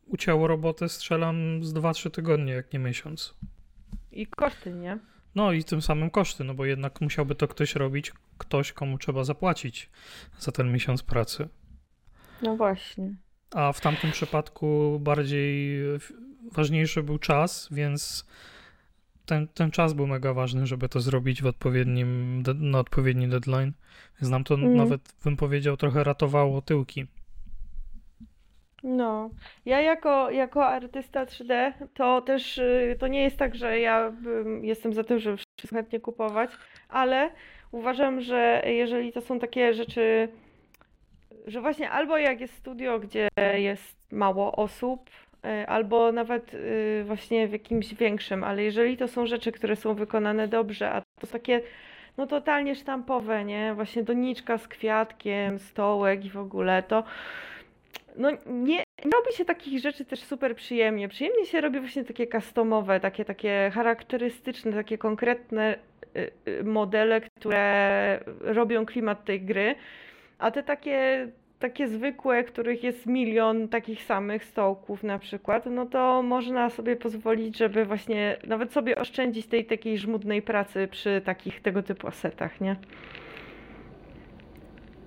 ucięło 0.06 0.46
robotę, 0.46 0.88
strzelam 0.88 1.64
z 1.64 1.74
2-3 1.74 2.10
tygodnie, 2.10 2.52
jak 2.52 2.72
nie 2.72 2.78
miesiąc. 2.78 3.34
i 4.12 4.26
koszty, 4.26 4.72
nie? 4.72 4.98
No 5.34 5.52
i 5.52 5.64
tym 5.64 5.82
samym 5.82 6.10
koszty, 6.10 6.44
no 6.44 6.54
bo 6.54 6.64
jednak 6.64 7.00
musiałby 7.00 7.34
to 7.34 7.48
ktoś 7.48 7.74
robić, 7.74 8.12
ktoś, 8.38 8.72
komu 8.72 8.98
trzeba 8.98 9.24
zapłacić 9.24 9.90
za 10.38 10.52
ten 10.52 10.72
miesiąc 10.72 11.02
pracy. 11.02 11.48
No 12.42 12.56
właśnie. 12.56 13.14
A 13.54 13.72
w 13.72 13.80
tamtym 13.80 14.10
przypadku 14.10 14.98
bardziej 15.02 15.78
w- 15.98 16.12
ważniejszy 16.52 17.02
był 17.02 17.18
czas, 17.18 17.68
więc 17.72 18.26
ten, 19.26 19.48
ten 19.48 19.70
czas 19.70 19.92
był 19.92 20.06
mega 20.06 20.34
ważny, 20.34 20.66
żeby 20.66 20.88
to 20.88 21.00
zrobić 21.00 21.42
w 21.42 21.46
odpowiednim, 21.46 22.42
na 22.54 22.78
odpowiedni 22.78 23.28
deadline. 23.28 23.72
Więc 24.20 24.30
nam 24.30 24.44
to 24.44 24.54
Mhm. 24.54 24.76
nawet, 24.76 25.00
bym 25.24 25.36
powiedział, 25.36 25.76
trochę 25.76 26.04
ratowało 26.04 26.62
tyłki. 26.62 27.06
No, 28.82 29.30
ja 29.64 29.80
jako, 29.80 30.30
jako 30.30 30.66
artysta 30.66 31.24
3D 31.24 31.72
to 31.94 32.20
też 32.20 32.58
y, 32.58 32.96
to 32.98 33.06
nie 33.08 33.22
jest 33.22 33.36
tak, 33.36 33.54
że 33.54 33.78
ja 33.80 34.12
jestem 34.62 34.92
za 34.92 35.04
tym, 35.04 35.18
żeby 35.18 35.36
wszystko 35.36 35.76
chętnie 35.76 36.00
kupować, 36.00 36.50
ale 36.88 37.30
uważam, 37.70 38.20
że 38.20 38.62
jeżeli 38.66 39.12
to 39.12 39.20
są 39.20 39.38
takie 39.38 39.74
rzeczy, 39.74 40.28
że 41.46 41.60
właśnie 41.60 41.90
albo 41.90 42.18
jak 42.18 42.40
jest 42.40 42.54
studio, 42.54 42.98
gdzie 43.00 43.28
jest 43.54 44.12
mało 44.12 44.56
osób, 44.56 45.10
albo 45.66 46.12
nawet 46.12 46.54
y, 46.54 47.02
właśnie 47.06 47.48
w 47.48 47.52
jakimś 47.52 47.94
większym, 47.94 48.44
ale 48.44 48.62
jeżeli 48.62 48.96
to 48.96 49.08
są 49.08 49.26
rzeczy, 49.26 49.52
które 49.52 49.76
są 49.76 49.94
wykonane 49.94 50.48
dobrze, 50.48 50.90
a 50.90 51.02
to 51.20 51.26
takie 51.26 51.60
no 52.16 52.26
totalnie 52.26 52.74
sztampowe, 52.74 53.44
nie? 53.44 53.74
Właśnie 53.74 54.02
doniczka 54.02 54.58
z 54.58 54.68
kwiatkiem, 54.68 55.58
stołek 55.58 56.24
i 56.24 56.30
w 56.30 56.36
ogóle, 56.36 56.82
to 56.82 57.04
no 58.16 58.30
nie, 58.46 58.76
nie 59.04 59.10
robi 59.12 59.32
się 59.36 59.44
takich 59.44 59.80
rzeczy 59.80 60.04
też 60.04 60.20
super 60.20 60.56
przyjemnie. 60.56 61.08
Przyjemnie 61.08 61.46
się 61.46 61.60
robi 61.60 61.80
właśnie 61.80 62.04
takie 62.04 62.26
customowe, 62.26 63.00
takie, 63.00 63.24
takie 63.24 63.70
charakterystyczne, 63.74 64.72
takie 64.72 64.98
konkretne 64.98 65.78
y, 66.16 66.64
modele, 66.64 67.20
które 67.20 68.20
robią 68.40 68.86
klimat 68.86 69.24
tej 69.24 69.40
gry. 69.40 69.74
A 70.38 70.50
te 70.50 70.62
takie, 70.62 71.28
takie 71.64 71.88
zwykłe, 71.88 72.44
których 72.44 72.82
jest 72.82 73.06
milion 73.06 73.68
takich 73.68 74.02
samych 74.02 74.44
stołków 74.44 75.02
na 75.02 75.18
przykład, 75.18 75.66
no 75.66 75.86
to 75.86 76.22
można 76.22 76.70
sobie 76.70 76.96
pozwolić, 76.96 77.58
żeby 77.58 77.84
właśnie 77.84 78.36
nawet 78.46 78.72
sobie 78.72 78.98
oszczędzić 78.98 79.46
tej 79.46 79.64
takiej 79.66 79.98
żmudnej 79.98 80.42
pracy 80.42 80.88
przy 80.90 81.22
takich 81.24 81.62
tego 81.62 81.82
typu 81.82 82.06
asetach, 82.08 82.60
nie? 82.60 82.76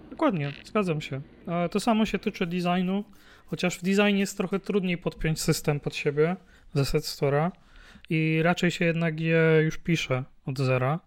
Dokładnie, 0.09 0.51
zgadzam 0.63 1.01
się. 1.01 1.21
E, 1.47 1.69
To 1.69 1.79
samo 1.79 2.05
się 2.05 2.19
tyczy 2.19 2.45
designu, 2.47 3.03
chociaż 3.45 3.79
w 3.79 3.83
designie 3.83 4.19
jest 4.19 4.37
trochę 4.37 4.59
trudniej 4.59 4.97
podpiąć 4.97 5.41
system 5.41 5.79
pod 5.79 5.95
siebie 5.95 6.35
ze 6.73 6.85
Set 6.85 7.03
Store'a 7.03 7.51
i 8.09 8.39
raczej 8.43 8.71
się 8.71 8.85
jednak 8.85 9.19
je 9.19 9.61
już 9.63 9.77
pisze 9.77 10.23
od 10.45 10.57
zera. 10.59 10.99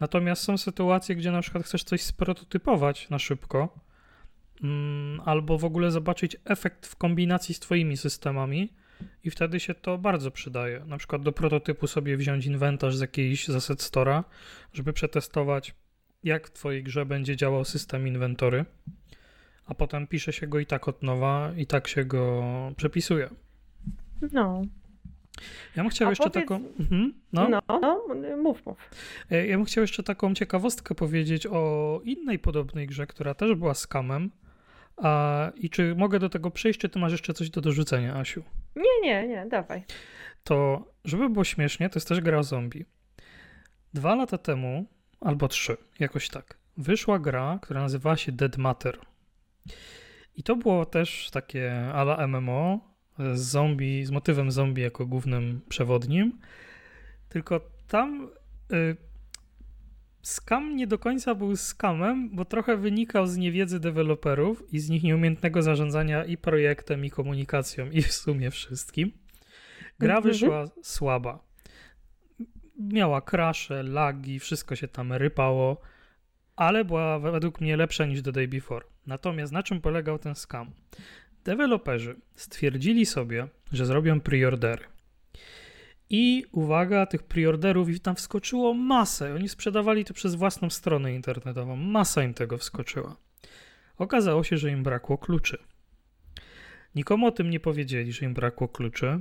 Natomiast 0.00 0.42
są 0.42 0.58
sytuacje, 0.58 1.16
gdzie 1.16 1.30
na 1.30 1.40
przykład 1.42 1.64
chcesz 1.64 1.84
coś 1.84 2.02
sprototypować 2.02 3.10
na 3.10 3.18
szybko, 3.18 3.87
albo 5.24 5.58
w 5.58 5.64
ogóle 5.64 5.90
zobaczyć 5.90 6.36
efekt 6.44 6.86
w 6.86 6.96
kombinacji 6.96 7.54
z 7.54 7.60
twoimi 7.60 7.96
systemami 7.96 8.72
i 9.24 9.30
wtedy 9.30 9.60
się 9.60 9.74
to 9.74 9.98
bardzo 9.98 10.30
przydaje. 10.30 10.84
Na 10.86 10.98
przykład 10.98 11.22
do 11.22 11.32
prototypu 11.32 11.86
sobie 11.86 12.16
wziąć 12.16 12.46
inwentarz 12.46 12.96
z 12.96 13.00
jakiejś 13.00 13.48
z 13.48 13.54
Asset 13.56 13.78
Store'a, 13.80 14.24
żeby 14.72 14.92
przetestować 14.92 15.74
jak 16.24 16.46
w 16.48 16.50
twojej 16.52 16.82
grze 16.82 17.06
będzie 17.06 17.36
działał 17.36 17.64
system 17.64 18.08
inwentory, 18.08 18.64
a 19.66 19.74
potem 19.74 20.06
pisze 20.06 20.32
się 20.32 20.46
go 20.46 20.58
i 20.58 20.66
tak 20.66 20.88
od 20.88 21.02
nowa 21.02 21.52
i 21.56 21.66
tak 21.66 21.88
się 21.88 22.04
go 22.04 22.42
przepisuje. 22.76 23.30
No, 24.32 24.62
Ja 25.76 25.82
bym 25.82 25.90
chciał 25.90 26.08
A 26.08 26.10
jeszcze 26.10 26.24
powiedz- 26.30 26.48
taką... 26.48 26.54
Mhm, 26.80 27.14
no. 27.32 27.48
no, 27.48 27.62
no, 27.68 28.02
mów, 28.36 28.66
mów. 28.66 28.90
E, 29.30 29.46
Ja 29.46 29.56
bym 29.56 29.64
chciał 29.64 29.82
jeszcze 29.82 30.02
taką 30.02 30.34
ciekawostkę 30.34 30.94
powiedzieć 30.94 31.46
o 31.46 32.00
innej 32.04 32.38
podobnej 32.38 32.86
grze, 32.86 33.06
która 33.06 33.34
też 33.34 33.54
była 33.54 33.74
skamem. 33.74 34.30
A, 35.02 35.50
I 35.54 35.70
czy 35.70 35.94
mogę 35.94 36.18
do 36.18 36.28
tego 36.28 36.50
przejść, 36.50 36.80
czy 36.80 36.88
ty 36.88 36.98
masz 36.98 37.12
jeszcze 37.12 37.34
coś 37.34 37.50
do 37.50 37.60
dorzucenia, 37.60 38.14
Asiu? 38.14 38.42
Nie, 38.76 39.00
nie, 39.02 39.28
nie, 39.28 39.46
dawaj. 39.46 39.84
To, 40.44 40.84
żeby 41.04 41.28
było 41.30 41.44
śmiesznie, 41.44 41.90
to 41.90 41.96
jest 41.98 42.08
też 42.08 42.20
gra 42.20 42.38
o 42.38 42.42
zombie. 42.42 42.84
Dwa 43.94 44.14
lata 44.14 44.38
temu, 44.38 44.86
albo 45.20 45.48
trzy, 45.48 45.76
jakoś 46.00 46.28
tak, 46.28 46.58
wyszła 46.76 47.18
gra, 47.18 47.58
która 47.62 47.80
nazywała 47.80 48.16
się 48.16 48.32
Dead 48.32 48.58
Matter. 48.58 48.98
I 50.36 50.42
to 50.42 50.56
było 50.56 50.86
też 50.86 51.30
takie 51.30 51.92
ala 51.92 52.26
MMO 52.26 52.80
z 53.18 53.40
zombie, 53.40 54.04
z 54.04 54.10
motywem 54.10 54.50
zombie 54.50 54.82
jako 54.82 55.06
głównym 55.06 55.60
przewodnim. 55.68 56.38
Tylko 57.28 57.60
tam 57.88 58.30
y, 58.72 58.96
skam 60.22 60.76
nie 60.76 60.86
do 60.86 60.98
końca 60.98 61.34
był 61.34 61.56
skamem, 61.56 62.30
bo 62.36 62.44
trochę 62.44 62.76
wynikał 62.76 63.26
z 63.26 63.36
niewiedzy 63.36 63.80
deweloperów 63.80 64.72
i 64.72 64.78
z 64.78 64.88
nich 64.88 65.02
nieumiejętnego 65.02 65.62
zarządzania 65.62 66.24
i 66.24 66.36
projektem, 66.36 67.04
i 67.04 67.10
komunikacją, 67.10 67.90
i 67.90 68.02
w 68.02 68.12
sumie 68.12 68.50
wszystkim. 68.50 69.12
Gra 69.98 70.16
Mhm. 70.16 70.32
wyszła 70.32 70.64
słaba. 70.82 71.38
Miała 72.80 73.20
krasze, 73.20 73.82
lagi, 73.82 74.38
wszystko 74.38 74.76
się 74.76 74.88
tam 74.88 75.12
rypało, 75.12 75.80
ale 76.56 76.84
była 76.84 77.18
według 77.18 77.60
mnie 77.60 77.76
lepsza 77.76 78.06
niż 78.06 78.22
The 78.22 78.32
Day 78.32 78.48
Before. 78.48 78.86
Natomiast 79.06 79.52
na 79.52 79.62
czym 79.62 79.80
polegał 79.80 80.18
ten 80.18 80.34
scam? 80.34 80.70
Deweloperzy 81.44 82.16
stwierdzili 82.34 83.06
sobie, 83.06 83.48
że 83.72 83.86
zrobią 83.86 84.20
preordery. 84.20 84.84
I 86.10 86.44
uwaga, 86.52 87.06
tych 87.06 87.22
preorderów 87.22 87.88
i 87.88 88.00
tam 88.00 88.16
wskoczyło 88.16 88.74
masę. 88.74 89.34
Oni 89.34 89.48
sprzedawali 89.48 90.04
to 90.04 90.14
przez 90.14 90.34
własną 90.34 90.70
stronę 90.70 91.14
internetową. 91.14 91.76
Masa 91.76 92.22
im 92.22 92.34
tego 92.34 92.58
wskoczyła. 92.58 93.16
Okazało 93.98 94.44
się, 94.44 94.56
że 94.56 94.70
im 94.70 94.82
brakło 94.82 95.18
kluczy. 95.18 95.58
Nikomu 96.94 97.26
o 97.26 97.30
tym 97.30 97.50
nie 97.50 97.60
powiedzieli, 97.60 98.12
że 98.12 98.26
im 98.26 98.34
brakło 98.34 98.68
kluczy, 98.68 99.20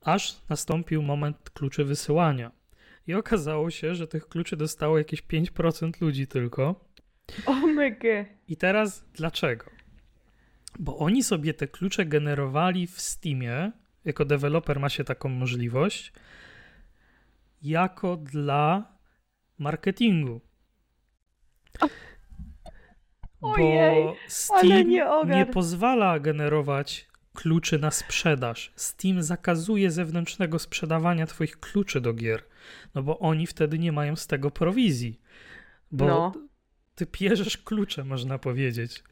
aż 0.00 0.36
nastąpił 0.48 1.02
moment 1.02 1.50
kluczy 1.50 1.84
wysyłania. 1.84 2.52
I 3.06 3.14
okazało 3.14 3.70
się, 3.70 3.94
że 3.94 4.08
tych 4.08 4.28
kluczy 4.28 4.56
dostało 4.56 4.98
jakieś 4.98 5.22
5% 5.22 6.00
ludzi 6.00 6.26
tylko. 6.26 6.84
Omega. 7.46 8.24
I 8.48 8.56
teraz 8.56 9.04
dlaczego? 9.14 9.64
Bo 10.78 10.98
oni 10.98 11.22
sobie 11.22 11.54
te 11.54 11.68
klucze 11.68 12.06
generowali 12.06 12.86
w 12.86 13.00
Steamie, 13.00 13.72
jako 14.08 14.24
deweloper 14.24 14.80
ma 14.80 14.88
się 14.88 15.04
taką 15.04 15.28
możliwość, 15.28 16.12
jako 17.62 18.16
dla 18.16 18.92
marketingu. 19.58 20.40
Ojej, 23.40 24.04
Bo 24.04 24.14
Steam 24.28 24.88
nie 24.88 25.06
nie 25.26 25.46
pozwala 25.46 26.18
generować 26.20 27.08
kluczy 27.34 27.78
na 27.78 27.90
sprzedaż. 27.90 28.72
Steam 28.76 29.22
zakazuje 29.22 29.90
zewnętrznego 29.90 30.58
sprzedawania 30.58 31.26
twoich 31.26 31.60
kluczy 31.60 32.00
do 32.00 32.12
gier, 32.12 32.42
no 32.94 33.02
bo 33.02 33.18
oni 33.18 33.46
wtedy 33.46 33.78
nie 33.78 33.92
mają 33.92 34.16
z 34.16 34.26
tego 34.26 34.50
prowizji. 34.50 35.20
Bo 35.92 36.06
No. 36.06 36.32
ty 36.94 37.06
bierzesz 37.20 37.58
klucze, 37.58 38.04
można 38.04 38.38
powiedzieć. 38.38 39.04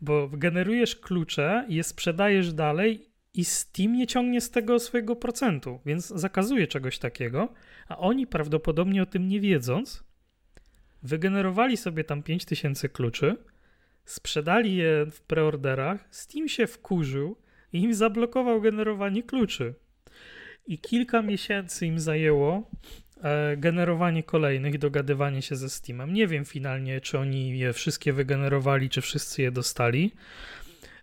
Bo 0.00 0.28
generujesz 0.28 0.96
klucze, 0.96 1.66
je 1.68 1.82
sprzedajesz 1.84 2.52
dalej 2.52 3.09
i 3.34 3.44
Steam 3.44 3.92
nie 3.92 4.06
ciągnie 4.06 4.40
z 4.40 4.50
tego 4.50 4.78
swojego 4.78 5.16
procentu, 5.16 5.80
więc 5.86 6.06
zakazuje 6.06 6.66
czegoś 6.66 6.98
takiego, 6.98 7.52
a 7.88 7.98
oni 7.98 8.26
prawdopodobnie 8.26 9.02
o 9.02 9.06
tym 9.06 9.28
nie 9.28 9.40
wiedząc, 9.40 10.04
wygenerowali 11.02 11.76
sobie 11.76 12.04
tam 12.04 12.22
5000 12.22 12.88
kluczy, 12.88 13.36
sprzedali 14.04 14.76
je 14.76 15.06
w 15.10 15.20
preorderach, 15.20 16.08
Steam 16.10 16.48
się 16.48 16.66
wkurzył 16.66 17.36
i 17.72 17.82
im 17.82 17.94
zablokował 17.94 18.60
generowanie 18.60 19.22
kluczy. 19.22 19.74
I 20.66 20.78
kilka 20.78 21.22
miesięcy 21.22 21.86
im 21.86 22.00
zajęło 22.00 22.70
e, 23.22 23.56
generowanie 23.56 24.22
kolejnych 24.22 24.78
dogadywanie 24.78 25.42
się 25.42 25.56
ze 25.56 25.70
Steamem. 25.70 26.12
Nie 26.12 26.26
wiem 26.26 26.44
finalnie, 26.44 27.00
czy 27.00 27.18
oni 27.18 27.58
je 27.58 27.72
wszystkie 27.72 28.12
wygenerowali, 28.12 28.90
czy 28.90 29.00
wszyscy 29.00 29.42
je 29.42 29.52
dostali. 29.52 30.12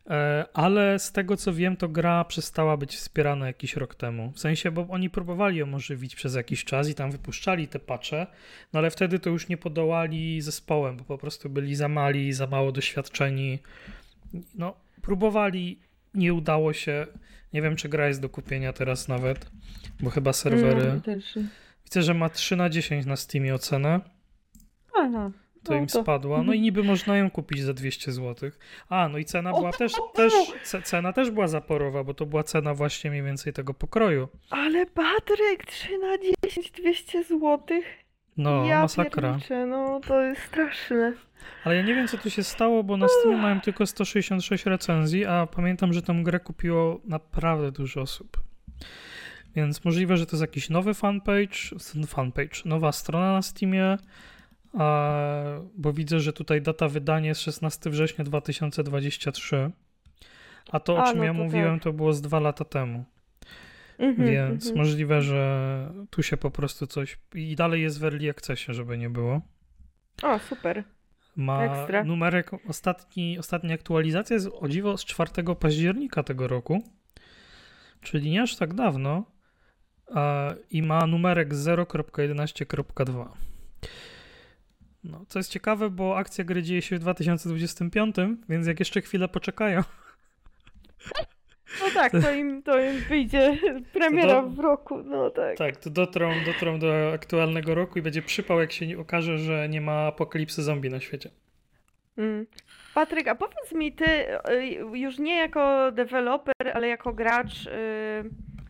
E, 0.10 0.46
Ale 0.54 1.00
z 1.00 1.12
tego 1.12 1.38
co 1.38 1.54
wiem, 1.54 1.78
to 1.78 1.90
gra 1.90 2.26
przestała 2.26 2.78
być 2.78 2.96
wspierana 2.96 3.48
jakiś 3.48 3.76
rok 3.76 3.96
temu. 3.96 4.32
W 4.32 4.40
sensie, 4.40 4.72
bo 4.72 4.88
oni 4.90 5.10
próbowali 5.10 5.58
ją 5.58 5.74
ożywić 5.74 6.16
przez 6.16 6.36
jakiś 6.36 6.64
czas 6.66 6.90
i 6.90 6.96
tam 6.96 7.12
wypuszczali 7.12 7.68
te 7.68 7.80
patche, 7.80 8.28
no 8.74 8.80
ale 8.80 8.92
wtedy 8.92 9.20
to 9.20 9.30
już 9.30 9.48
nie 9.48 9.58
podołali 9.58 10.42
zespołem, 10.42 10.98
bo 10.98 11.04
po 11.04 11.18
prostu 11.18 11.50
byli 11.50 11.76
za 11.76 11.88
mali, 11.88 12.34
za 12.34 12.48
mało 12.48 12.72
doświadczeni. 12.72 13.60
No, 14.56 14.74
próbowali, 15.02 15.80
nie 16.14 16.34
udało 16.34 16.74
się. 16.74 17.08
Nie 17.54 17.62
wiem, 17.62 17.76
czy 17.76 17.90
gra 17.90 18.08
jest 18.08 18.22
do 18.22 18.30
kupienia 18.30 18.74
teraz 18.74 19.08
nawet, 19.08 19.52
bo 20.00 20.10
chyba 20.10 20.34
serwery. 20.34 21.02
No. 21.06 21.14
Widzę, 21.86 22.02
że 22.02 22.14
ma 22.14 22.30
3 22.30 22.56
na 22.56 22.70
10 22.70 23.06
na 23.06 23.16
Steamie 23.16 23.56
ocenę. 23.56 24.00
Aha. 24.96 25.32
To 25.68 25.74
No 25.74 25.80
im 25.80 25.88
to- 25.88 26.02
spadła. 26.02 26.44
No 26.44 26.54
i 26.54 26.62
niby 26.62 26.84
można 26.84 27.18
ją 27.18 27.32
kupić 27.32 27.62
za 27.62 27.74
200 27.74 28.12
zł. 28.12 28.50
A, 28.90 29.10
no 29.10 29.18
i 29.18 29.26
cena 29.26 29.52
O, 29.52 29.58
była 29.58 29.72
też, 29.72 29.94
o, 30.00 30.06
o. 30.06 30.08
też 30.14 30.34
ce- 30.64 30.82
cena 30.82 31.14
też 31.14 31.32
była 31.32 31.48
zaporowa, 31.48 32.04
bo 32.04 32.14
to 32.14 32.26
była 32.26 32.44
cena 32.44 32.74
właśnie 32.74 33.10
mniej 33.10 33.24
więcej 33.24 33.54
tego 33.54 33.74
pokroju. 33.74 34.28
Ale 34.50 34.86
Patryk, 34.86 35.66
3 35.68 35.98
na 35.98 36.18
10, 36.44 36.72
200 36.72 37.24
złotych. 37.24 37.86
No, 38.38 38.66
ja 38.66 38.82
masakra. 38.82 39.22
pierniczę, 39.30 39.66
no 39.66 40.00
to 40.08 40.22
jest 40.22 40.42
straszne. 40.42 41.14
Ale 41.64 41.76
ja 41.76 41.82
nie 41.82 41.96
wiem, 41.96 42.08
co 42.08 42.18
tu 42.18 42.30
się 42.30 42.44
stało, 42.44 42.84
bo 42.84 42.98
na 42.98 43.08
Steamie 43.08 43.38
mają 43.38 43.62
tylko 43.62 43.86
166 43.86 44.66
recenzji, 44.66 45.26
a 45.26 45.48
pamiętam, 45.56 45.94
że 45.94 46.02
tę 46.02 46.20
grę 46.24 46.40
kupiło 46.40 47.02
naprawdę 47.06 47.72
dużo 47.72 48.02
osób. 48.02 48.38
Więc 49.56 49.86
możliwe, 49.86 50.18
że 50.18 50.26
to 50.26 50.32
jest 50.32 50.42
jakiś 50.42 50.70
nowy 50.70 50.94
fanpage, 50.94 51.58
fanpage, 52.08 52.62
nowa 52.66 52.92
strona 52.92 53.34
na 53.34 53.42
Steamie, 53.42 53.98
a, 54.78 55.12
bo 55.78 55.94
widzę, 55.94 56.20
że 56.20 56.34
tutaj 56.34 56.62
data 56.62 56.88
wydania 56.88 57.28
jest 57.28 57.42
16 57.42 57.90
września 57.90 58.24
2023, 58.26 59.72
a 60.72 60.80
to, 60.80 60.96
o 60.96 61.04
A, 61.04 61.10
czym 61.10 61.18
no 61.18 61.24
ja 61.24 61.34
to 61.34 61.38
mówiłem, 61.38 61.80
to 61.80 61.94
było 61.94 62.14
z 62.14 62.22
dwa 62.22 62.40
lata 62.40 62.66
temu. 62.66 63.06
Mhm, 64.00 64.30
Więc 64.30 64.66
mhm. 64.68 64.78
możliwe, 64.78 65.22
że 65.22 65.92
tu 66.10 66.24
się 66.24 66.38
po 66.38 66.52
prostu 66.52 66.88
coś... 66.88 67.20
I 67.36 67.56
dalej 67.56 67.82
jest 67.82 68.00
w 68.00 68.04
Early 68.04 68.30
Accessie, 68.30 68.74
żeby 68.74 68.98
nie 68.98 69.10
było. 69.10 69.42
O, 70.24 70.40
super. 70.40 70.84
Ma 71.36 71.64
Ekstra. 71.64 72.04
numerek, 72.04 72.52
ostatni, 72.70 73.40
ostatnia 73.40 73.76
aktualizacja 73.76 74.34
jest 74.34 74.50
o 74.60 74.68
dziwo 74.68 74.98
z 74.98 75.06
4 75.06 75.32
października 75.60 76.24
tego 76.24 76.48
roku, 76.48 76.84
czyli 78.02 78.32
nie 78.32 78.42
aż 78.42 78.56
tak 78.56 78.74
dawno 78.74 79.26
i 80.72 80.82
ma 80.82 81.08
numerek 81.08 81.54
0.11.2. 81.54 83.28
No, 85.12 85.26
co 85.28 85.40
jest 85.40 85.52
ciekawe, 85.52 85.90
bo 85.90 86.18
akcja 86.18 86.44
gry 86.44 86.64
dzieje 86.64 86.82
się 86.82 86.96
w 86.96 87.00
2025, 87.00 88.16
więc 88.50 88.68
jak 88.68 88.80
jeszcze 88.80 89.02
chwilę 89.02 89.28
poczekają, 89.28 89.84
No 91.82 91.86
tak, 91.94 92.12
to 92.12 92.32
im, 92.32 92.64
to 92.64 92.80
im 92.80 93.00
wyjdzie 93.10 93.58
premiera 93.94 94.42
do- 94.42 94.50
w 94.50 94.60
roku, 94.60 95.04
no 95.04 95.30
tak. 95.30 95.58
tak, 95.58 95.78
to 95.78 95.90
dotrą, 95.90 96.32
dotrą 96.46 96.80
do 96.80 97.14
aktualnego 97.14 97.76
roku 97.76 98.00
i 98.00 98.02
będzie 98.02 98.22
przypał, 98.22 98.60
jak 98.60 98.72
się 98.72 99.00
okaże, 99.00 99.38
że 99.38 99.70
nie 99.70 99.82
ma 99.82 100.08
apokalipsy 100.08 100.64
zombie 100.64 100.90
na 100.90 101.00
świecie. 101.00 101.30
Mm. 102.18 102.46
Patryk, 102.94 103.28
a 103.28 103.36
powiedz 103.36 103.72
mi, 103.72 103.94
ty 103.94 104.06
y, 104.52 104.66
już 104.94 105.20
nie 105.20 105.36
jako 105.36 105.92
deweloper, 105.92 106.54
ale 106.74 106.88
jako 106.88 107.14
gracz, 107.14 107.66
y, 107.68 107.70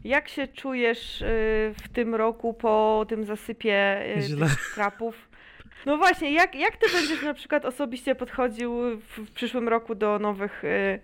jak 0.04 0.30
się 0.30 0.48
czujesz 0.48 1.22
y, 1.22 1.26
w 1.84 1.90
tym 1.94 2.16
roku 2.16 2.54
po 2.54 3.06
tym 3.10 3.26
zasypie 3.26 4.06
Źle. 4.20 4.48
krapów? 4.74 5.27
No 5.88 5.98
właśnie, 5.98 6.34
jak, 6.34 6.56
jak 6.56 6.78
ty 6.78 6.86
będziesz 6.94 7.24
na 7.24 7.34
przykład 7.34 7.66
osobiście 7.66 8.16
podchodził 8.16 9.00
w, 9.00 9.18
w 9.18 9.32
przyszłym 9.32 9.68
roku 9.68 9.96
do 9.96 10.20
nowych, 10.20 10.64
y, 10.64 11.00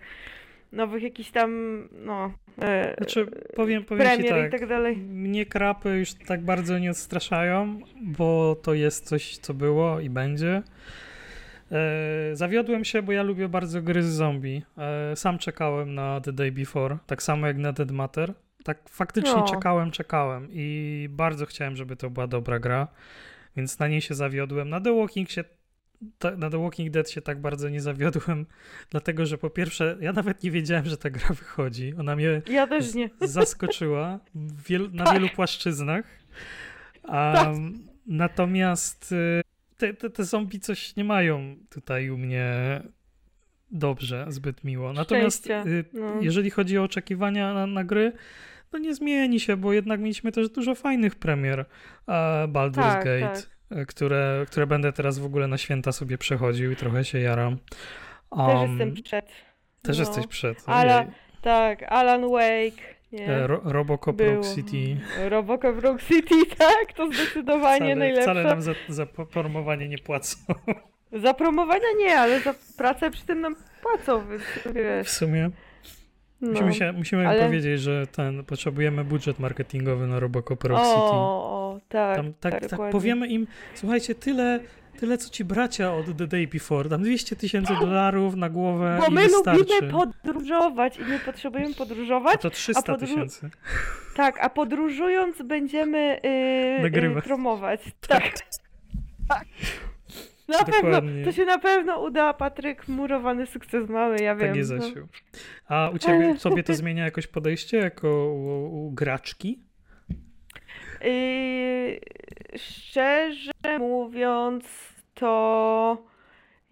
nowych 0.72 1.02
jakichś 1.02 1.30
tam, 1.30 1.50
no, 1.92 2.32
y, 2.58 2.94
Znaczy, 2.96 3.26
powiem, 3.56 3.84
powiem 3.84 4.06
ci 4.06 4.16
premier 4.16 4.42
tak. 4.42 4.48
i 4.48 4.60
tak 4.60 4.68
dalej? 4.68 4.96
Mnie 4.96 5.46
krapy 5.46 5.98
już 5.98 6.14
tak 6.14 6.44
bardzo 6.44 6.78
nie 6.78 6.90
odstraszają, 6.90 7.80
bo 8.02 8.56
to 8.62 8.74
jest 8.74 9.08
coś, 9.08 9.36
co 9.36 9.54
było 9.54 10.00
i 10.00 10.10
będzie. 10.10 10.62
E, 11.72 12.36
zawiodłem 12.36 12.84
się, 12.84 13.02
bo 13.02 13.12
ja 13.12 13.22
lubię 13.22 13.48
bardzo 13.48 13.82
gry 13.82 14.02
z 14.02 14.06
zombie. 14.06 14.62
E, 14.78 15.16
sam 15.16 15.38
czekałem 15.38 15.94
na 15.94 16.20
The 16.20 16.32
Day 16.32 16.52
Before, 16.52 16.98
tak 17.06 17.22
samo 17.22 17.46
jak 17.46 17.58
na 17.58 17.72
Dead 17.72 17.90
Matter. 17.90 18.34
Tak 18.64 18.78
faktycznie 18.88 19.36
No. 19.36 19.48
czekałem, 19.48 19.90
czekałem 19.90 20.48
i 20.50 21.06
bardzo 21.10 21.46
chciałem, 21.46 21.76
żeby 21.76 21.96
to 21.96 22.10
była 22.10 22.26
dobra 22.26 22.58
gra, 22.58 22.88
więc 23.56 23.78
na 23.78 23.88
niej 23.88 24.00
się 24.00 24.14
zawiodłem. 24.14 24.68
Na 24.68 24.80
The 24.80 24.96
Walking 24.96 25.30
się 25.30 25.44
ta, 26.18 26.36
na 26.36 26.50
The 26.50 26.62
Walking 26.62 26.90
Dead 26.90 27.10
się 27.10 27.22
tak 27.22 27.40
bardzo 27.40 27.68
nie 27.68 27.80
zawiodłem, 27.80 28.46
dlatego 28.90 29.26
że 29.26 29.38
po 29.38 29.50
pierwsze, 29.50 29.96
ja 30.00 30.12
nawet 30.12 30.42
nie 30.42 30.50
wiedziałem, 30.50 30.84
że 30.84 30.96
ta 30.96 31.10
gra 31.10 31.28
wychodzi. 31.28 31.94
Ona 31.98 32.16
mnie 32.16 32.42
Ja 32.50 32.68
zaskoczyła 33.20 34.20
w 34.34 34.62
wielu, 34.62 34.90
na 34.90 35.04
Tak. 35.04 35.14
wielu 35.14 35.28
płaszczyznach. 35.28 36.04
Tak. 37.02 37.56
Natomiast 38.06 39.12
y, 39.12 39.42
te, 39.76 39.94
te, 39.94 40.10
te 40.10 40.24
zombie 40.24 40.60
coś 40.60 40.96
nie 40.96 41.04
mają 41.04 41.56
tutaj 41.70 42.10
u 42.10 42.18
mnie 42.18 42.80
dobrze, 43.70 44.26
zbyt 44.28 44.64
miło. 44.64 44.92
Natomiast 44.92 45.46
y, 45.50 45.84
no. 45.92 46.20
jeżeli 46.20 46.50
chodzi 46.50 46.78
o 46.78 46.82
oczekiwania 46.82 47.54
na, 47.54 47.66
na 47.66 47.84
gry, 47.84 48.12
to 48.74 48.78
nie 48.78 48.94
zmieni 48.94 49.40
się, 49.40 49.56
bo 49.56 49.72
jednak 49.72 50.00
mieliśmy 50.00 50.32
też 50.32 50.48
dużo 50.48 50.74
fajnych 50.74 51.14
premier 51.14 51.60
e, 51.60 51.64
Baldur's 52.48 52.74
Tak, 52.74 53.04
Gate, 53.04 53.40
e, 53.70 53.86
Które, 53.86 54.44
które 54.50 54.66
będę 54.66 54.92
teraz 54.92 55.18
w 55.18 55.24
ogóle 55.24 55.48
na 55.48 55.58
święta 55.58 55.92
sobie 55.92 56.18
przechodził 56.18 56.72
i 56.72 56.76
trochę 56.76 57.04
się 57.04 57.18
jaram. 57.18 57.56
Też 57.56 58.38
Um, 58.38 58.70
jestem 58.70 59.02
przed. 59.02 59.26
też 59.82 59.98
no. 59.98 60.04
jesteś 60.04 60.26
przed. 60.26 60.62
Ale- 60.66 60.96
ojej. 60.98 61.10
Tak, 61.42 61.82
Alan 61.92 62.20
Wake. 62.30 62.82
Nie. 63.12 63.28
E, 63.28 63.46
Ro, 63.46 63.60
Robocop. 63.64 64.20
Rock 64.20 64.54
City. 64.54 65.00
Robocop 65.28 65.82
Rock 65.82 66.02
City, 66.02 66.34
tak, 66.58 66.92
to 66.96 67.06
zdecydowanie 67.12 67.76
Wcale, 67.78 67.96
najlepsze. 67.96 68.22
wcale 68.22 68.42
nam 68.44 68.62
za, 68.62 68.72
za 68.88 69.06
promowanie 69.06 69.88
nie 69.88 69.98
płacą. 69.98 70.36
Za 71.12 71.34
promowania 71.34 71.88
nie, 71.98 72.18
ale 72.18 72.40
za 72.40 72.54
pracę 72.76 73.10
przy 73.10 73.26
tym 73.26 73.40
nam 73.40 73.56
płacą, 73.82 74.28
więc 74.28 74.42
W 74.42 74.72
wiesz. 74.74 75.08
sumie 75.08 75.50
No. 76.44 76.50
musimy, 76.52 76.74
się, 76.74 76.92
musimy 76.92 77.22
im 77.22 77.28
ale- 77.28 77.46
powiedzieć, 77.46 77.80
że 77.80 78.06
ten, 78.06 78.44
potrzebujemy 78.44 79.04
budżet 79.04 79.38
marketingowy 79.38 80.06
na 80.06 80.20
Robocop 80.20 80.64
Rock 80.64 80.80
City. 80.80 81.00
o, 81.00 81.80
tak. 81.88 82.16
Tam, 82.16 82.32
tak, 82.40 82.52
tak 82.60 82.70
dokładnie. 82.70 82.92
powiemy 82.92 83.26
im, 83.28 83.46
słuchajcie, 83.74 84.14
tyle, 84.14 84.60
tyle 85.00 85.18
co 85.18 85.30
ci 85.30 85.44
bracia 85.44 85.94
od 85.94 86.16
The 86.18 86.26
Day 86.26 86.46
Before, 86.46 86.88
tam 86.90 87.02
200 87.02 87.36
tysięcy 87.36 87.72
dolarów 87.80 88.36
na 88.36 88.48
głowę 88.50 88.98
Bo 89.00 89.06
i 89.06 89.10
my 89.14 89.22
wystarczy. 89.22 89.60
lubimy 89.74 89.92
podróżować 89.92 90.98
i 90.98 91.02
my 91.02 91.18
potrzebujemy 91.18 91.70
A 91.74 91.78
podróżować. 91.78 92.40
to 92.42 92.50
300 92.50 92.92
podró- 92.92 92.98
tysięcy. 93.00 93.50
Tak, 94.16 94.38
a 94.40 94.50
podróżując 94.50 95.42
będziemy 95.42 96.20
yy. 96.82 97.00
Yy, 97.14 97.22
promować. 97.22 97.80
Tak. 98.08 98.22
tak. 99.28 99.44
Na 100.48 100.64
pewno, 100.64 101.00
to 101.24 101.32
się 101.32 101.44
na 101.44 101.58
pewno 101.58 102.00
uda, 102.00 102.34
Patryk, 102.34 102.88
murowany 102.88 103.46
sukces 103.46 103.88
mamy, 103.88 104.22
ja 104.22 104.34
wiem. 104.34 104.48
Tak 104.48 104.56
jest, 104.56 104.70
no. 104.70 104.80
Zasiu. 104.80 105.08
A 105.68 105.90
u 105.94 105.98
ciebie, 105.98 106.38
sobie 106.38 106.62
to 106.62 106.74
zmienia 106.74 107.04
jakoś 107.04 107.26
podejście 107.26 107.76
jako 107.76 108.08
u, 108.08 108.86
u 108.86 108.90
graczki? 108.90 109.60
Yy, 111.00 112.00
szczerze 112.56 113.52
mówiąc, 113.78 114.64
to 115.14 116.04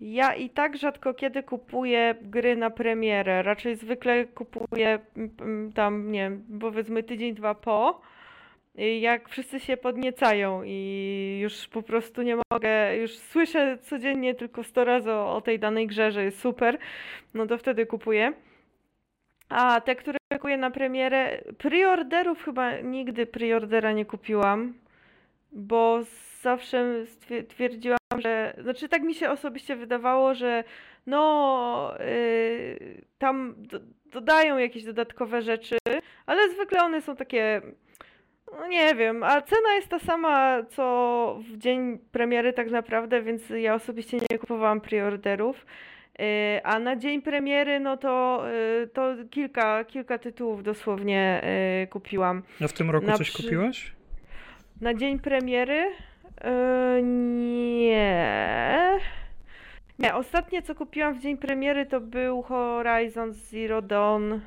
ja 0.01 0.35
i 0.35 0.51
tak 0.51 0.77
rzadko 0.77 1.15
kiedy 1.15 1.43
kupuję 1.43 2.15
gry 2.23 2.57
na 2.57 2.71
premierę. 2.71 3.43
Raczej 3.43 3.77
zwykle 3.77 4.25
kupuję 4.25 4.99
mm, 5.17 5.73
tam, 5.73 6.13
nie 6.13 6.21
wiem, 6.21 6.45
powiedzmy 6.61 7.03
tydzień, 7.03 7.35
dwa 7.35 7.55
po. 7.55 8.01
I 8.75 9.01
Jak 9.01 9.29
wszyscy 9.29 9.61
się 9.61 9.77
podniecają 9.77 10.63
i 10.65 11.39
już 11.43 11.69
po 11.69 11.83
prostu 11.83 12.23
nie 12.23 12.37
mogę, 12.53 12.97
już 12.97 13.19
słyszę 13.19 13.79
codziennie 13.79 14.35
tylko 14.35 14.65
100 14.65 14.85
razy 14.85 15.13
o, 15.13 15.41
tej 15.41 15.59
danej 15.59 15.87
grze, 15.87 16.13
że 16.13 16.25
jest 16.25 16.41
super, 16.41 16.79
no 17.35 17.47
to 17.47 17.59
wtedy 17.59 17.87
kupuję. 17.87 18.33
A 19.49 19.81
te, 19.81 19.97
które 19.97 20.19
kupuję 20.33 20.57
na 20.57 20.71
premierę, 20.71 21.43
preorderów 21.59 22.45
chyba 22.45 22.81
nigdy 22.81 23.27
preordera 23.27 23.93
nie 23.93 24.05
kupiłam, 24.05 24.75
bo 25.53 26.01
zawsze 26.43 27.05
twierdziłam, 27.49 27.99
że, 28.19 28.55
znaczy 28.63 28.89
tak 28.89 29.03
mi 29.03 29.15
się 29.15 29.31
osobiście 29.31 29.77
wydawało, 29.77 30.35
że 30.35 30.65
no 31.07 31.95
yy, 31.99 33.03
tam 33.19 33.55
do, 33.59 33.81
dodają 34.13 34.59
jakieś 34.59 34.85
dodatkowe 34.85 35.43
rzeczy, 35.43 35.77
ale 36.27 36.51
zwykle 36.51 36.83
one 36.83 37.03
są 37.03 37.17
takie, 37.17 37.63
no 38.61 38.67
nie 38.67 38.95
wiem, 38.95 39.23
a 39.23 39.41
cena 39.43 39.75
jest 39.75 39.89
ta 39.89 39.99
sama 39.99 40.63
co 40.69 41.39
w 41.53 41.57
dzień 41.59 41.99
premiery 42.13 42.53
tak 42.53 42.71
naprawdę, 42.71 43.23
więc 43.23 43.51
ja 43.51 43.75
osobiście 43.75 44.19
nie 44.31 44.39
kupowałam 44.39 44.81
preorderów. 44.81 45.67
Yy, 46.19 46.27
A 46.65 46.79
na 46.79 46.97
dzień 46.97 47.23
premiery, 47.23 47.81
no 47.81 47.97
to, 47.97 48.45
yy, 48.81 48.87
to 48.87 49.15
kilka, 49.31 49.85
kilka 49.85 50.19
tytułów 50.19 50.63
dosłownie 50.63 51.43
yy, 51.81 51.87
kupiłam. 51.87 52.43
A 52.65 52.69
w 52.69 52.73
tym 52.73 52.91
roku 52.91 53.07
Na 53.07 53.17
coś 53.17 53.31
przy- 53.31 53.43
kupiłaś? 53.43 53.93
Na 54.81 54.95
dzień 54.95 55.19
premiery? 55.19 55.91
Yy, 56.45 57.03
nie. 57.03 58.99
Nie, 59.99 60.15
ostatnie 60.15 60.63
co 60.63 60.75
kupiłam 60.75 61.15
w 61.15 61.19
dzień 61.19 61.37
premiery 61.37 61.87
to 61.87 62.01
był 62.01 62.43
Horizon 62.43 63.33
Zero 63.33 63.83
Dawn. 63.83 64.33
Yy, 64.33 64.41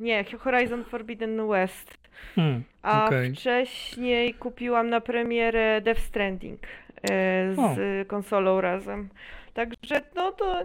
nie, 0.00 0.24
Horizon 0.38 0.84
Forbidden 0.84 1.48
West. 1.48 2.05
Hmm, 2.36 2.62
A 2.82 3.06
okej. 3.06 3.32
wcześniej 3.34 4.34
kupiłam 4.34 4.90
na 4.90 5.00
premierę 5.00 5.80
Death 5.80 6.00
Stranding 6.00 6.60
yy, 6.62 7.08
z 7.54 8.08
konsolą 8.08 8.60
razem. 8.60 9.08
Także 9.54 10.00
no 10.14 10.32
to 10.32 10.64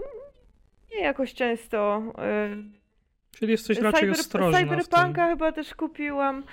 nie 0.96 1.02
jakoś 1.04 1.34
często. 1.34 2.04
Yy, 2.18 2.64
Czyli 3.40 3.52
jesteś 3.52 3.78
raczej 3.80 4.10
Cyber- 4.10 4.12
ostrożna. 4.20 4.60
Cyberpunka 4.60 5.28
chyba 5.30 5.52
też 5.52 5.76
kupiłam 5.76 6.44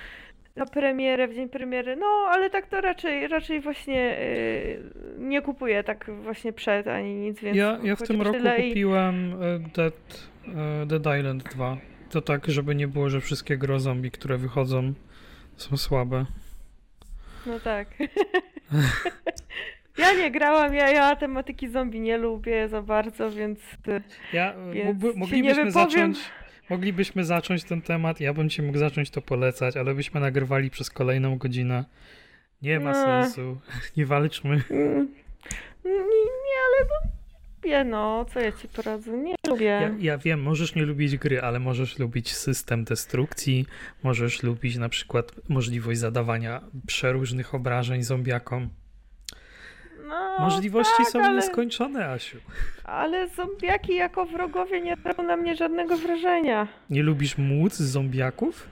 na 0.57 0.67
premierę, 0.67 1.29
w 1.29 1.35
dzień 1.35 1.49
premiery. 1.49 1.97
No, 1.97 2.07
ale 2.31 2.51
tak 2.51 2.67
to 2.67 2.81
raczej, 2.81 3.29
raczej 3.29 3.61
właśnie 3.61 3.95
yy, 3.95 4.83
nie 5.19 5.43
kupuję 5.43 5.85
tak 5.85 6.11
właśnie 6.23 6.53
przed 6.53 6.87
ani 6.89 7.15
nic, 7.15 7.41
więc 7.41 7.57
Ja, 7.57 7.79
ja 7.83 7.97
w 7.97 8.03
tym 8.03 8.23
roku 8.23 8.39
i- 8.59 8.69
kupiłem 8.69 9.33
e, 9.43 9.59
Dead, 9.59 10.29
e, 10.83 10.87
Dead 10.87 11.19
Island 11.19 11.43
2. 11.43 11.77
To 12.11 12.21
tak, 12.23 12.47
żeby 12.47 12.75
nie 12.75 12.89
było, 12.89 13.11
że 13.11 13.21
wszystkie 13.21 13.59
gry 13.59 13.75
o 13.75 13.81
zombie, 13.81 14.11
które 14.11 14.39
wychodzą 14.39 14.93
są 15.57 15.77
słabe. 15.77 16.27
No 17.47 17.61
tak. 17.61 17.89
Ja 19.99 20.13
nie 20.13 20.31
grałam, 20.31 20.75
ja, 20.75 20.91
ja 20.91 21.17
tematyki 21.17 21.69
zombie 21.69 22.01
nie 22.01 22.19
lubię 22.19 22.69
za 22.69 22.83
bardzo, 22.83 23.31
więc 23.31 23.59
Ja, 24.33 24.55
Więc 24.73 25.17
moglibyśmy 25.17 25.71
zacząć 25.71 26.19
moglibyśmy 26.71 27.25
zacząć 27.25 27.65
ten 27.65 27.83
temat, 27.83 28.21
ja 28.21 28.33
bym 28.35 28.49
ci 28.49 28.63
mógł 28.63 28.79
zacząć 28.79 29.11
to 29.11 29.23
polecać, 29.23 29.77
ale 29.77 29.95
byśmy 29.95 30.21
nagrywali 30.21 30.71
przez 30.71 30.91
kolejną 30.91 31.39
godzinę. 31.39 31.85
Nie 32.63 32.81
ma 32.81 32.91
No. 32.93 33.05
sensu. 33.05 33.61
Nie 33.97 34.07
walczmy. 34.07 34.63
mm, 34.71 35.09
nie, 35.85 35.91
nie, 35.93 36.59
ale 36.67 36.89
no, 36.89 37.11
lubię, 37.65 37.85
no, 37.85 38.25
co 38.25 38.41
ja 38.41 38.53
ci 38.53 38.69
poradzę, 38.69 39.19
nie 39.19 39.35
lubię. 39.49 39.67
Ja, 39.67 39.91
ja 39.99 40.19
wiem, 40.19 40.43
możesz 40.43 40.75
nie 40.75 40.83
lubić 40.83 41.17
gry, 41.17 41.43
ale 41.43 41.59
możesz 41.59 41.99
lubić 41.99 42.35
system 42.35 42.85
destrukcji, 42.85 43.67
możesz 44.03 44.43
lubić 44.43 44.77
na 44.77 44.89
przykład 44.89 45.33
możliwość 45.49 46.01
zadawania 46.01 46.61
przeróżnych 46.87 47.55
obrażeń 47.55 48.03
zombiakom. 48.03 48.69
No, 50.09 50.37
Możliwości 50.41 50.93
tak, 50.99 51.09
są 51.09 51.23
ale... 51.23 51.37
nieskończone, 51.37 52.07
Asiu. 52.07 52.39
Ale 52.85 53.29
zombiaki 53.29 53.95
jako 53.95 54.27
wrogowie 54.27 54.81
nie 54.81 54.97
robią 55.05 55.23
na 55.23 55.37
mnie 55.37 55.57
żadnego 55.57 55.97
wrażenia. 55.97 56.69
Nie 56.91 57.03
lubisz 57.03 57.39
móc 57.39 57.75
zombiaków? 57.75 58.69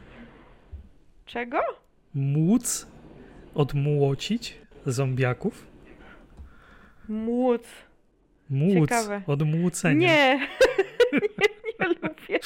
Czego? 1.26 1.58
Móc? 2.14 2.86
Odmłocić 3.54 4.58
zombiaków? 4.86 5.66
Móc. 7.08 7.62
Móc 8.50 8.88
Ciekawe. 8.88 9.22
od 9.26 9.42
młócenia. 9.42 10.08
Nie. 10.08 10.38
nie, 11.12 11.18
nie 11.80 11.88
lubię. 11.88 12.38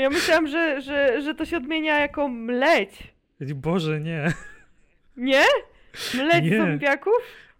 Ja 0.00 0.10
myślałam, 0.10 0.46
że, 0.48 0.80
że, 0.82 1.22
że 1.22 1.34
to 1.34 1.44
się 1.44 1.56
odmienia 1.56 1.98
jako 2.00 2.28
mleć. 2.28 2.90
Boże, 3.40 4.00
nie. 4.00 4.32
Nie? 5.16 5.42
Mleć 6.14 6.44
Nie. 6.44 6.56
zombiaków? 6.58 7.14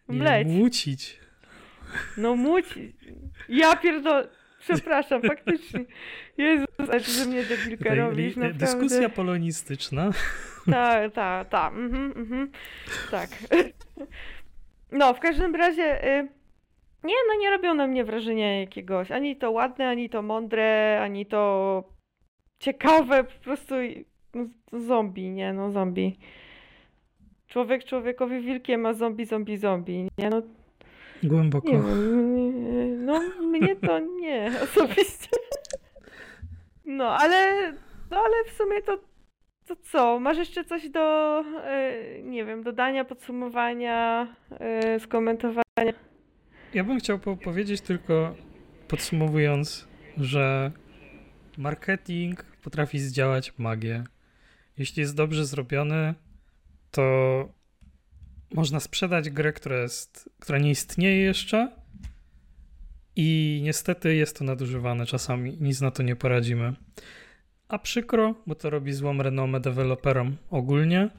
Nie, 0.08 0.18
Mleć. 0.18 0.48
młócić. 0.48 1.20
No 2.16 2.36
młeć. 2.36 2.66
Ja 3.48 3.76
pierdolę. 3.76 4.28
Przepraszam, 4.60 5.22
faktycznie. 5.22 5.84
Jezus, 6.38 6.66
ze 7.06 7.26
mnie 7.26 7.42
debilkę 7.44 7.76
Tutaj 7.84 7.98
robisz, 7.98 8.36
naprawdę. 8.36 8.66
dyskusja 8.66 9.08
polonistyczna. 9.08 10.10
Tak, 10.70 11.12
tak, 11.12 11.48
tak. 11.48 11.72
Mhm, 11.72 12.12
mhm. 12.16 12.50
Tak. 13.10 13.30
No, 14.92 15.14
w 15.14 15.20
każdym 15.20 15.54
razie. 15.54 16.18
Y, 16.20 16.28
nie, 17.04 17.14
no 17.28 17.40
nie 17.40 17.50
robią 17.50 17.74
na 17.74 17.86
mnie 17.86 18.04
wrażenia 18.04 18.60
jakiegoś. 18.60 19.10
Ani 19.10 19.36
to 19.36 19.50
ładne, 19.50 19.88
ani 19.88 20.10
to 20.10 20.22
mądre, 20.22 21.00
ani 21.02 21.26
to 21.26 21.84
ciekawe. 22.58 23.24
Po 23.24 23.44
prostu 23.44 23.74
no, 24.34 24.46
zombie, 24.72 25.30
nie? 25.30 25.52
No, 25.52 25.70
zombie. 25.70 26.18
Człowiek 27.46 27.84
człowiekowi 27.84 28.40
wilkiem, 28.40 28.86
a 28.86 28.92
zombie, 28.92 29.24
zombie, 29.24 29.56
zombie. 29.56 30.08
Nie, 30.18 30.30
no 30.30 30.42
Głęboko. 31.22 31.68
nie, 31.72 31.78
No, 32.96 33.20
mnie 33.40 33.76
to 33.76 33.98
nie, 33.98 34.52
osobiście. 34.64 35.28
No, 36.84 37.16
ale. 37.16 37.72
No, 38.10 38.16
ale 38.16 38.44
w 38.46 38.52
sumie 38.52 38.82
to. 38.82 38.98
To 39.66 39.76
co? 39.76 40.20
Masz 40.20 40.38
jeszcze 40.38 40.64
coś 40.64 40.88
do, 40.88 41.40
e, 41.64 42.22
nie 42.22 42.44
wiem, 42.44 42.62
dodania, 42.62 43.04
podsumowania, 43.04 44.26
e, 44.50 45.00
skomentowania? 45.00 45.92
Ja 46.74 46.84
bym 46.84 46.98
chciał 47.00 47.18
po- 47.18 47.36
powiedzieć 47.36 47.80
tylko, 47.80 48.36
podsumowując, 48.88 49.88
że 50.16 50.72
marketing 51.58 52.44
potrafi 52.62 52.98
zdziałać 52.98 53.52
magię. 53.58 54.04
Jeśli 54.78 55.00
jest 55.00 55.16
dobrze 55.16 55.46
zrobiony, 55.46 56.14
to 56.90 57.48
można 58.54 58.80
sprzedać 58.80 59.30
grę, 59.30 59.52
która, 59.52 59.76
jest, 59.76 60.30
która 60.38 60.58
nie 60.58 60.70
istnieje 60.70 61.20
jeszcze 61.20 61.72
i 63.16 63.60
niestety 63.64 64.14
jest 64.14 64.38
to 64.38 64.44
nadużywane 64.44 65.06
czasami. 65.06 65.56
Nic 65.60 65.80
na 65.80 65.90
to 65.90 66.02
nie 66.02 66.16
poradzimy. 66.16 66.72
A 67.68 67.78
przykro, 67.78 68.34
bo 68.46 68.54
to 68.54 68.70
robi 68.70 68.92
złą 68.92 69.22
renomę 69.22 69.60
deweloperom 69.60 70.36
ogólnie 70.50 71.10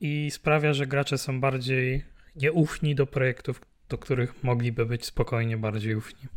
i 0.00 0.30
sprawia, 0.30 0.72
że 0.72 0.86
gracze 0.86 1.18
są 1.18 1.40
bardziej 1.40 2.04
nieufni 2.36 2.94
do 2.94 3.06
projektów, 3.06 3.60
do 3.92 3.98
których 3.98 4.44
mogliby 4.44 4.86
być 4.86 5.04
spokojnie 5.04 5.56
bardziej 5.56 5.94
ufni. 5.96 6.28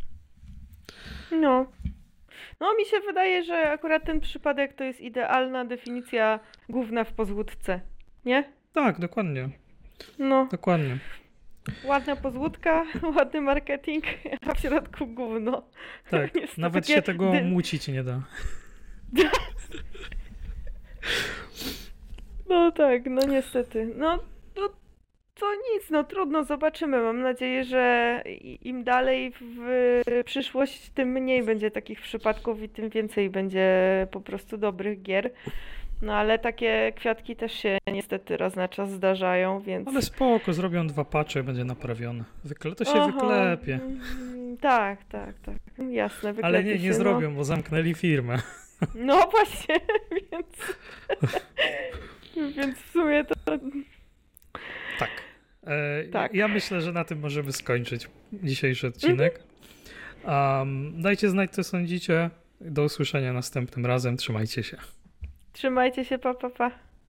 No. 1.30 1.66
No, 2.60 2.74
mi 2.78 2.84
się 2.84 3.00
wydaje, 3.00 3.44
że 3.44 3.70
akurat 3.70 4.04
ten 4.04 4.20
przypadek 4.20 4.72
to 4.74 4.84
jest 4.84 5.00
idealna 5.00 5.64
definicja 5.64 6.40
gówna 6.68 7.04
w 7.04 7.12
pozłódce. 7.12 7.80
Nie? 8.24 8.52
Tak, 8.72 8.98
dokładnie, 8.98 9.48
No, 10.18 10.48
dokładnie. 10.50 10.98
ładna 11.84 12.16
pozłódka, 12.16 12.84
ładny 13.16 13.40
marketing, 13.40 14.04
a 14.50 14.54
w 14.54 14.60
środku 14.60 15.06
gówno. 15.06 15.62
Tak, 16.10 16.34
Jest 16.40 16.54
to 16.54 16.60
nawet 16.60 16.88
się 16.88 17.02
tego 17.02 17.32
dy- 17.32 17.42
mucić 17.42 17.88
nie 17.88 18.04
da. 18.04 18.22
No 22.48 22.72
tak, 22.72 23.02
no 23.06 23.20
niestety. 23.26 23.92
No 23.96 24.18
to 25.40 25.46
nic, 25.54 25.90
no 25.90 26.04
trudno, 26.04 26.44
zobaczymy. 26.44 27.00
Mam 27.00 27.20
nadzieję, 27.20 27.64
że 27.64 28.22
im 28.62 28.84
dalej 28.84 29.32
w 29.40 30.02
przyszłość, 30.24 30.90
tym 30.90 31.08
mniej 31.08 31.42
będzie 31.42 31.70
takich 31.70 32.00
przypadków 32.00 32.62
i 32.62 32.68
tym 32.68 32.88
więcej 32.88 33.30
będzie 33.30 33.68
po 34.10 34.20
prostu 34.20 34.56
dobrych 34.58 35.02
gier. 35.02 35.30
No 36.02 36.14
ale 36.14 36.38
takie 36.38 36.92
kwiatki 36.96 37.36
też 37.36 37.52
się 37.52 37.78
niestety 37.92 38.36
raz 38.36 38.56
na 38.56 38.68
czas 38.68 38.90
zdarzają, 38.90 39.60
więc... 39.60 39.88
Ale 39.88 40.02
spoko, 40.02 40.52
zrobią 40.52 40.86
dwa 40.86 41.04
patche 41.04 41.40
i 41.40 41.42
będzie 41.42 41.64
naprawione. 41.64 42.24
Wykle... 42.44 42.74
To 42.74 42.84
się 42.84 42.90
Aha, 42.94 43.06
wyklepie. 43.06 43.74
mm, 43.74 44.56
Tak, 44.56 45.04
tak, 45.04 45.34
tak. 45.38 45.56
Jasne, 45.90 46.28
Ale 46.28 46.34
wyklepie 46.34 46.64
nie, 46.64 46.74
nie 46.74 46.88
się, 46.88 46.94
zrobią, 46.94 47.34
bo 47.34 47.44
zamknęli 47.44 47.94
firmę. 47.94 48.38
No, 48.80 48.88
no 49.16 49.28
właśnie, 49.30 49.80
więc... 50.32 50.46
Więc 52.56 52.78
w 52.78 52.90
sumie 52.92 53.24
to... 53.24 53.34
Tak. 54.98 55.10
E, 55.66 56.04
Tak. 56.04 56.34
Ja 56.34 56.48
myślę, 56.48 56.80
że 56.80 56.92
na 56.92 57.04
tym 57.04 57.18
możemy 57.20 57.52
skończyć 57.52 58.08
dzisiejszy 58.32 58.86
odcinek. 58.86 59.42
Um, 60.24 61.02
dajcie 61.02 61.28
znać, 61.28 61.50
co 61.50 61.64
sądzicie. 61.64 62.30
Do 62.60 62.84
usłyszenia 62.84 63.32
następnym 63.32 63.86
razem. 63.86 64.16
Trzymajcie 64.16 64.62
się. 64.62 64.76
Trzymajcie 65.52 66.04
się, 66.04 66.18
pa, 66.18 66.34
pa, 66.34 66.50
pa. 66.50 66.70